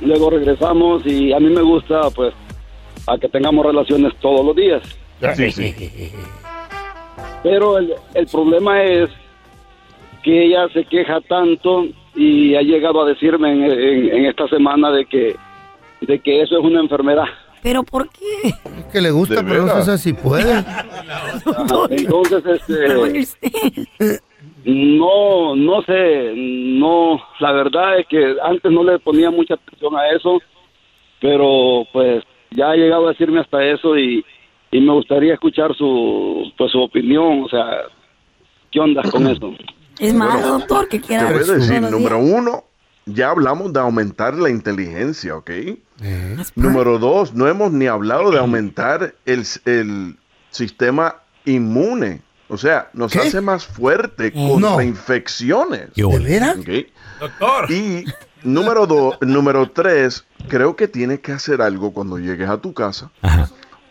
luego 0.05 0.31
regresamos 0.31 1.05
y 1.07 1.33
a 1.33 1.41
mí 1.41 1.49
me 1.51 1.63
gusta, 1.63 2.11
pues, 2.11 2.33
a 3.07 3.19
que 3.19 3.29
tengamos 3.29 3.65
relaciones 3.67 4.13
todos 4.21 4.45
los 4.45 4.55
días. 4.57 4.83
Sí, 5.37 5.51
sí. 5.51 5.75
Pero 7.43 7.79
el, 7.79 7.95
el 8.15 8.27
problema 8.27 8.83
es 8.83 9.11
que 10.23 10.47
ella 10.47 10.67
se 10.73 10.85
queja 10.87 11.21
tanto 11.23 11.87
y 12.15 12.55
ha 12.55 12.63
llegado 12.63 13.03
a 13.03 13.09
decirme 13.09 13.53
en, 13.53 13.65
en- 13.65 14.11
en 14.17 14.27
esta 14.27 14.49
semana 14.49 14.91
de 14.91 15.05
que, 15.07 15.37
de 16.01 16.19
que 16.21 16.43
eso 16.43 16.59
es 16.59 16.65
una 16.65 16.81
enfermedad. 16.81 17.25
¿Pero 17.63 17.83
por 17.83 18.09
qué? 18.11 18.53
Que 18.93 19.01
le 19.01 19.11
gusta, 19.11 19.43
pero 19.47 19.65
no 19.67 19.83
sé 19.83 19.97
si 19.99 20.13
puede. 20.13 20.53
Entonces, 21.91 22.43
este, 22.47 24.21
no, 24.65 25.55
no 25.57 25.83
sé, 25.83 26.33
no, 26.37 27.21
la 27.41 27.53
verdad 27.53 27.99
es 27.99 28.07
que 28.07 28.37
antes 28.43 28.71
no 28.73 28.83
le 28.85 28.99
ponía 28.99 29.31
mucha 29.31 29.55
atención 29.55 29.97
a 29.97 30.09
eso, 30.11 30.41
pero 31.21 31.85
pues 31.93 32.23
ya 32.51 32.71
ha 32.71 32.77
llegado 32.77 33.07
a 33.07 33.11
decirme 33.11 33.41
hasta 33.41 33.65
eso 33.65 33.97
y, 33.99 34.25
y 34.71 34.81
me 34.81 34.93
gustaría 34.93 35.35
escuchar 35.35 35.75
su, 35.77 36.51
pues 36.57 36.73
su 36.73 36.81
opinión, 36.81 37.45
o 37.45 37.49
sea, 37.49 37.65
¿qué 38.71 38.81
onda 38.81 39.03
con 39.11 39.27
eso? 39.27 39.53
Es 39.99 40.15
malo, 40.15 40.59
doctor, 40.59 40.89
que 40.89 40.99
Te 40.99 41.07
quiera. 41.07 41.25
voy 41.31 41.43
a 41.49 41.53
decir, 41.53 41.81
número 41.83 42.21
días. 42.21 42.35
uno, 42.41 42.65
ya 43.07 43.31
hablamos 43.31 43.73
de 43.73 43.81
aumentar 43.81 44.35
la 44.35 44.51
inteligencia, 44.51 45.37
¿ok? 45.37 45.51
Número 46.57 46.99
dos, 46.99 47.35
no 47.35 47.47
hemos 47.47 47.71
ni 47.71 47.87
hablado 47.87 48.31
de 48.31 48.39
aumentar 48.39 49.15
el, 49.27 49.43
el 49.67 50.17
sistema 50.51 51.17
inmune. 51.45 52.23
O 52.49 52.57
sea, 52.59 52.91
nos 52.93 53.15
hace 53.17 53.41
más 53.41 53.65
fuerte 53.65 54.33
contra 54.33 54.71
No. 54.71 54.81
infecciones. 54.83 55.89
¿De 55.95 56.19
veras? 56.19 56.57
¿ok? 56.59 57.71
Y 57.71 58.05
número 58.43 58.87
dos, 58.87 59.17
número 59.23 59.71
tres, 59.71 60.25
creo 60.49 60.77
que 60.77 60.87
tienes 60.89 61.21
que 61.21 61.33
hacer 61.33 61.63
algo 61.63 61.93
cuando 61.93 62.19
llegues 62.19 62.49
a 62.49 62.59
tu 62.59 62.75
casa 62.75 63.11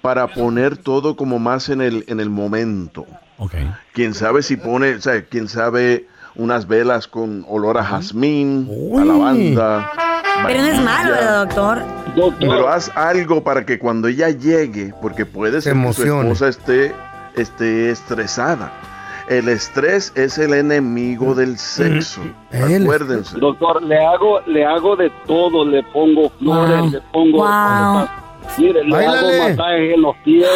para 0.01 0.27
poner 0.27 0.77
todo 0.77 1.15
como 1.15 1.39
más 1.39 1.69
en 1.69 1.81
el, 1.81 2.03
en 2.07 2.19
el 2.19 2.29
momento. 2.29 3.05
Quién 3.93 4.13
sabe 4.13 4.43
si 4.43 4.55
pone, 4.55 4.95
o 4.95 5.01
sea, 5.01 5.23
quién 5.25 5.47
sabe 5.49 6.07
unas 6.35 6.67
velas 6.67 7.07
con 7.07 7.45
olor 7.47 7.77
a 7.77 7.83
jazmín, 7.83 8.69
a 8.97 9.03
lavanda. 9.03 9.91
Pero 10.47 10.61
no 10.61 10.67
es 10.67 10.81
malo, 10.81 11.11
¿verdad, 11.11 11.45
doctor? 11.45 11.83
Pero 12.39 12.67
haz 12.69 12.91
algo 12.95 13.43
para 13.43 13.65
que 13.65 13.79
cuando 13.79 14.07
ella 14.07 14.29
llegue, 14.29 14.93
porque 15.01 15.25
puede 15.25 15.61
ser 15.61 15.73
que 15.73 15.93
su 15.93 16.03
esposa 16.03 16.47
esté, 16.47 16.93
esté 17.35 17.91
estresada. 17.91 18.71
El 19.29 19.47
estrés 19.47 20.11
es 20.15 20.37
el 20.37 20.53
enemigo 20.53 21.33
del 21.33 21.57
sexo. 21.57 22.21
Acuérdense. 22.51 23.37
Doctor, 23.39 23.81
le 23.83 23.97
hago, 23.97 24.41
le 24.47 24.65
hago 24.65 24.95
de 24.97 25.09
todo, 25.25 25.63
le 25.65 25.81
pongo 25.93 26.29
flores, 26.39 26.79
Wow. 26.81 26.89
le 26.91 27.01
pongo... 27.13 27.37
Wow. 27.37 28.07
Mire, 28.57 28.83
le 28.83 28.91
Báilale. 28.91 29.17
hago 29.41 29.49
masajes 29.55 29.93
en 29.95 30.01
los 30.01 30.15
pies, 30.17 30.47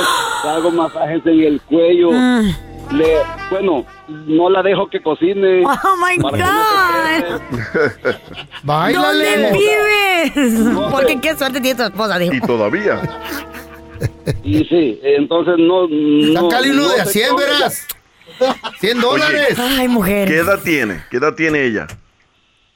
le 0.43 0.49
hago 0.49 0.71
masajes 0.71 1.25
en 1.25 1.39
el 1.43 1.61
cuello. 1.61 2.11
Mm. 2.11 2.49
Le, 2.91 3.17
bueno, 3.49 3.86
no 4.09 4.49
la 4.49 4.61
dejo 4.61 4.89
que 4.89 5.01
cocine. 5.01 5.63
Oh 5.65 5.95
my 6.05 6.17
no 6.17 6.30
God. 6.30 7.41
Báilale. 8.63 9.41
¿Dónde 9.41 9.51
vives? 9.53 10.75
Porque 10.91 11.19
qué 11.21 11.36
suerte 11.38 11.61
tiene 11.61 11.78
tu 11.78 11.84
esposa, 11.84 12.17
dijo. 12.19 12.34
Y 12.34 12.41
todavía. 12.41 13.01
Y 14.43 14.63
sí, 14.65 14.99
entonces 15.03 15.55
no... 15.57 15.87
no 15.87 16.49
Sácale 16.49 16.71
uno 16.71 16.83
no 16.83 16.93
de 16.95 17.01
a 17.01 17.05
se 17.05 17.11
100, 17.19 17.29
come. 17.29 17.43
verás. 17.43 17.87
100 18.79 19.01
dólares. 19.01 19.59
Ay, 19.59 19.87
mujer. 19.87 20.27
¿Qué 20.27 20.37
edad 20.37 20.59
tiene? 20.63 21.01
¿Qué 21.09 21.17
edad 21.17 21.33
tiene 21.35 21.65
ella? 21.65 21.87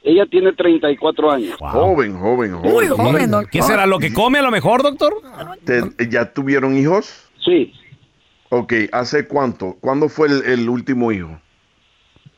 Ella 0.02 0.26
tiene 0.26 0.52
34 0.52 1.30
años. 1.30 1.56
Joven, 1.60 2.18
joven, 2.18 2.52
joven. 2.56 2.72
Muy 2.72 2.86
joven, 2.88 3.30
doctor. 3.30 3.50
¿Qué 3.50 3.62
será 3.62 3.86
lo 3.86 3.98
que 4.00 4.12
come 4.12 4.38
a 4.38 4.42
lo 4.42 4.50
mejor, 4.50 4.82
doctor? 4.82 5.14
¿Te- 5.64 6.08
¿Ya 6.08 6.32
tuvieron 6.32 6.76
hijos? 6.76 7.28
Sí. 7.44 7.72
Ok, 8.48 8.72
¿hace 8.90 9.26
cuánto? 9.28 9.76
¿Cuándo 9.80 10.08
fue 10.08 10.28
el, 10.28 10.42
el 10.44 10.68
último 10.68 11.12
hijo? 11.12 11.40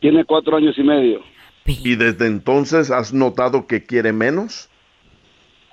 Tiene 0.00 0.24
cuatro 0.26 0.56
años 0.58 0.76
y 0.76 0.82
medio. 0.82 1.22
¿Y 1.64 1.96
desde 1.96 2.26
entonces 2.26 2.90
has 2.90 3.14
notado 3.14 3.66
que 3.66 3.84
quiere 3.84 4.12
menos? 4.12 4.68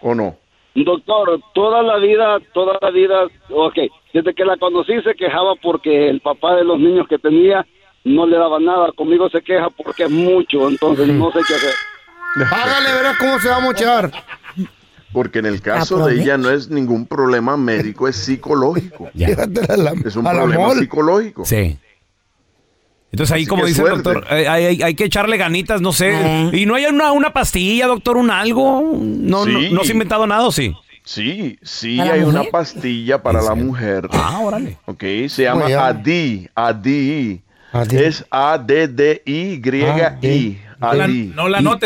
¿O 0.01 0.16
no? 0.16 0.38
Doctor, 0.76 1.42
toda 1.54 1.84
la 1.84 1.98
vida, 1.98 2.40
toda 2.54 2.78
la 2.82 2.92
vida, 2.92 3.24
ok, 3.50 3.78
desde 4.14 4.34
que 4.34 4.46
la 4.46 4.58
conocí 4.58 4.94
se 5.02 5.16
quejaba 5.16 5.56
porque 5.56 6.10
el 6.10 6.22
papá 6.22 6.56
de 6.56 6.64
los 6.64 6.80
niños 6.80 7.08
que 7.08 7.18
tenía 7.18 7.66
no 8.04 8.26
le 8.26 8.38
daba 8.38 8.60
nada, 8.60 8.92
conmigo 8.94 9.30
se 9.30 9.42
queja 9.42 9.70
porque 9.70 10.04
es 10.04 10.10
mucho, 10.10 10.70
entonces 10.70 11.08
no 11.08 11.32
sé 11.32 11.40
qué 11.48 11.56
hacer. 11.56 11.74
Hágale, 12.52 12.94
verás 12.94 13.18
cómo 13.18 13.40
se 13.40 13.50
va 13.50 13.58
a 13.58 13.60
mochar. 13.60 14.12
Porque 15.12 15.40
en 15.40 15.46
el 15.46 15.62
caso 15.62 16.06
de 16.06 16.22
ella 16.22 16.38
no 16.38 16.50
es 16.50 16.70
ningún 16.70 17.06
problema 17.06 17.58
médico, 17.58 18.08
es 18.08 18.16
psicológico. 18.16 19.10
Es 19.14 20.16
un 20.16 20.24
problema 20.24 20.74
psicológico. 20.76 21.44
Sí. 21.44 21.78
Entonces 23.12 23.34
ahí, 23.34 23.41
Así 23.41 23.49
como 23.49 23.66
dice 23.66 23.82
el 23.82 23.89
doctor, 23.89 24.26
eh, 24.32 24.47
hay, 24.47 24.66
hay- 24.66 24.82
hay 24.84 24.95
que 24.95 25.03
echarle 25.03 25.36
ganitas, 25.38 25.82
no 25.82 25.91
sé. 25.91 26.12
Eh. 26.14 26.51
Y 26.53 26.66
no 26.66 26.76
hay 26.76 26.86
una, 26.86 27.12
una 27.12 27.34
pastilla, 27.34 27.88
doctor, 27.88 28.16
un 28.18 28.32
algo. 28.32 28.82
No, 29.01 29.45
no, 29.45 29.59
Sí. 29.59 29.70
no 29.72 29.84
se 29.84 29.89
ha 29.91 29.93
inventado 29.93 30.26
nada, 30.28 30.45
¿o 30.45 30.51
sí? 30.51 30.74
Sí, 31.03 31.57
sí 31.64 31.97
¿Para 31.97 32.09
la 32.12 32.16
hay 32.16 32.22
una 32.24 32.43
pastilla 32.43 33.22
para 33.22 33.41
la 33.41 33.55
mujer. 33.55 34.07
Ah, 34.14 34.39
órale. 34.41 34.78
Ok, 34.86 35.03
se 35.28 35.43
llama. 35.43 35.66
ADI, 35.66 36.47
ADI. 36.55 37.41
Es 37.91 38.26
A-D-D-I-Y-I. 39.26 40.59
ADI. 40.80 41.34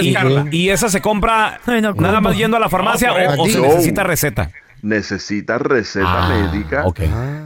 Y- 0.01 0.09
y- 0.09 0.57
¿Y 0.65 0.69
esa 0.69 0.89
se 0.89 1.01
compra 1.01 1.59
nada 1.97 2.21
más 2.21 2.37
yendo 2.37 2.57
a 2.57 2.59
la 2.59 2.69
farmacia 2.69 3.13
o, 3.13 3.43
o 3.43 3.47
se 3.47 3.57
No. 3.59 3.63
necesita 3.67 4.03
receta? 4.03 4.51
Necesita 4.81 5.57
receta 5.57 6.25
Ah, 6.25 6.29
médica 6.29 6.85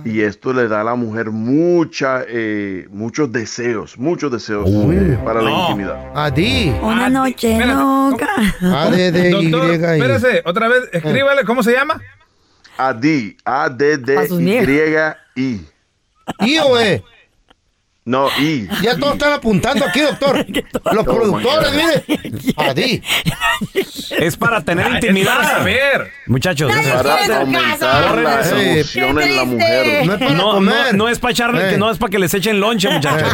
y 0.04 0.22
esto 0.22 0.52
le 0.54 0.68
da 0.68 0.82
a 0.82 0.84
la 0.84 0.96
mujer 0.96 1.32
mucha, 1.32 2.24
eh, 2.28 2.88
muchos 2.92 3.32
deseos, 3.32 3.98
muchos 3.98 4.32
deseos 4.32 4.68
eh, 4.70 5.18
para 5.24 5.42
la 5.42 5.50
intimidad. 5.52 6.12
A 6.16 6.34
ti. 6.34 6.74
Una 6.82 7.10
noche 7.10 7.58
loca. 7.66 8.28
A, 8.62 8.90
D, 8.90 9.12
D, 9.12 9.30
Y, 9.30 9.50
Doctor, 9.52 9.70
I. 9.70 9.74
espérese, 9.74 10.42
otra 10.46 10.68
vez, 10.68 10.82
escríbale, 10.92 11.44
¿cómo 11.46 11.64
se 11.64 11.72
llama? 11.74 12.02
ADI, 12.78 13.36
A-D-D-Y-I. 14.40 15.66
¿I 16.40 16.60
o 16.60 16.80
E? 16.80 17.04
No, 18.10 18.28
I. 18.40 18.68
Ya 18.82 18.98
todos 18.98 19.14
están 19.14 19.34
apuntando 19.34 19.86
aquí, 19.86 20.00
doctor. 20.02 20.44
Los 20.94 21.04
productores, 21.06 21.72
mire. 21.76 22.54
Adi. 22.58 23.04
Es 24.18 24.36
para 24.36 24.62
tener 24.64 24.86
Ah, 24.88 24.90
es 24.90 24.96
intimidad. 24.96 25.36
para 25.36 25.48
saber. 25.50 26.12
Muchachos, 26.26 26.72
aumentar 26.74 28.18
la 28.18 28.50
emoción 28.50 29.22
en 29.22 29.36
la 29.36 29.46
mujer. 29.46 30.06
No 30.08 30.14
es 30.14 30.20
para 30.20 30.32
no, 30.32 30.52
comer. 30.54 30.76
no- 30.94 30.98
no 31.06 31.10
es 31.10 31.20
para 31.20 31.32
echarle, 31.34 31.76
Eh. 31.76 31.78
no 31.78 31.92
es 31.92 32.00
para 32.00 32.10
que 32.10 32.18
les 32.18 32.34
echen 32.34 32.60
lonche, 32.60 32.90
muchachos. 32.90 33.32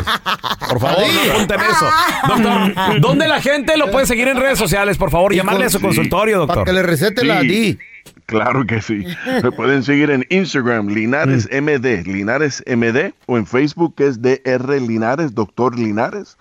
Por 0.67 0.80
favor, 0.82 1.03
apunten 1.32 1.59
eso. 1.61 1.89
Doctor, 2.28 2.99
¿dónde 2.99 3.28
la 3.30 3.41
gente 3.41 3.78
lo 3.78 3.89
puede 3.91 4.05
seguir 4.05 4.28
en 4.28 4.36
redes 4.41 4.59
sociales? 4.59 4.97
Por 4.97 5.09
favor, 5.09 5.34
llamarle 5.34 5.65
a 5.65 5.69
su 5.69 5.78
Sí. 5.78 5.84
consultorio, 5.84 6.39
doctor. 6.39 6.55
Para 6.57 6.65
que 6.65 6.73
le 6.73 6.84
recete 6.84 7.23
la 7.23 7.38
Adi. 7.38 7.78
Claro 8.26 8.65
que 8.65 8.82
sí. 8.82 9.05
Me 9.43 9.51
pueden 9.55 9.84
seguir 9.84 10.09
en 10.09 10.26
Instagram, 10.30 10.88
Linares 10.88 11.47
MD, 11.51 12.07
Linares 12.07 12.63
MD, 12.65 13.13
o 13.28 13.38
en 13.38 13.45
Facebook, 13.45 13.93
que 13.95 14.07
es 14.07 14.19
DR 14.21 14.82
Linares, 14.82 15.36
Doctor 15.36 15.78
Linares. 15.78 16.38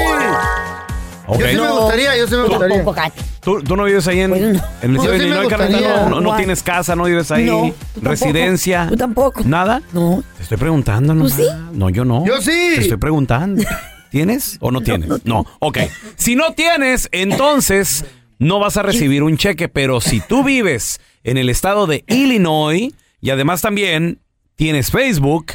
Ok. 1.26 1.40
Yo 1.40 1.48
sí 1.48 1.56
me 1.56 1.72
gustaría, 1.72 2.18
yo 2.18 2.28
sí 2.28 2.36
me 2.36 2.44
gustaría. 2.44 3.14
¿Tú, 3.42 3.62
tú 3.64 3.76
no 3.76 3.86
vives 3.86 4.08
ahí 4.08 4.20
en, 4.20 4.34
en 4.34 4.62
el 4.82 4.96
estado 4.96 5.12
de 5.12 5.20
sí 5.20 5.26
Illinois, 5.26 5.48
Carlita? 5.50 5.80
No, 5.82 6.10
no, 6.10 6.22
no 6.22 6.36
tienes 6.36 6.62
casa, 6.62 6.96
no 6.96 7.06
vives 7.06 7.32
ahí, 7.32 7.46
No, 7.46 7.74
tú 7.96 8.02
residencia. 8.02 8.88
Tú 8.90 8.96
tampoco. 8.96 9.42
¿Nada? 9.44 9.82
No. 9.94 10.24
Te 10.38 10.44
estoy 10.44 10.58
preguntando, 10.58 11.14
¿no? 11.14 11.28
sí? 11.28 11.46
No, 11.72 11.90
yo 11.90 12.06
no. 12.06 12.26
Yo 12.26 12.42
sí. 12.42 12.52
Te 12.76 12.82
estoy 12.82 12.98
preguntando. 12.98 13.64
¿Tienes 14.12 14.58
o 14.60 14.70
no 14.70 14.82
tienes? 14.82 15.10
No, 15.26 15.44
ok. 15.58 15.80
Si 16.18 16.36
no 16.36 16.54
tienes, 16.54 17.10
entonces 17.12 18.06
no 18.38 18.60
vas 18.60 18.78
a 18.78 18.84
recibir 18.84 19.24
un 19.24 19.38
cheque, 19.38 19.70
pero 19.70 20.02
si 20.02 20.20
tú 20.20 20.44
vives 20.44 21.02
en 21.24 21.38
el 21.38 21.50
estado 21.50 21.88
de 21.88 22.04
Illinois 22.08 22.94
y 23.22 23.30
además 23.32 23.62
también 23.62 24.20
tienes 24.56 24.92
Facebook 24.92 25.54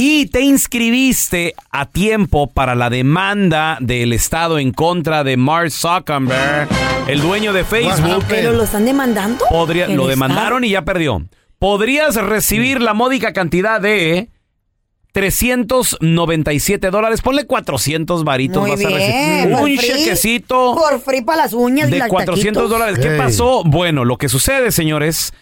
y 0.00 0.26
te 0.26 0.42
inscribiste 0.42 1.54
a 1.72 1.86
tiempo 1.86 2.46
para 2.46 2.76
la 2.76 2.88
demanda 2.88 3.78
del 3.80 4.12
estado 4.12 4.60
en 4.60 4.70
contra 4.70 5.24
de 5.24 5.36
Mark 5.36 5.72
Zuckerberg, 5.72 6.68
el 7.08 7.20
dueño 7.20 7.52
de 7.52 7.64
Facebook, 7.64 8.24
Pero 8.28 8.52
lo 8.52 8.62
están 8.62 8.84
demandando. 8.84 9.44
podría, 9.50 9.86
¿El 9.86 9.96
lo 9.96 10.06
demandaron 10.06 10.62
y 10.62 10.70
ya 10.70 10.82
perdió. 10.82 11.24
Podrías 11.58 12.14
recibir 12.14 12.80
la 12.80 12.94
módica 12.94 13.32
cantidad 13.32 13.80
de 13.80 14.28
397 15.10 16.90
dólares. 16.90 17.20
Ponle 17.20 17.44
400 17.44 18.22
varitos. 18.22 18.62
Muy 18.62 18.70
vas 18.70 18.84
a 18.84 18.86
bien. 18.88 18.98
recibir 19.00 19.52
por 19.52 19.62
un 19.62 19.76
free, 19.76 19.78
chequecito 19.78 20.76
Por 20.76 21.00
free 21.00 21.22
para 21.22 21.42
las 21.42 21.52
uñas 21.54 21.88
y 21.88 21.92
de 21.92 21.98
las 21.98 22.08
400 22.08 22.62
taquitos. 22.62 22.70
dólares. 22.70 22.98
¿Qué 23.04 23.16
pasó? 23.16 23.64
Bueno, 23.64 24.04
lo 24.04 24.16
que 24.16 24.28
sucede, 24.28 24.70
señores, 24.70 25.32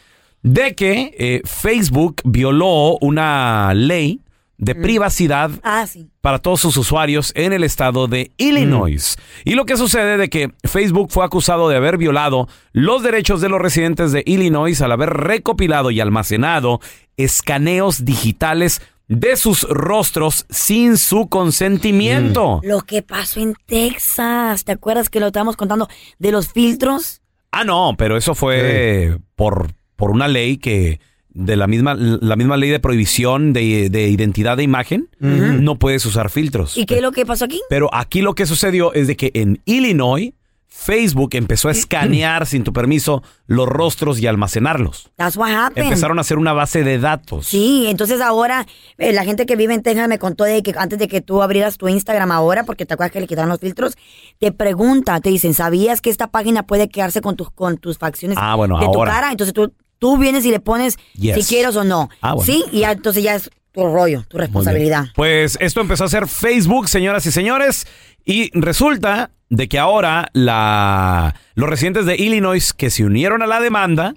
de 0.43 0.75
que 0.75 1.15
eh, 1.19 1.43
Facebook 1.45 2.23
violó 2.25 2.97
una 3.03 3.75
ley 3.75 4.21
de 4.59 4.75
privacidad 4.75 5.51
Ah, 5.63 5.87
sí. 5.87 6.09
para 6.21 6.39
todos 6.39 6.61
sus 6.61 6.77
usuarios 6.77 7.33
en 7.35 7.53
el 7.53 7.63
estado 7.65 8.07
de 8.09 8.31
Illinois. 8.39 9.17
Y 9.45 9.55
lo 9.55 9.67
que 9.67 9.77
sucede 9.77 10.17
de 10.17 10.31
que 10.31 10.53
Facebook 10.65 11.11
fue 11.11 11.25
acusado 11.25 11.69
de 11.69 11.77
haber 11.77 11.99
violado 11.99 12.49
los 12.73 13.03
derechos 13.03 13.41
de 13.41 13.49
los 13.51 13.61
residentes 13.61 14.13
de 14.13 14.23
Illinois 14.27 14.81
al 14.81 14.93
haber 14.93 15.11
recopilado 15.11 15.91
y 15.91 16.01
almacenado 16.01 16.81
escaneos 17.19 18.05
digitales 18.05 18.81
de 19.09 19.37
sus 19.37 19.63
rostros 19.69 20.47
sin 20.51 20.97
su 20.97 21.29
consentimiento. 21.29 22.61
Lo 22.65 22.81
que 22.81 23.03
pasó 23.03 23.41
en 23.41 23.55
Texas. 23.67 24.65
¿Te 24.65 24.73
acuerdas 24.73 25.09
que 25.09 25.21
lo 25.21 25.27
estábamos 25.27 25.57
contando 25.57 25.89
de 26.19 26.33
los 26.33 26.49
filtros? 26.49 27.21
Ah, 27.53 27.65
no, 27.65 27.95
pero 27.97 28.17
eso 28.17 28.35
fue 28.35 29.19
por, 29.35 29.73
por 29.97 30.11
una 30.11 30.29
ley 30.29 30.57
que 30.59 31.01
de 31.37 31.57
la 31.57 31.67
misma, 31.67 31.95
la 31.95 32.35
misma 32.37 32.57
ley 32.57 32.71
de 32.71 32.81
prohibición 32.81 33.53
de, 33.53 33.91
de 33.91 34.09
identidad 34.09 34.57
de 34.57 34.63
imagen, 34.63 35.09
no 35.21 35.77
puedes 35.79 36.05
usar 36.07 36.31
filtros. 36.31 36.77
¿Y 36.77 36.87
qué 36.87 36.97
es 36.97 37.03
lo 37.03 37.13
que 37.13 37.27
pasó 37.27 37.45
aquí? 37.45 37.61
Pero 37.69 37.89
aquí 37.93 38.23
lo 38.23 38.35
que 38.35 38.47
sucedió 38.47 38.93
es 38.95 39.07
de 39.07 39.17
que 39.17 39.31
en 39.35 39.61
Illinois, 39.67 40.33
Facebook 40.69 41.31
empezó 41.33 41.69
a 41.69 41.73
escanear 41.73 42.45
sin 42.47 42.63
tu 42.63 42.73
permiso 42.75 43.23
los 43.47 43.67
rostros 43.67 44.21
y 44.21 44.27
almacenarlos. 44.27 45.11
That's 45.17 45.37
what 45.37 45.49
happened. 45.51 45.85
Empezaron 45.87 46.19
a 46.19 46.21
hacer 46.21 46.37
una 46.37 46.53
base 46.53 46.85
de 46.85 46.99
datos. 46.99 47.47
Sí, 47.47 47.87
entonces 47.89 48.21
ahora 48.21 48.67
eh, 48.99 49.13
la 49.15 49.25
gente 49.25 49.47
que 49.47 49.57
vive 49.57 49.73
en 49.73 49.83
Texas 49.83 50.07
me 50.07 50.19
contó 50.19 50.45
de 50.45 50.63
que 50.63 50.75
antes 50.77 50.99
de 50.99 51.09
que 51.09 51.23
tú 51.23 51.41
abrieras 51.43 51.79
tu 51.79 51.89
Instagram 51.89 52.31
ahora, 52.31 52.65
porque 52.65 52.85
te 52.85 52.93
acuerdas 52.93 53.13
que 53.13 53.21
le 53.21 53.27
quitaron 53.27 53.49
los 53.49 53.59
filtros, 53.61 53.97
te 54.39 54.53
pregunta, 54.53 55.19
te 55.21 55.31
dicen, 55.31 55.55
¿sabías 55.55 56.03
que 56.03 56.11
esta 56.11 56.27
página 56.31 56.65
puede 56.67 56.89
quedarse 56.91 57.23
con 57.23 57.37
tus 57.37 57.51
con 57.51 57.79
tus 57.79 57.97
facciones 57.97 58.37
Ah, 58.41 58.55
bueno, 58.55 58.79
de 58.79 58.85
tu 58.87 58.99
ahora. 58.99 59.13
cara? 59.13 59.31
Entonces 59.33 59.55
tú, 59.55 59.73
tú 59.99 60.19
vienes 60.19 60.45
y 60.45 60.51
le 60.51 60.61
pones 60.61 60.99
Yes. 61.15 61.37
si 61.37 61.43
quieres 61.55 61.77
o 61.77 61.85
no. 61.85 62.09
Ah, 62.21 62.35
bueno. 62.35 62.53
Sí, 62.53 62.65
y 62.73 62.81
ya, 62.81 62.93
entonces 62.93 63.23
ya 63.23 63.35
es 63.35 63.51
tu 63.73 63.85
rollo, 63.85 64.25
tu 64.29 64.39
responsabilidad. 64.39 65.07
Pues 65.15 65.57
esto 65.61 65.81
empezó 65.81 66.05
a 66.05 66.09
ser 66.09 66.27
Facebook, 66.29 66.89
señoras 66.89 67.25
y 67.27 67.33
señores, 67.33 67.87
y 68.25 68.51
resulta 68.59 69.31
de 69.51 69.69
que 69.69 69.79
ahora 69.79 70.29
la, 70.33 71.35
los 71.55 71.69
residentes 71.69 72.07
de 72.07 72.17
Illinois 72.17 72.73
que 72.73 72.91
se 72.91 73.05
unieron 73.05 73.43
a 73.43 73.47
la 73.47 73.61
demanda 73.61 74.15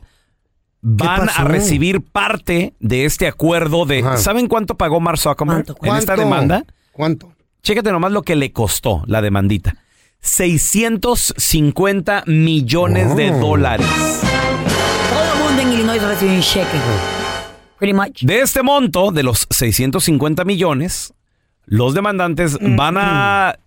van 0.81 1.29
a 1.29 1.43
recibir 1.43 2.01
parte 2.01 2.73
de 2.79 3.03
este 3.05 3.27
acuerdo 3.27 3.85
de... 3.85 4.03
¿Saben 4.17 4.47
cuánto 4.47 4.75
pagó 4.75 4.99
Mark 5.01 5.19
Zuckerberg 5.19 5.65
en 5.83 5.95
esta 5.95 6.15
¿Cuánto? 6.15 6.17
demanda? 6.23 6.63
¿Cuánto? 6.93 7.33
Chécate 7.61 7.91
nomás 7.91 8.13
lo 8.13 8.21
que 8.23 8.35
le 8.37 8.53
costó 8.53 9.03
la 9.05 9.21
demandita. 9.21 9.75
650 10.21 12.23
millones 12.27 13.15
de 13.15 13.31
Oh. 13.31 13.39
dólares. 13.39 13.85
Todo 15.59 15.67
el 15.67 15.75
mundo 15.75 15.83
en 15.83 15.89
Illinois 15.89 16.01
recibe 16.01 16.35
un 16.35 16.41
cheque. 16.41 16.77
Pretty 17.79 17.93
much. 17.93 18.21
De 18.21 18.39
este 18.39 18.63
monto, 18.63 19.11
de 19.11 19.23
los 19.23 19.45
650 19.49 20.45
millones, 20.45 21.13
los 21.65 21.93
demandantes 21.93 22.57
van 22.61 22.95
a... 22.97 23.59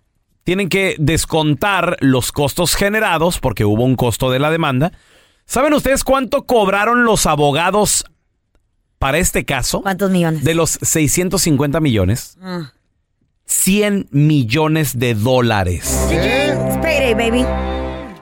Tienen 0.43 0.69
que 0.69 0.95
descontar 0.97 1.97
los 1.99 2.31
costos 2.31 2.73
generados, 2.73 3.37
porque 3.37 3.63
hubo 3.63 3.83
un 3.83 3.95
costo 3.95 4.31
de 4.31 4.39
la 4.39 4.49
demanda. 4.49 4.91
¿Saben 5.45 5.73
ustedes 5.73 6.03
cuánto 6.03 6.47
cobraron 6.47 7.05
los 7.05 7.27
abogados 7.27 8.05
para 8.97 9.19
este 9.19 9.45
caso? 9.45 9.83
¿Cuántos 9.83 10.09
millones? 10.09 10.43
De 10.43 10.55
los 10.55 10.71
650 10.81 11.79
millones, 11.79 12.37
Ah. 12.41 12.73
100 13.45 14.07
millones 14.09 14.97
de 14.97 15.13
dólares. 15.13 16.07
It's 16.11 16.77
payday, 16.81 17.13
baby. 17.13 17.45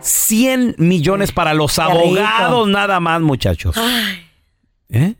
100 0.02 0.76
millones 0.78 1.32
para 1.32 1.54
los 1.54 1.76
Qué 1.76 1.82
rico. 1.84 1.94
abogados 1.94 2.68
nada 2.70 3.00
más, 3.00 3.22
muchachos. 3.22 3.76
Ay, 3.78 4.26
¿Eh? 4.90 5.16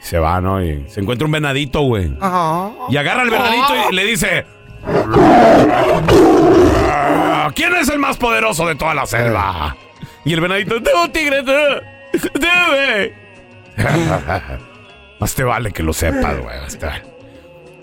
se 0.00 0.18
va, 0.18 0.40
¿no? 0.40 0.62
Y 0.62 0.84
se 0.88 1.00
encuentra 1.00 1.26
un 1.26 1.32
venadito, 1.32 1.80
güey. 1.80 2.12
Y 2.90 2.96
agarra 2.96 3.22
al 3.22 3.30
venadito 3.30 3.74
y 3.90 3.94
le 3.94 4.04
dice, 4.04 4.44
¿quién 7.54 7.74
es 7.76 7.88
el 7.88 7.98
más 7.98 8.16
poderoso 8.16 8.66
de 8.66 8.74
toda 8.74 8.94
la 8.94 9.06
selva? 9.06 9.76
Y 10.24 10.34
el 10.34 10.40
venadito, 10.40 10.76
tú, 10.82 11.08
tigre, 11.12 11.42
tú, 11.42 12.20
tú, 12.20 12.46
güey. 12.68 13.12
Más 15.18 15.34
te 15.34 15.44
vale 15.44 15.72
que 15.72 15.82
lo 15.82 15.92
sepas, 15.92 16.38
güey. 16.38 16.60
más 16.60 16.78
te 16.78 16.86
vale. 16.86 17.09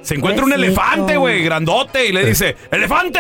Se 0.08 0.16
encuentra 0.16 0.46
un 0.46 0.54
elefante, 0.54 1.18
güey, 1.18 1.44
grandote, 1.44 2.06
y 2.06 2.12
le 2.14 2.24
dice, 2.24 2.56
¡Elefante! 2.72 3.20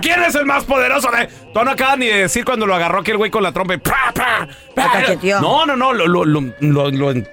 ¿Quién 0.00 0.22
es 0.22 0.34
el 0.36 0.46
más 0.46 0.62
poderoso 0.64 1.10
de...? 1.10 1.28
Tú 1.52 1.64
no 1.64 1.70
acabas 1.72 1.98
ni 1.98 2.06
de 2.06 2.18
decir 2.18 2.44
cuando 2.44 2.64
lo 2.64 2.76
agarró 2.76 3.00
aquel 3.00 3.16
güey 3.16 3.30
con 3.32 3.42
la 3.42 3.50
trompa 3.50 3.74
y... 3.74 3.78
¡pra, 3.78 4.12
pra, 4.14 4.46
pra! 4.74 4.94
No, 5.40 5.66
no, 5.66 5.74
no, 5.76 5.92
lo, 5.92 6.06
lo, 6.06 6.24
lo, 6.24 6.40
lo, 6.60 6.90
lo 6.92 7.10
en- 7.10 7.28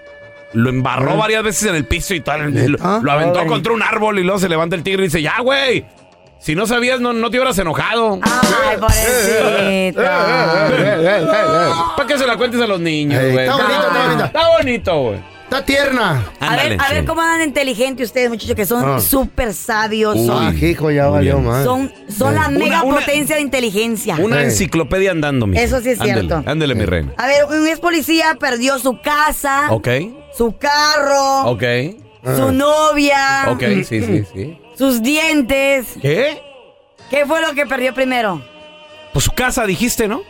lo 0.54 0.70
embarró 0.72 1.16
varias 1.18 1.44
veces 1.44 1.70
en 1.70 1.76
el 1.76 1.86
piso 1.86 2.16
y 2.16 2.22
tal. 2.22 2.52
Lo, 2.52 3.02
lo 3.02 3.12
aventó 3.12 3.46
contra 3.46 3.72
un 3.72 3.84
árbol 3.84 4.18
y 4.18 4.24
luego 4.24 4.40
se 4.40 4.50
levanta 4.50 4.76
el 4.76 4.82
tigre 4.82 5.04
y 5.04 5.06
dice, 5.06 5.22
¡Ya, 5.22 5.40
güey! 5.42 5.86
Si 6.40 6.56
no 6.56 6.66
sabías, 6.66 7.00
no, 7.00 7.14
no 7.14 7.30
te 7.30 7.38
hubieras 7.38 7.60
enojado. 7.60 8.20
Ay, 8.24 8.78
pobrecito. 8.78 10.02
¿Para 11.96 12.08
qué 12.08 12.18
se 12.18 12.26
la 12.26 12.38
cuentes 12.38 12.60
a 12.62 12.66
los 12.66 12.80
niños, 12.80 13.22
Ey, 13.22 13.34
güey? 13.34 13.46
está 13.48 13.56
bonito, 13.58 13.88
está 13.88 14.04
bonito. 14.08 14.26
Está 14.26 14.48
bonito, 14.58 15.02
güey. 15.02 15.20
Está 15.50 15.66
tierna. 15.66 16.32
A 16.40 16.56
ver, 16.58 16.78
a 16.80 16.90
ver 16.94 17.06
cómo 17.06 17.22
andan 17.22 17.48
inteligentes 17.48 18.10
ustedes, 18.10 18.30
muchachos, 18.30 18.56
que 18.56 18.68
son 18.68 18.84
Ah. 18.88 19.00
súper 19.00 19.56
sabios. 19.56 20.16
Uy, 20.16 20.28
son 20.28 20.56
hijo, 20.64 20.92
ya 20.92 21.08
valió 21.08 21.40
más. 21.40 21.64
son, 21.64 21.92
son 22.08 22.36
la 22.36 22.50
Una- 22.50 22.60
mega 22.60 22.84
una- 22.84 23.00
potencia 23.00 23.36
de 23.36 23.42
inteligencia. 23.42 24.16
Una 24.18 24.44
enciclopedia 24.44 25.10
andando, 25.10 25.48
mi. 25.48 25.58
Eso 25.58 25.82
sí 25.82 25.90
es 25.90 26.00
cierto. 26.00 26.44
Ándele, 26.46 26.76
mi 26.76 26.86
reina. 26.86 27.14
A 27.18 27.26
ver, 27.26 27.46
un 27.46 27.68
ex 27.68 27.80
policía 27.80 28.38
perdió 28.40 28.78
su 28.78 29.02
casa, 29.02 29.72
Ok, 29.72 29.88
su 30.38 30.56
carro, 30.58 31.50
ok. 31.50 31.64
su 32.38 32.52
novia, 32.52 33.48
Ok, 33.50 33.64
sí, 33.88 34.02
sí, 34.04 34.24
sí. 34.32 34.60
sus 34.78 35.02
dientes. 35.02 35.88
¿Qué? 36.00 36.44
¿Qué 37.10 37.26
fue 37.26 37.42
lo 37.42 37.54
que 37.56 37.66
perdió 37.66 37.92
primero? 37.96 38.40
Pues 39.14 39.26
su 39.26 39.32
casa, 39.32 39.66
dijiste, 39.66 40.08
¿no? 40.08 40.22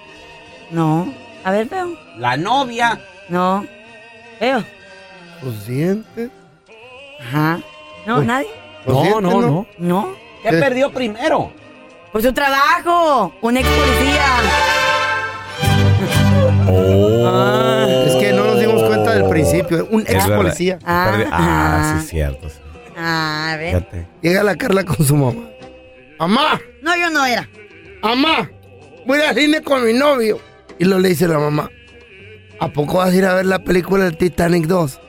No. 0.71 1.13
A 1.43 1.51
ver, 1.51 1.67
feo. 1.67 1.93
La 2.17 2.37
novia. 2.37 3.01
No. 3.27 3.65
Feo. 4.39 4.63
Los 5.43 5.65
dientes. 5.67 6.29
Ajá. 7.21 7.59
No, 8.05 8.19
Uy. 8.19 8.25
nadie. 8.25 8.47
Los 8.85 8.95
No, 8.95 9.01
dientes, 9.03 9.21
no, 9.23 9.41
no. 9.41 9.67
No. 9.77 10.15
¿Qué 10.43 10.49
perdió 10.51 10.91
primero? 10.91 11.51
Por 12.11 12.21
su 12.21 12.33
trabajo. 12.33 13.33
Un 13.41 13.57
ex 13.57 13.67
policía. 13.67 14.25
Es 18.07 18.15
que 18.15 18.31
no 18.33 18.45
nos 18.45 18.59
dimos 18.59 18.81
cuenta 18.83 19.13
del 19.15 19.29
principio. 19.29 19.87
Un 19.91 20.01
ex 20.07 20.25
policía. 20.27 20.79
Perdi- 20.79 21.27
Ah, 21.31 21.93
sí, 21.97 22.03
es 22.03 22.09
cierto. 22.09 22.47
Ah, 22.97 23.51
a 23.53 23.57
ver. 23.57 23.75
Fíjate. 23.77 24.07
Llega 24.21 24.43
la 24.43 24.55
Carla 24.55 24.83
con 24.83 25.05
su 25.05 25.15
mamá. 25.15 25.41
Mamá, 26.19 26.59
No, 26.81 26.95
yo 26.97 27.09
no 27.09 27.25
era. 27.25 27.47
mamá, 28.01 28.49
voy 29.05 29.19
al 29.21 29.35
cine 29.35 29.61
con 29.61 29.85
mi 29.85 29.93
novio. 29.93 30.39
Y 30.77 30.85
lo 30.85 30.99
le 30.99 31.09
dice 31.09 31.27
la 31.27 31.39
mamá. 31.39 31.69
¿A 32.59 32.67
poco 32.69 32.97
vas 32.97 33.11
a 33.11 33.15
ir 33.15 33.25
a 33.25 33.33
ver 33.35 33.45
la 33.45 33.59
película 33.59 34.05
del 34.05 34.17
Titanic 34.17 34.65
2? 34.65 34.99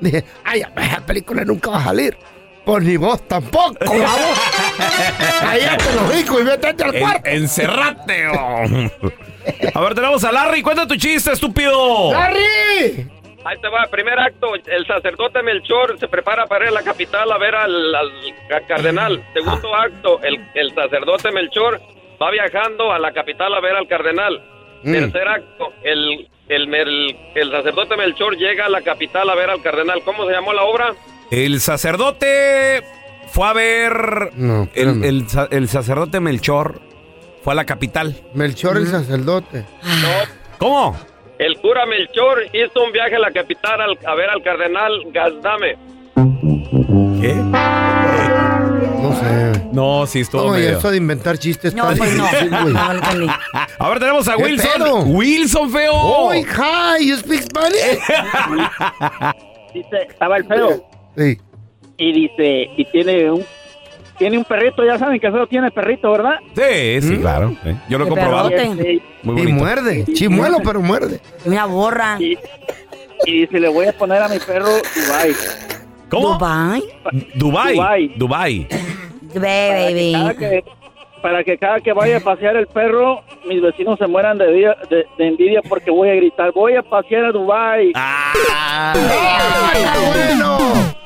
Dije, 0.00 0.24
ay, 0.44 0.62
esa 0.76 1.04
película 1.06 1.44
nunca 1.44 1.70
va 1.70 1.78
a 1.80 1.84
salir. 1.84 2.16
Pues 2.64 2.84
ni 2.84 2.96
vos 2.96 3.26
tampoco, 3.26 3.74
vamos. 3.80 4.40
Cállate 5.40 5.94
los 5.94 6.14
ricos 6.14 6.40
y 6.40 6.44
vete 6.44 6.66
al 6.68 6.94
En- 6.94 7.00
cuarto. 7.02 7.28
encerrate. 7.30 8.28
oh. 8.28 8.64
A 9.74 9.80
ver, 9.80 9.94
tenemos 9.94 10.22
a 10.24 10.32
Larry. 10.32 10.62
Cuenta 10.62 10.86
tu 10.86 10.94
chiste, 10.96 11.32
estúpido. 11.32 12.12
¡Larry! 12.12 13.08
Ahí 13.42 13.56
te 13.62 13.68
va, 13.70 13.86
primer 13.90 14.18
acto, 14.20 14.48
el 14.54 14.86
sacerdote 14.86 15.42
Melchor 15.42 15.98
se 15.98 16.06
prepara 16.08 16.46
para 16.46 16.66
ir 16.66 16.70
a 16.70 16.74
la 16.74 16.82
capital 16.82 17.32
a 17.32 17.38
ver 17.38 17.54
al, 17.54 17.94
al 17.94 18.10
ca- 18.50 18.60
cardenal. 18.66 19.24
Segundo 19.32 19.74
acto, 19.74 20.20
el, 20.22 20.36
el 20.54 20.74
sacerdote 20.74 21.32
Melchor 21.32 21.80
va 22.22 22.30
viajando 22.30 22.92
a 22.92 22.98
la 22.98 23.12
capital 23.12 23.54
a 23.54 23.60
ver 23.60 23.76
al 23.76 23.88
cardenal. 23.88 24.42
Mm. 24.82 24.92
Tercer 24.92 25.28
acto, 25.28 25.72
el, 25.82 26.28
el, 26.48 26.74
el, 26.74 27.16
el 27.34 27.50
sacerdote 27.50 27.96
Melchor 27.96 28.36
llega 28.36 28.66
a 28.66 28.68
la 28.68 28.80
capital 28.82 29.28
a 29.30 29.34
ver 29.34 29.50
al 29.50 29.62
cardenal. 29.62 30.02
¿Cómo 30.04 30.26
se 30.26 30.32
llamó 30.32 30.52
la 30.52 30.62
obra? 30.64 30.94
El 31.30 31.60
sacerdote 31.60 32.82
fue 33.28 33.46
a 33.46 33.52
ver. 33.52 34.30
el, 34.36 34.62
espérame. 34.62 35.04
el 35.04 35.24
el 35.50 35.68
sacerdote 35.68 36.20
Melchor 36.20 36.80
fue 37.44 37.52
a 37.52 37.56
la 37.56 37.64
capital. 37.66 38.16
Melchor 38.34 38.76
el 38.78 38.86
sacerdote. 38.86 39.64
¿Cómo? 40.58 40.96
El 41.38 41.56
cura 41.58 41.86
Melchor 41.86 42.42
hizo 42.52 42.82
un 42.84 42.92
viaje 42.92 43.16
a 43.16 43.18
la 43.18 43.30
capital 43.30 43.80
al- 43.80 43.98
a 44.06 44.14
ver 44.14 44.28
al 44.28 44.42
cardenal 44.42 44.92
Gazdame. 45.12 45.76
¿Qué? 47.20 47.99
No 49.22 49.54
sé. 49.54 49.62
No, 49.72 50.06
sí, 50.06 50.20
estuvo 50.20 50.44
No, 50.44 50.50
medio. 50.50 50.78
eso 50.78 50.90
de 50.90 50.96
inventar 50.96 51.38
chistes. 51.38 51.74
No, 51.74 51.84
pues 51.96 52.16
no. 52.16 52.26
Ahora 53.78 54.00
tenemos 54.00 54.28
a 54.28 54.36
¿Qué 54.36 54.42
Wilson. 54.44 54.70
pedo? 54.76 55.00
Wilson, 55.02 55.70
feo. 55.70 55.92
Oh, 55.94 56.32
hi, 56.34 57.06
you 57.08 57.16
speak 57.16 57.42
Spanish? 57.42 57.98
Dice, 59.74 59.96
estaba 60.08 60.36
el 60.36 60.44
feo. 60.46 60.84
Sí. 61.16 61.38
Y 61.98 62.12
dice, 62.12 62.70
y 62.76 62.84
tiene 62.86 63.30
un 63.30 63.44
tiene 64.18 64.36
un 64.36 64.44
perrito, 64.44 64.84
ya 64.84 64.98
saben 64.98 65.18
que 65.18 65.28
el 65.28 65.32
feo 65.32 65.46
tiene 65.46 65.70
perrito, 65.70 66.10
¿verdad? 66.12 66.34
Sí, 66.54 67.00
sí, 67.00 67.16
claro. 67.18 67.56
sí. 67.64 67.70
Yo 67.88 67.96
lo 67.98 68.04
he 68.04 68.08
comprobado. 68.08 68.50
perrote. 68.50 69.02
Muy 69.22 69.42
Y 69.42 69.46
muerde. 69.52 70.04
Chimuelo, 70.12 70.58
pero 70.62 70.80
muerde. 70.82 71.20
Una 71.46 71.64
borra. 71.64 72.16
Y, 72.20 72.36
y 73.24 73.40
dice, 73.40 73.58
le 73.60 73.68
voy 73.68 73.86
a 73.86 73.92
poner 73.92 74.22
a 74.22 74.28
mi 74.28 74.38
perro 74.38 74.68
Dubai. 74.94 75.32
¿Cómo? 76.10 76.32
Dubai. 76.34 76.82
Dubai. 77.34 77.74
Dubai. 77.74 78.12
Dubai. 78.16 78.68
Baby. 79.34 80.12
Cada 80.12 80.34
que- 80.34 80.64
para 81.22 81.44
que 81.44 81.58
cada 81.58 81.80
que 81.80 81.92
vaya 81.92 82.16
a 82.16 82.20
pasear 82.20 82.56
el 82.56 82.66
perro, 82.66 83.22
mis 83.46 83.60
vecinos 83.60 83.98
se 83.98 84.06
mueran 84.06 84.38
de, 84.38 84.50
día- 84.52 84.76
de, 84.88 85.04
de 85.18 85.26
envidia 85.28 85.60
porque 85.68 85.90
voy 85.90 86.08
a 86.08 86.14
gritar, 86.14 86.50
voy 86.52 86.76
a 86.76 86.82
pasear 86.82 87.26
a 87.26 87.32
Dubai. 87.32 87.92
Ah. 87.94 88.92
¡Está 89.74 90.00
bueno! 90.06 90.58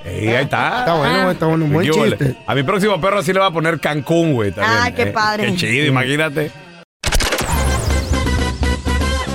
Ey, 0.05 0.29
ahí 0.29 0.45
está. 0.45 0.79
Está 0.81 0.95
bueno, 0.95 1.15
güey, 1.23 1.33
está 1.33 1.47
bueno. 1.47 1.67
Buen 1.67 1.91
¿Qué 1.91 1.99
huele? 1.99 2.17
chiste. 2.19 2.37
A 2.47 2.55
mi 2.55 2.63
próximo 2.63 3.01
perro 3.01 3.23
sí 3.23 3.33
le 3.33 3.41
va 3.41 3.47
a 3.47 3.51
poner 3.51 3.81
Cancún, 3.81 4.35
güey. 4.35 4.53
también, 4.53 4.79
Ah, 4.85 4.91
qué 4.95 5.03
eh. 5.03 5.07
padre. 5.07 5.47
Qué 5.47 5.57
chido, 5.57 5.87
imagínate. 5.87 6.53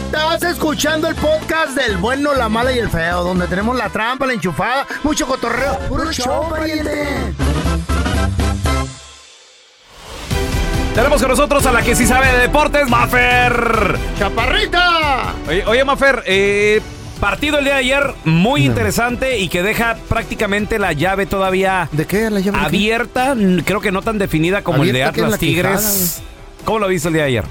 Estás 0.05 0.43
escuchando 0.43 1.07
el 1.09 1.15
podcast 1.15 1.75
del 1.75 1.97
bueno, 1.97 2.33
la 2.35 2.47
mala 2.47 2.71
y 2.71 2.79
el 2.79 2.87
feo, 2.89 3.23
donde 3.23 3.47
tenemos 3.47 3.75
la 3.75 3.89
trampa, 3.89 4.25
la 4.25 4.33
enchufada, 4.33 4.85
mucho 5.03 5.27
cotorreo. 5.27 5.77
¡Puro 5.89 6.09
show, 6.13 6.47
pariente! 6.49 7.07
Tenemos 10.99 11.21
con 11.21 11.29
nosotros 11.31 11.65
a 11.65 11.71
la 11.71 11.81
que 11.81 11.95
sí 11.95 12.05
sabe 12.05 12.29
de 12.29 12.39
deportes, 12.39 12.89
Mafer. 12.89 13.95
¡Chaparrita! 14.19 15.33
Oye, 15.47 15.63
oye 15.65 15.85
Mafer, 15.85 16.23
eh, 16.25 16.81
partido 17.21 17.59
el 17.59 17.63
día 17.63 17.75
de 17.75 17.79
ayer 17.79 18.13
muy 18.25 18.65
interesante 18.65 19.37
y 19.37 19.47
que 19.47 19.63
deja 19.63 19.95
prácticamente 20.09 20.77
la 20.77 20.91
llave 20.91 21.25
todavía 21.25 21.87
¿De 21.93 22.05
qué? 22.05 22.29
¿La 22.29 22.41
llave 22.41 22.57
de 22.57 22.63
qué? 22.63 22.65
abierta. 22.65 23.33
Creo 23.63 23.79
que 23.79 23.93
no 23.93 24.01
tan 24.01 24.17
definida 24.17 24.61
como 24.61 24.83
el 24.83 24.91
de 24.91 25.05
Atlas 25.05 25.37
quijada, 25.37 25.77
Tigres. 25.77 26.21
¿Cómo 26.65 26.79
lo 26.79 26.89
viste 26.89 27.07
el 27.07 27.13
día 27.13 27.23
de 27.23 27.29
ayer? 27.29 27.45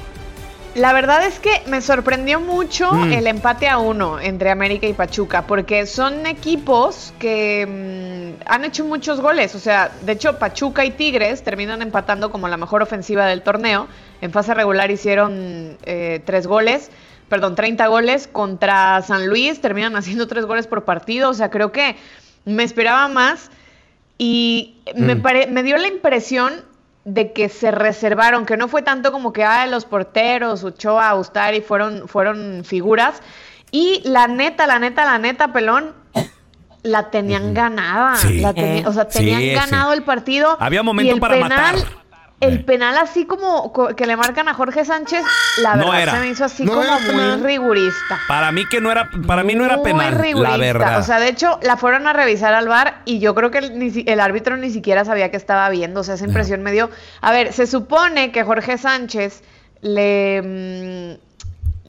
La 0.78 0.92
verdad 0.92 1.24
es 1.26 1.40
que 1.40 1.50
me 1.66 1.80
sorprendió 1.80 2.38
mucho 2.40 2.92
Mm. 2.92 3.12
el 3.12 3.26
empate 3.26 3.68
a 3.68 3.78
uno 3.78 4.20
entre 4.20 4.50
América 4.50 4.86
y 4.86 4.92
Pachuca, 4.92 5.42
porque 5.46 5.86
son 5.86 6.24
equipos 6.26 7.12
que 7.18 7.66
mm, 8.38 8.42
han 8.46 8.64
hecho 8.64 8.84
muchos 8.84 9.20
goles. 9.20 9.54
O 9.54 9.58
sea, 9.58 9.90
de 10.02 10.12
hecho, 10.12 10.38
Pachuca 10.38 10.84
y 10.84 10.92
Tigres 10.92 11.42
terminan 11.42 11.82
empatando 11.82 12.30
como 12.30 12.46
la 12.48 12.56
mejor 12.56 12.82
ofensiva 12.82 13.26
del 13.26 13.42
torneo. 13.42 13.88
En 14.20 14.30
fase 14.30 14.54
regular 14.54 14.90
hicieron 14.90 15.76
eh, 15.84 16.20
tres 16.24 16.46
goles, 16.46 16.90
perdón, 17.28 17.56
30 17.56 17.86
goles. 17.88 18.28
Contra 18.30 19.02
San 19.02 19.26
Luis 19.26 19.60
terminan 19.60 19.96
haciendo 19.96 20.28
tres 20.28 20.44
goles 20.44 20.68
por 20.68 20.84
partido. 20.84 21.30
O 21.30 21.34
sea, 21.34 21.50
creo 21.50 21.72
que 21.72 21.96
me 22.44 22.62
esperaba 22.62 23.08
más. 23.08 23.50
Y 24.16 24.76
me, 24.96 25.14
Mm. 25.16 25.22
pare- 25.22 25.46
me 25.48 25.62
dio 25.62 25.76
la 25.76 25.88
impresión 25.88 26.52
de 27.08 27.32
que 27.32 27.48
se 27.48 27.70
reservaron, 27.70 28.44
que 28.44 28.58
no 28.58 28.68
fue 28.68 28.82
tanto 28.82 29.12
como 29.12 29.32
que 29.32 29.42
ah, 29.42 29.66
los 29.66 29.86
porteros, 29.86 30.62
Ochoa, 30.62 31.14
Ustari 31.14 31.62
fueron, 31.62 32.06
fueron 32.06 32.62
figuras. 32.64 33.22
Y 33.70 34.02
la 34.04 34.28
neta, 34.28 34.66
la 34.66 34.78
neta, 34.78 35.04
la 35.06 35.18
neta, 35.18 35.52
pelón, 35.52 35.94
la 36.82 37.10
tenían 37.10 37.54
ganada. 37.54 38.16
Sí. 38.16 38.40
La 38.40 38.50
o 38.86 38.92
sea, 38.92 39.08
tenían 39.08 39.40
sí. 39.40 39.50
ganado 39.52 39.94
el 39.94 40.02
partido. 40.02 40.56
Había 40.60 40.80
y 40.80 40.84
momento 40.84 41.14
el 41.14 41.20
para 41.20 41.34
penal, 41.34 41.76
matar. 41.76 41.97
El 42.40 42.64
penal 42.64 42.96
así 42.98 43.26
como 43.26 43.72
co- 43.72 43.96
que 43.96 44.06
le 44.06 44.14
marcan 44.16 44.48
a 44.48 44.54
Jorge 44.54 44.84
Sánchez, 44.84 45.24
la 45.60 45.74
No 45.74 45.86
verdad 45.86 46.02
era. 46.02 46.12
se 46.12 46.20
me 46.20 46.28
hizo 46.28 46.44
así 46.44 46.64
No 46.64 46.74
como 46.74 47.00
muy 47.00 47.08
penal. 47.10 47.42
rigurista. 47.42 48.20
Para 48.28 48.52
mí 48.52 48.64
que 48.70 48.80
no 48.80 48.92
era, 48.92 49.10
para 49.26 49.42
mí 49.42 49.56
no 49.56 49.64
era 49.64 49.76
Muy 49.76 49.84
penal, 49.86 50.14
la 50.14 50.22
rigurista. 50.22 50.56
verdad. 50.58 50.98
O 51.00 51.02
sea, 51.02 51.18
de 51.18 51.28
hecho, 51.28 51.58
la 51.62 51.76
fueron 51.76 52.06
a 52.06 52.12
revisar 52.12 52.54
al 52.54 52.68
bar 52.68 53.02
y 53.04 53.18
yo 53.18 53.34
creo 53.34 53.50
que 53.50 53.58
el, 53.58 54.20
árbitro 54.20 54.56
ni 54.56 54.70
siquiera 54.70 55.04
sabía 55.04 55.32
que 55.32 55.36
estaba 55.36 55.68
viendo. 55.70 56.00
O 56.00 56.04
sea, 56.04 56.14
esa 56.14 56.26
impresión 56.26 56.62
me 56.62 56.70
dio. 56.70 56.90
A 57.20 57.32
ver, 57.32 57.52
se 57.52 57.66
supone 57.66 58.30
que 58.30 58.44
Jorge 58.44 58.78
Sánchez 58.78 59.42
le. 59.80 61.18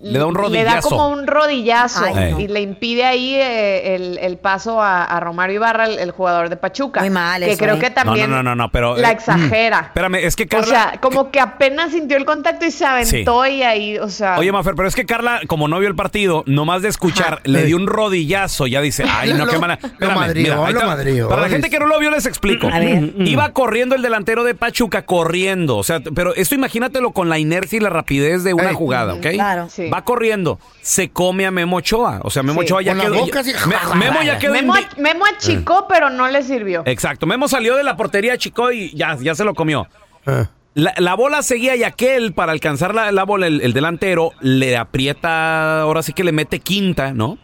Le 0.02 0.18
da 0.18 0.26
un 0.26 0.34
Le 0.34 0.40
da 0.64 0.76
rodillazo. 0.76 0.90
como 0.90 1.10
un 1.10 1.28
rodillazo 1.28 2.06
Ay, 2.06 2.32
no. 2.32 2.40
y 2.40 2.48
le 2.48 2.62
impide 2.62 3.04
ahí 3.06 3.36
eh, 3.36 3.96
el, 3.96 4.18
el 4.20 4.38
paso 4.38 4.82
a, 4.82 5.04
a 5.04 5.20
Romario 5.20 5.56
Ibarra, 5.58 5.86
el, 5.86 6.00
el 6.00 6.12
jugador 6.12 6.50
de 6.50 6.56
Pachuca. 6.56 7.02
Muy 7.02 7.10
mal, 7.10 7.42
que 7.44 7.52
eso, 7.52 7.60
creo 7.64 7.76
¿eh? 7.76 7.80
que 7.80 7.90
también 7.90 8.30
no, 8.30 8.38
no, 8.38 8.44
no, 8.44 8.56
no, 8.56 8.72
pero 8.72 8.96
la 8.96 9.10
eh, 9.10 9.14
exagera. 9.14 9.82
mm, 9.82 9.86
espérame, 9.86 10.16
es 10.16 10.36
que 10.38 10.48
Carla 10.48 10.66
O 10.66 10.70
sea, 10.70 11.00
como 11.02 11.32
que 11.32 11.40
apenas 11.42 11.92
sintió 11.92 12.16
el 12.16 12.24
contacto 12.26 12.66
y 12.66 12.72
se 12.72 12.86
aventó 12.86 13.46
y 13.46 13.62
ahí, 13.64 13.98
o 13.98 14.08
sea. 14.10 14.38
Oye, 14.40 14.52
Mafer, 14.54 14.76
pero 14.76 14.88
es 14.88 14.96
que 14.96 15.06
Carla, 15.06 15.42
como 15.48 15.68
no 15.68 15.78
vio 15.80 15.90
el 15.90 15.96
partido, 15.96 16.44
nomás 16.46 16.82
de 16.82 16.88
escuchar, 16.90 17.42
le 17.44 17.64
dio 17.66 17.76
un 17.76 17.88
rodillazo, 17.88 18.68
ya 18.68 18.80
dice, 18.82 19.04
ay, 19.10 19.34
no, 19.34 19.46
Lo- 19.46 19.52
qué 19.52 19.60
mala. 19.60 19.80
lo 19.82 19.88
Espérame, 19.90 20.16
madrió, 20.16 20.44
mira, 20.44 20.56
lo 20.72 20.88
madrió, 20.88 21.28
Para 21.30 21.42
la 21.42 21.50
gente 21.50 21.70
que 21.70 21.78
no 21.80 21.88
lo 21.88 22.00
vio, 22.00 22.10
les 22.10 22.26
explico. 22.26 22.68
A 22.72 22.80
ver. 22.80 23.14
Iba 23.18 23.52
corriendo 23.52 23.96
el 23.96 24.02
delantero 24.02 24.46
de 24.46 24.56
Pachuca, 24.56 25.02
corriendo. 25.06 25.76
O 25.78 25.84
sea, 25.84 26.00
pero 26.16 26.34
esto 26.36 26.56
imagínatelo 26.56 27.12
con 27.12 27.28
la 27.28 27.38
inercia 27.38 27.78
y 27.78 27.80
la 27.82 27.90
rapidez 27.90 28.44
de 28.46 28.54
una 28.54 28.70
Ey. 28.70 28.76
jugada, 28.76 29.14
¿ok? 29.16 29.28
Claro. 29.34 29.68
Sí. 29.70 29.89
Va 29.90 30.04
corriendo, 30.04 30.60
se 30.82 31.10
come 31.10 31.46
a 31.46 31.52
Memo 31.52 31.78
Ochoa. 31.78 32.22
O 32.24 32.30
sea, 32.30 32.44
Memo 32.44 32.62
Sí. 32.62 32.66
Ochoa 32.68 32.82
ya 32.82 32.94
Con 32.96 33.02
quedó. 33.02 33.26
Me- 33.68 33.96
Memo 33.96 34.22
ya 34.22 34.38
quedó. 34.40 34.54
Memo, 34.54 34.74
Memo 34.98 35.26
achicó, 35.26 35.86
pero 35.90 36.10
no 36.10 36.28
le 36.28 36.44
sirvió. 36.44 36.84
Exacto, 36.86 37.26
Memo 37.26 37.48
salió 37.48 37.76
de 37.76 37.84
la 37.84 37.96
portería, 37.98 38.38
chico, 38.38 38.72
y 38.72 38.92
ya, 38.96 39.18
ya 39.20 39.36
se 39.36 39.44
lo 39.44 39.54
comió. 39.54 39.88
Ah. 40.26 40.50
La, 40.76 40.94
la 40.98 41.16
bola 41.16 41.42
seguía 41.42 41.76
y 41.76 41.84
aquel, 41.84 42.34
para 42.34 42.52
alcanzar 42.52 42.94
la, 42.94 43.12
la 43.12 43.24
bola, 43.24 43.48
el, 43.48 43.60
el 43.62 43.74
delantero, 43.74 44.32
le 44.40 44.78
aprieta, 44.78 45.82
ahora 45.82 46.04
sí 46.04 46.14
que 46.14 46.24
le 46.24 46.32
mete 46.32 46.60
quinta, 46.60 47.14
¿no? 47.14 47.38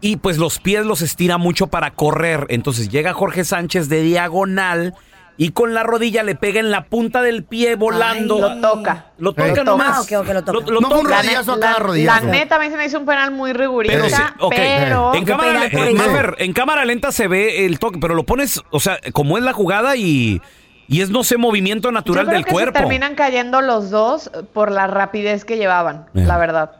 Y 0.00 0.16
pues 0.16 0.36
los 0.36 0.58
pies 0.58 0.84
los 0.84 1.00
estira 1.00 1.38
mucho 1.38 1.68
para 1.68 1.92
correr. 1.92 2.46
Entonces 2.50 2.90
llega 2.90 3.14
Jorge 3.14 3.42
Sánchez 3.44 3.88
de 3.88 4.02
diagonal 4.02 4.94
y 5.36 5.50
con 5.50 5.74
la 5.74 5.82
rodilla 5.82 6.22
le 6.22 6.34
pega 6.36 6.60
en 6.60 6.70
la 6.70 6.84
punta 6.84 7.20
del 7.22 7.42
pie 7.44 7.74
volando. 7.74 8.38
Lo 8.38 8.60
toca. 8.60 9.06
Lo 9.18 9.32
toca 9.32 9.54
Lo 9.54 9.64
nomás. 9.64 10.06
toca. 10.06 10.16
Ah, 10.16 10.20
ok, 10.20 10.26
ok, 10.28 10.34
lo 10.34 10.44
toca. 10.44 10.52
Lo- 10.60 10.70
lo 10.72 10.80
No 10.80 10.88
fue 10.90 10.98
un 10.98 11.04
toca. 11.04 11.22
rodillazo 11.22 11.52
a 11.52 11.56
La, 11.56 11.60
cada 11.60 11.72
la 11.74 11.78
rodillazo. 11.86 12.26
neta, 12.26 12.56
a 12.56 12.58
mí 12.60 12.70
se 12.70 12.76
me 12.76 12.84
hizo 12.86 12.98
un 13.00 13.06
penal 13.06 13.30
muy 13.32 13.52
rigurista, 13.52 13.96
Pero 13.96 14.08
sí, 14.16 14.22
ok. 14.40 14.54
pero... 14.56 15.14
En 15.14 15.24
cámara, 15.24 15.66
eh, 15.66 15.94
Mafer, 15.94 16.36
en 16.38 16.52
cámara 16.52 16.84
lenta 16.84 17.10
se 17.12 17.26
ve 17.28 17.66
el 17.66 17.78
toque, 17.78 17.98
pero 18.00 18.14
lo 18.14 18.22
pones, 18.24 18.62
o 18.70 18.78
sea, 18.80 18.98
como 19.12 19.36
es 19.38 19.42
la 19.44 19.52
jugada 19.52 19.96
y, 19.96 20.40
y 20.86 21.00
es, 21.00 21.10
no 21.10 21.24
sé, 21.24 21.36
movimiento 21.36 21.90
natural 21.90 22.24
Yo 22.26 22.28
creo 22.28 22.38
del 22.38 22.44
que 22.46 22.52
cuerpo. 22.52 22.78
se 22.78 22.80
terminan 22.82 23.14
cayendo 23.16 23.60
los 23.60 23.90
dos 23.90 24.30
por 24.52 24.70
la 24.70 24.86
rapidez 24.86 25.44
que 25.44 25.56
llevaban, 25.56 26.06
Eh. 26.14 26.20
la 26.26 26.38
verdad. 26.38 26.70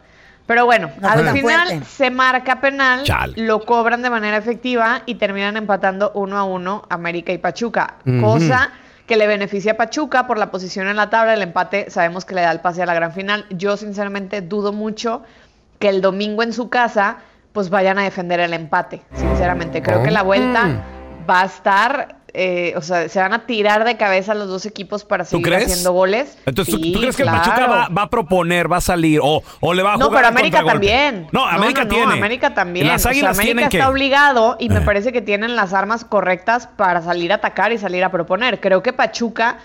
Pero 0.46 0.66
bueno, 0.66 0.90
No 1.00 1.08
fue 1.10 1.28
al 1.28 1.34
final 1.36 1.66
fuerte. 1.68 1.84
se 1.86 2.10
marca 2.10 2.60
penal, 2.60 3.02
Chale. 3.04 3.32
lo 3.36 3.64
cobran 3.64 4.02
de 4.02 4.10
manera 4.10 4.36
efectiva 4.36 5.02
y 5.06 5.14
terminan 5.14 5.56
empatando 5.56 6.12
uno 6.14 6.36
a 6.36 6.44
uno 6.44 6.82
América 6.90 7.32
y 7.32 7.38
Pachuca. 7.38 7.94
Cosa 8.20 8.70
que 9.06 9.16
le 9.16 9.26
beneficia 9.26 9.72
a 9.72 9.76
Pachuca 9.76 10.26
por 10.26 10.36
la 10.38 10.50
posición 10.50 10.86
en 10.88 10.96
la 10.96 11.08
tabla. 11.10 11.32
El 11.34 11.42
empate 11.42 11.90
sabemos 11.90 12.24
que 12.24 12.34
le 12.34 12.42
da 12.42 12.50
el 12.52 12.60
pase 12.60 12.82
a 12.82 12.86
la 12.86 12.94
gran 12.94 13.12
final. 13.12 13.46
Yo 13.50 13.76
sinceramente 13.78 14.42
dudo 14.42 14.72
mucho 14.72 15.22
que 15.78 15.88
el 15.88 16.00
domingo 16.02 16.42
en 16.42 16.52
su 16.52 16.68
casa 16.68 17.18
pues 17.52 17.70
vayan 17.70 17.98
a 17.98 18.02
defender 18.02 18.40
el 18.40 18.52
empate. 18.52 19.02
Sinceramente, 19.14 19.80
creo 19.82 20.02
que 20.02 20.10
la 20.10 20.22
vuelta 20.22 20.64
Mm. 20.66 20.80
va 21.30 21.42
a 21.42 21.44
estar, 21.44 22.16
eh, 22.34 22.74
o 22.76 22.82
sea, 22.82 23.08
se 23.08 23.20
van 23.20 23.32
a 23.32 23.46
tirar 23.46 23.84
de 23.84 23.96
cabeza 23.96 24.34
los 24.34 24.48
dos 24.48 24.66
equipos 24.66 25.04
para 25.04 25.22
¿Tú 25.24 25.30
seguir 25.30 25.46
crees? 25.46 25.66
haciendo 25.70 25.92
goles. 25.92 26.36
Entonces, 26.44 26.74
¿tú- 26.74 26.80
Sí, 26.82 26.92
¿tú, 26.92 26.98
crees 27.00 27.16
que 27.16 27.22
claro. 27.22 27.38
Pachuca 27.38 27.66
va, 27.68 27.88
va 27.88 28.02
a 28.02 28.10
proponer, 28.10 28.70
va 28.70 28.78
a 28.78 28.80
salir 28.80 29.20
o, 29.22 29.42
o 29.60 29.72
le 29.74 29.82
va 29.84 29.94
a 29.94 29.96
No, 29.96 30.06
jugar 30.06 30.18
pero 30.22 30.28
al 30.28 30.32
América 30.34 30.64
también. 30.64 31.28
No, 31.32 31.46
América 31.46 31.84
no, 31.84 31.90
tiene. 31.90 32.12
América 32.12 32.52
también. 32.54 32.86
Las 32.88 33.06
O 33.06 33.12
sea, 33.12 33.30
América 33.30 33.68
que. 33.68 33.78
está 33.78 33.88
obligado 33.88 34.56
y 34.58 34.68
me 34.68 34.78
Eh. 34.78 34.82
parece 34.84 35.12
que 35.12 35.22
tienen 35.22 35.54
las 35.56 35.72
armas 35.72 36.04
correctas 36.04 36.66
para 36.76 37.00
salir 37.02 37.30
a 37.32 37.36
atacar 37.36 37.72
y 37.72 37.78
salir 37.78 38.02
a 38.04 38.10
proponer. 38.10 38.60
Creo 38.60 38.82
que 38.82 38.92
Pachuca, 38.92 39.58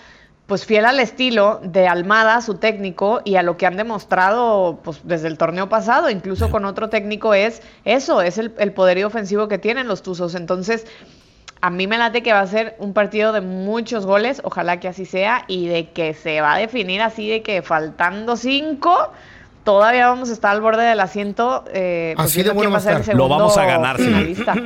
pues 0.46 0.64
fiel 0.64 0.84
al 0.84 0.98
estilo 1.00 1.60
de 1.64 1.86
Almada, 1.88 2.40
su 2.40 2.54
técnico, 2.54 3.20
y 3.24 3.36
a 3.36 3.42
lo 3.42 3.56
que 3.56 3.66
han 3.66 3.76
demostrado 3.76 4.80
pues 4.82 5.00
desde 5.04 5.28
el 5.28 5.38
torneo 5.38 5.68
pasado, 5.68 6.08
incluso 6.10 6.50
con 6.50 6.64
otro 6.64 6.88
técnico, 6.88 7.34
es 7.34 7.62
eso, 7.84 8.20
es 8.22 8.38
el, 8.38 8.52
el 8.58 8.72
poderío 8.72 9.06
ofensivo 9.08 9.48
que 9.48 9.58
tienen 9.58 9.86
los 9.88 10.02
Tuzos. 10.02 10.34
Entonces, 10.34 10.86
a 11.62 11.70
mí 11.70 11.86
me 11.86 11.98
late 11.98 12.22
que 12.22 12.32
va 12.32 12.40
a 12.40 12.46
ser 12.46 12.74
un 12.78 12.92
partido 12.94 13.32
de 13.32 13.40
muchos 13.40 14.06
goles, 14.06 14.40
ojalá 14.44 14.80
que 14.80 14.88
así 14.88 15.04
sea, 15.04 15.44
y 15.46 15.68
de 15.68 15.90
que 15.90 16.14
se 16.14 16.40
va 16.40 16.54
a 16.54 16.58
definir 16.58 17.02
así 17.02 17.28
de 17.28 17.42
que 17.42 17.60
faltando 17.62 18.36
cinco, 18.36 19.12
todavía 19.64 20.08
vamos 20.08 20.30
a 20.30 20.32
estar 20.32 20.52
al 20.52 20.60
borde 20.60 20.84
del 20.84 21.00
asiento. 21.00 21.64
Eh, 21.72 22.14
pues 22.16 22.28
Así 22.30 22.42
de 22.42 22.50
bueno 22.52 22.70
va 22.70 22.78
a 22.78 22.80
ser 22.80 22.94
el 22.94 23.00
estar. 23.00 23.14
Lo 23.14 23.28
vamos 23.28 23.56
a 23.58 23.64
ganar, 23.66 23.96
finalista. 23.98 24.54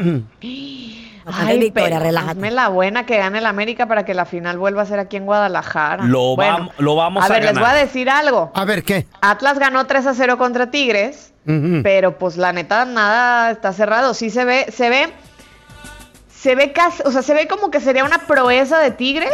Ay, 1.26 1.58
Victoria, 1.58 1.88
pero 1.90 2.00
relájate. 2.04 2.50
la 2.50 2.68
buena 2.68 3.06
que 3.06 3.16
gane 3.16 3.38
el 3.38 3.46
América 3.46 3.86
para 3.88 4.04
que 4.04 4.12
la 4.12 4.26
final 4.26 4.58
vuelva 4.58 4.82
a 4.82 4.86
ser 4.86 4.98
aquí 4.98 5.16
en 5.16 5.24
Guadalajara. 5.24 6.04
Lo, 6.04 6.36
Bueno, 6.36 6.58
vam- 6.58 6.70
lo 6.78 6.96
vamos 6.96 7.22
a, 7.22 7.26
a 7.26 7.28
ver, 7.30 7.44
les 7.44 7.54
voy 7.54 7.64
a 7.68 7.72
decir 7.72 8.10
algo. 8.10 8.52
A 8.54 8.64
ver, 8.66 8.82
¿qué? 8.82 9.06
Atlas 9.22 9.58
ganó 9.58 9.86
3 9.86 10.06
a 10.06 10.14
0 10.14 10.36
contra 10.36 10.70
Tigres, 10.70 11.32
pero 11.82 12.18
pues 12.18 12.36
la 12.36 12.52
neta 12.52 12.84
nada 12.84 13.50
está 13.52 13.72
cerrado. 13.72 14.12
Sí 14.12 14.28
se 14.28 14.44
ve, 14.44 14.66
se 14.70 14.90
ve, 14.90 15.08
se 16.44 16.54
ve 16.54 16.72
casi, 16.72 17.02
o 17.06 17.10
sea, 17.10 17.22
se 17.22 17.32
ve 17.32 17.48
como 17.48 17.70
que 17.70 17.80
sería 17.80 18.04
una 18.04 18.18
proeza 18.18 18.78
de 18.78 18.90
Tigres 18.90 19.32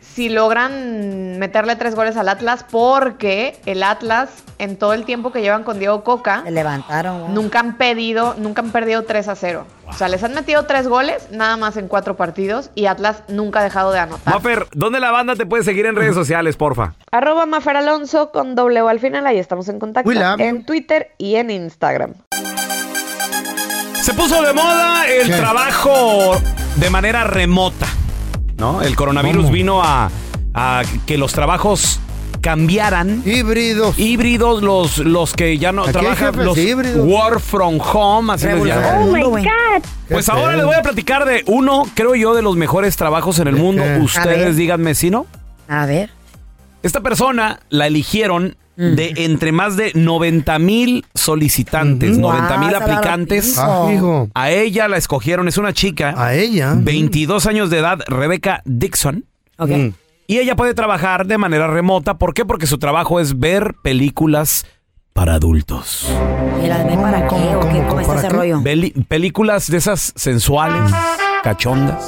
si 0.00 0.28
logran 0.28 1.38
meterle 1.38 1.76
tres 1.76 1.94
goles 1.94 2.16
al 2.16 2.28
Atlas, 2.28 2.64
porque 2.68 3.56
el 3.64 3.84
Atlas 3.84 4.30
en 4.58 4.76
todo 4.76 4.92
el 4.92 5.04
tiempo 5.04 5.30
que 5.30 5.40
llevan 5.40 5.62
con 5.62 5.78
Diego 5.78 6.02
Coca 6.02 6.42
Se 6.44 6.50
levantaron. 6.50 7.32
nunca 7.32 7.60
han 7.60 7.76
pedido, 7.76 8.34
nunca 8.38 8.60
han 8.62 8.72
perdido 8.72 9.04
3 9.04 9.28
a 9.28 9.36
0. 9.36 9.66
O 9.86 9.92
sea, 9.92 10.08
les 10.08 10.24
han 10.24 10.34
metido 10.34 10.64
tres 10.64 10.88
goles 10.88 11.28
nada 11.30 11.56
más 11.56 11.76
en 11.76 11.86
cuatro 11.86 12.16
partidos 12.16 12.72
y 12.74 12.86
Atlas 12.86 13.22
nunca 13.28 13.60
ha 13.60 13.62
dejado 13.62 13.92
de 13.92 14.00
anotar. 14.00 14.34
Mafer, 14.34 14.66
¿dónde 14.72 14.98
la 14.98 15.12
banda 15.12 15.36
te 15.36 15.46
puede 15.46 15.62
seguir 15.62 15.86
en 15.86 15.94
redes 15.94 16.16
sociales, 16.16 16.56
porfa? 16.56 16.94
Arroba 17.12 17.46
Mafer 17.46 17.76
Alonso 17.76 18.32
con 18.32 18.56
doble 18.56 18.82
O 18.82 18.88
al 18.88 18.98
final, 18.98 19.24
ahí 19.28 19.38
estamos 19.38 19.68
en 19.68 19.78
contacto. 19.78 20.10
En 20.38 20.66
Twitter 20.66 21.12
y 21.18 21.36
en 21.36 21.50
Instagram. 21.50 22.14
Se 24.08 24.14
puso 24.14 24.40
de 24.42 24.54
moda 24.54 25.06
el 25.06 25.26
¿Qué? 25.26 25.34
trabajo 25.36 26.40
de 26.76 26.88
manera 26.88 27.24
remota, 27.24 27.86
¿no? 28.56 28.80
El 28.80 28.96
coronavirus 28.96 29.42
¿Cómo? 29.42 29.52
vino 29.52 29.82
a, 29.84 30.10
a 30.54 30.82
que 31.04 31.18
los 31.18 31.34
trabajos 31.34 32.00
cambiaran. 32.40 33.22
Híbridos. 33.26 33.98
Híbridos, 33.98 34.62
los, 34.62 34.96
los 34.96 35.34
que 35.34 35.58
ya 35.58 35.72
no 35.72 35.82
Aquí 35.82 35.92
trabajan, 35.92 36.42
los 36.42 36.56
híbridos. 36.56 37.06
work 37.06 37.40
from 37.40 37.78
home, 37.82 38.32
así 38.32 38.46
les 38.46 38.64
llaman. 38.64 39.08
Oh 39.10 39.30
my 39.30 39.42
God. 39.44 39.82
Pues 40.08 40.24
Qué 40.24 40.32
ahora 40.32 40.48
feo. 40.52 40.56
les 40.56 40.64
voy 40.64 40.76
a 40.76 40.82
platicar 40.82 41.26
de 41.26 41.42
uno, 41.46 41.86
creo 41.92 42.14
yo, 42.14 42.32
de 42.34 42.40
los 42.40 42.56
mejores 42.56 42.96
trabajos 42.96 43.38
en 43.40 43.48
el 43.48 43.56
mundo. 43.56 43.82
qué? 43.82 43.98
Ustedes 44.00 44.56
díganme 44.56 44.94
si 44.94 45.10
no. 45.10 45.26
A 45.68 45.84
ver. 45.84 46.08
Esta 46.82 47.02
persona 47.02 47.60
la 47.68 47.86
eligieron 47.88 48.56
de 48.78 49.12
entre 49.16 49.50
más 49.50 49.76
de 49.76 49.90
90 49.94 50.58
mil 50.60 51.04
solicitantes, 51.14 52.12
Ujú. 52.12 52.20
90 52.20 52.58
mil 52.58 52.74
aplicantes. 52.76 53.58
Ah, 53.58 53.90
hijo. 53.92 54.28
A 54.34 54.50
ella 54.52 54.86
la 54.86 54.96
escogieron, 54.96 55.48
es 55.48 55.58
una 55.58 55.72
chica. 55.72 56.14
A 56.16 56.34
ella. 56.34 56.74
22 56.76 57.46
años 57.46 57.70
de 57.70 57.78
edad, 57.78 57.98
Rebecca 58.06 58.62
Dixon. 58.64 59.24
Ok. 59.58 59.70
Mm. 59.70 59.88
Y 60.28 60.38
ella 60.38 60.54
puede 60.54 60.74
trabajar 60.74 61.26
de 61.26 61.38
manera 61.38 61.66
remota. 61.66 62.18
¿Por 62.18 62.34
qué? 62.34 62.44
Porque 62.44 62.66
su 62.66 62.78
trabajo 62.78 63.18
es 63.18 63.38
ver 63.40 63.74
películas 63.82 64.64
para 65.12 65.34
adultos. 65.34 66.06
Mira, 66.62 66.84
¿ven 66.84 67.00
para 67.00 67.26
qué 67.26 67.34
o 67.56 67.60
qué? 67.60 67.82
¿Cómo 67.88 68.00
está 68.00 68.14
ese 68.16 68.28
rollo? 68.28 68.62
Peli- 68.62 68.90
películas 69.08 69.68
de 69.68 69.78
esas 69.78 70.12
sensuales, 70.14 70.92
cachondas. 71.42 72.04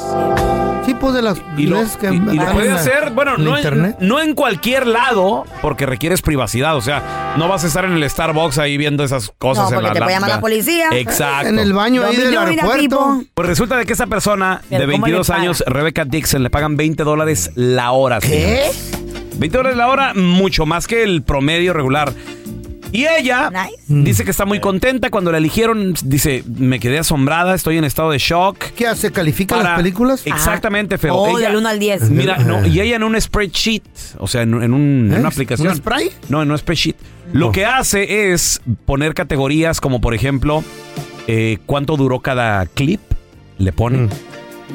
Tipos 0.87 1.14
de 1.14 1.22
las 1.22 1.39
Y 1.57 1.66
lo, 1.66 1.76
que 2.01 2.07
y- 2.11 2.16
y 2.16 2.37
lo 2.37 2.53
puede 2.53 2.66
en 2.68 2.74
la- 2.74 2.81
hacer, 2.81 3.11
bueno, 3.14 3.37
en 3.37 3.45
no 3.45 3.51
en, 3.53 3.57
internet. 3.59 3.97
no 4.01 4.18
en 4.20 4.35
cualquier 4.35 4.87
lado, 4.87 5.45
porque 5.62 5.87
requieres 5.87 6.20
privacidad. 6.22 6.74
O 6.76 6.81
sea, 6.81 7.35
no 7.37 7.47
vas 7.49 7.62
a 7.64 7.66
estar 7.68 7.85
en 7.85 7.93
el 7.93 8.09
Starbucks 8.11 8.59
ahí 8.59 8.76
viendo 8.76 9.05
esas 9.05 9.33
cosas 9.39 9.64
No, 9.64 9.68
en 9.70 9.74
porque 9.76 9.89
la 9.89 9.93
te 9.95 10.01
puede 10.01 10.14
llamar 10.16 10.31
la 10.31 10.41
policía. 10.41 10.89
Exacto. 10.93 11.49
En 11.49 11.59
el 11.59 11.72
baño 11.74 12.03
ahí 12.05 12.16
del 12.16 12.37
aeropuerto. 12.37 13.22
Pues 13.35 13.49
resulta 13.49 13.76
de 13.76 13.87
que 13.87 13.93
esa 13.93 14.07
persona 14.07 14.62
Pero 14.68 14.87
de 14.87 14.93
¿cómo 14.93 15.07
le 15.07 15.12
22 15.12 15.28
pagan? 15.28 15.43
años, 15.43 15.64
Rebecca 15.66 16.05
Dixon, 16.05 16.43
le 16.43 16.51
pagan 16.51 16.76
20 16.76 17.05
dólares 17.05 17.53
la 17.55 17.93
hora. 17.93 18.18
¿Qué? 18.20 18.28
señores. 18.28 18.91
20 19.37 19.57
dólares 19.59 19.76
la 19.78 19.89
hora, 19.89 20.12
mucho 20.14 20.66
más 20.66 20.87
que 20.87 21.03
el 21.03 21.22
promedio 21.22 21.72
regular. 21.72 22.12
Y 22.93 23.07
ella 23.07 23.51
Nice. 23.51 23.82
dice 23.88 24.24
que 24.24 24.30
está 24.30 24.45
muy 24.45 24.61
contenta 24.61 25.11
cuando 25.11 25.30
la 25.32 25.38
eligieron. 25.38 25.95
Dice, 26.05 26.43
me 26.47 26.80
quedé 26.80 26.99
asombrada, 26.99 27.55
estoy 27.55 27.78
en 27.78 27.84
estado 27.84 28.11
de 28.11 28.18
shock. 28.18 28.59
¿Qué 28.76 28.86
hace? 28.86 29.11
¿Califica 29.12 29.57
Para- 29.57 29.70
las 29.70 29.78
películas? 29.78 30.22
Exactamente, 30.26 30.99
feo. 30.99 31.14
Oh, 31.14 31.38
Ella- 31.38 31.49
del 31.49 31.57
1 31.59 31.68
al 31.68 31.78
10. 31.78 32.11
Mira, 32.11 32.38
no, 32.38 32.66
y 32.66 32.80
ella 32.80 32.97
en 32.97 33.05
un 33.05 33.20
spreadsheet, 33.20 33.82
o 34.18 34.26
sea, 34.26 34.43
en, 34.43 34.55
en 34.62 34.72
un- 34.74 35.07
en 35.11 35.12
¿Eh? 35.14 35.20
una 35.20 35.28
aplicación. 35.28 35.68
¿Un 35.68 35.76
spray? 35.76 36.11
No, 36.28 36.43
en 36.43 36.51
un 36.51 36.59
spreadsheet. 36.59 36.97
Lo 37.32 37.49
Oh. 37.49 37.53
que 37.53 37.64
hace 37.64 38.32
es 38.32 38.61
poner 38.86 39.14
categorías 39.14 39.80
como, 39.80 40.01
por 40.01 40.14
ejemplo, 40.14 40.64
eh, 41.28 41.59
cuánto 41.66 41.97
duró 41.97 42.20
cada 42.20 42.66
clip. 42.66 43.01
Le 43.59 43.72
pone. 43.72 43.99
Mm. 43.99 44.09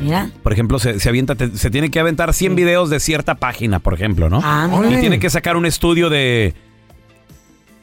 Mira. 0.03 0.29
Por 0.43 0.51
ejemplo, 0.53 0.77
se, 0.77 0.99
se 0.99 1.09
avienta, 1.09 1.35
te- 1.35 1.55
se 1.57 1.69
tiene 1.69 1.89
que 1.89 1.99
aventar 1.99 2.33
100 2.33 2.55
videos 2.55 2.89
de 2.89 2.99
cierta 2.99 3.35
página, 3.35 3.79
por 3.79 3.93
ejemplo, 3.93 4.29
¿no? 4.29 4.41
Ah, 4.43 4.69
y 4.89 4.97
tiene 4.97 5.19
que 5.19 5.29
sacar 5.29 5.55
un 5.57 5.65
estudio 5.65 6.09
de 6.09 6.53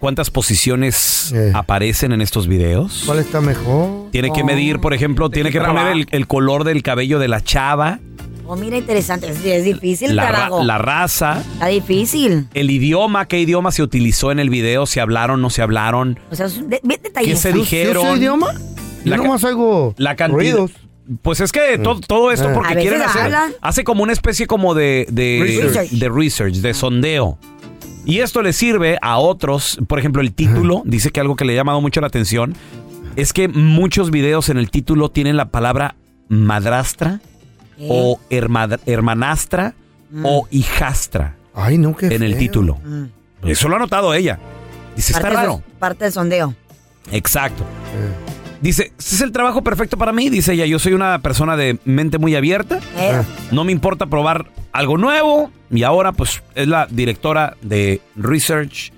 cuántas 0.03 0.31
posiciones 0.33 1.33
Eh. 1.33 1.53
aparecen 1.55 2.11
en 2.13 2.21
estos 2.21 2.49
videos. 2.49 3.05
¿Cuál 3.07 3.21
está 3.21 3.41
mejor? 3.41 4.11
Tiene 4.11 4.33
que 4.33 4.43
medir, 4.43 4.81
por 4.81 4.95
ejemplo, 4.95 5.31
tiene 5.31 5.51
que 5.53 5.61
poner 5.61 5.87
el, 5.89 6.07
el 6.11 6.27
color 6.27 6.65
del 6.65 6.83
cabello 6.83 7.19
de 7.21 7.29
la 7.29 7.41
chava, 7.41 8.01
Oh, 8.45 8.57
mira, 8.57 8.77
interesante. 8.77 9.29
Es, 9.31 9.43
es 9.45 9.65
difícil 9.65 10.17
la, 10.17 10.31
ra- 10.31 10.51
la 10.65 10.77
raza, 10.77 11.43
Está 11.55 11.67
difícil. 11.69 12.49
el 12.53 12.71
idioma, 12.71 13.27
qué 13.27 13.39
idioma 13.41 13.71
se 13.71 13.83
utilizó 13.85 14.33
en 14.33 14.41
el 14.41 14.51
video, 14.51 14.85
si 14.85 14.99
hablaron, 14.99 15.41
no 15.41 15.49
se 15.49 15.63
hablaron, 15.63 16.19
O 16.31 16.35
sea, 16.35 16.49
de- 16.49 16.81
detalles. 16.83 17.31
qué 17.31 17.37
se 17.37 17.53
¿Tú- 17.53 17.61
dijeron. 17.61 18.03
¿Tú 18.03 18.09
ese 18.09 18.19
idioma? 18.19 18.49
La 19.05 19.17
Yo 19.17 19.23
nomás 19.23 19.45
oigo 19.45 19.95
la 19.97 20.17
cantidad. 20.17 20.37
ruidos. 20.39 20.73
Pues 21.23 21.41
es 21.41 21.51
que 21.53 21.79
to- 21.79 22.01
todo 22.01 22.31
esto 22.33 22.51
Eh. 22.51 22.55
porque 22.55 22.75
quieren 22.75 23.01
hacer, 23.03 23.23
hablan. 23.23 23.53
hace 23.61 23.85
como 23.85 24.03
una 24.03 24.13
especie 24.13 24.47
como 24.49 24.75
de, 24.75 25.07
de 25.11 25.41
Research. 25.63 25.91
de 25.91 26.09
research, 26.09 26.55
de 26.57 26.75
sondeo. 26.75 27.39
Y 28.05 28.19
esto 28.21 28.43
le 28.43 28.53
sirve 28.53 28.99
a 29.01 29.19
otros, 29.19 29.79
por 29.87 29.99
ejemplo, 29.99 30.23
el 30.23 30.33
título, 30.33 30.83
dice 30.85 31.11
que 31.11 31.21
algo 31.21 31.37
que 31.37 31.45
le 31.45 31.53
ha 31.53 31.57
llamado 31.57 31.81
mucho 31.81 32.01
la 32.01 32.09
atención 32.09 32.55
es 33.17 33.33
que 33.33 33.47
muchos 33.49 34.11
videos 34.11 34.49
en 34.49 34.57
el 34.59 34.71
título 34.71 35.11
tienen 35.11 35.37
la 35.37 35.51
palabra 35.51 35.95
madrastra 36.29 37.21
¿Qué? 37.77 37.87
o 37.91 38.21
hermanastra 38.87 39.75
Mm. 40.15 40.27
o 40.27 40.47
hijastra 40.51 41.37
Ay, 41.55 41.79
no, 41.79 41.97
qué 41.97 42.07
en 42.07 42.23
el 42.23 42.37
título. 42.37 42.79
Mm. 42.85 43.05
Eso 43.49 43.69
lo 43.69 43.77
ha 43.77 43.79
notado 43.79 44.13
ella. 44.13 44.39
Dice, 44.95 45.13
está 45.13 45.23
Parte 45.23 45.37
del- 45.39 45.47
raro. 45.47 45.63
Parte 45.79 46.05
del 46.05 46.13
sondeo. 46.13 46.55
Exacto. 47.11 47.65
Dice, 48.63 48.93
este 48.99 49.17
es 49.17 49.21
el 49.21 49.33
trabajo 49.33 49.63
perfecto 49.63 49.97
para 49.99 50.13
mí, 50.13 50.31
dice 50.31 50.53
ella. 50.55 50.65
Yo 50.67 50.79
soy 50.79 50.93
una 50.93 51.19
persona 51.19 51.57
de 51.57 51.79
mente 51.85 52.19
muy 52.19 52.35
abierta. 52.37 52.79
Eh, 52.97 53.21
No 53.51 53.65
me 53.65 53.73
importa 53.73 54.07
probar 54.07 54.47
algo 54.73 54.97
nuevo. 54.97 55.51
Y 55.71 55.83
ahora, 55.83 56.13
pues, 56.13 56.43
es 56.55 56.69
la 56.69 56.87
directora 56.89 57.57
de 57.61 58.01
research 58.15 58.93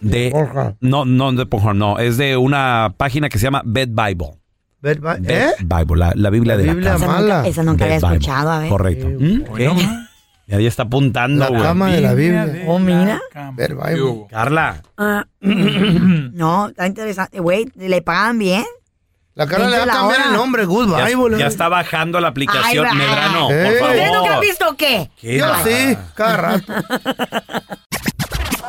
de... 0.00 0.30
Pornhub. 0.30 0.76
No, 0.80 1.04
no 1.04 1.32
de 1.32 1.46
Pornhub, 1.46 1.74
no. 1.74 1.98
Es 2.00 2.16
de 2.16 2.36
una 2.36 2.92
página 2.96 3.28
que 3.28 3.38
se 3.38 3.44
llama 3.44 3.62
Bed 3.64 3.88
Bible. 3.90 4.32
Bed 4.82 4.98
Bed 5.00 5.30
¿Eh? 5.30 5.50
Bible, 5.60 5.96
la, 5.96 6.12
la 6.16 6.30
Biblia 6.30 6.56
La 6.56 6.62
de 6.62 6.68
Biblia 6.68 6.84
la 6.84 6.98
casa. 6.98 7.04
esa 7.04 7.12
mala. 7.14 7.36
nunca, 7.36 7.48
esa 7.48 7.62
nunca 7.62 7.84
había 7.84 7.96
escuchado, 7.96 8.50
a 8.50 8.58
ver. 8.58 8.68
Correcto. 8.68 9.06
¿Mm? 9.18 9.44
¿Qué? 9.56 9.70
Ya 10.46 10.58
ella 10.58 10.68
está 10.68 10.82
apuntando, 10.82 11.40
La 11.44 11.48
güey. 11.48 11.62
cama 11.62 11.90
de 11.90 12.00
la 12.02 12.12
Biblia. 12.14 12.64
Oh, 12.66 12.78
mira. 12.78 13.20
Carla. 14.30 14.82
Ah, 14.98 15.24
no, 15.40 16.68
está 16.68 16.86
interesante. 16.86 17.40
Güey, 17.40 17.66
¿le 17.76 18.02
pagan 18.02 18.38
bien? 18.38 18.64
La 19.34 19.46
cara 19.48 19.68
le 19.68 19.78
va 19.78 19.82
a 19.82 19.86
la 19.86 19.92
cambiar 19.94 20.20
hora. 20.20 20.28
el 20.30 20.36
nombre, 20.36 20.64
Good 20.64 20.96
Ya, 20.96 21.04
Bible. 21.06 21.38
ya 21.38 21.46
está 21.46 21.68
bajando 21.68 22.20
la 22.20 22.28
aplicación. 22.28 22.86
Ay. 22.86 22.96
Medrano, 22.96 23.50
Eh. 23.50 23.76
por 23.80 23.88
¿Ustedes 23.90 24.06
nunca 24.12 24.18
han 24.20 24.26
favor. 24.26 24.40
visto 24.46 24.68
o 24.68 24.74
qué? 24.76 25.10
¿Qué 25.20 25.38
Yo 25.38 25.48
va? 25.48 25.64
sí, 25.64 25.96
cada 26.14 26.36
rato. 26.36 26.72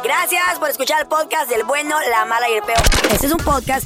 Gracias 0.04 0.60
por 0.60 0.70
escuchar 0.70 1.02
el 1.02 1.08
podcast 1.08 1.50
del 1.50 1.64
bueno, 1.66 1.96
la 2.10 2.26
mala 2.26 2.50
y 2.50 2.54
el 2.54 2.64
peor. 2.64 2.80
Este 3.12 3.28
es 3.28 3.32
un 3.34 3.40
podcast 3.40 3.86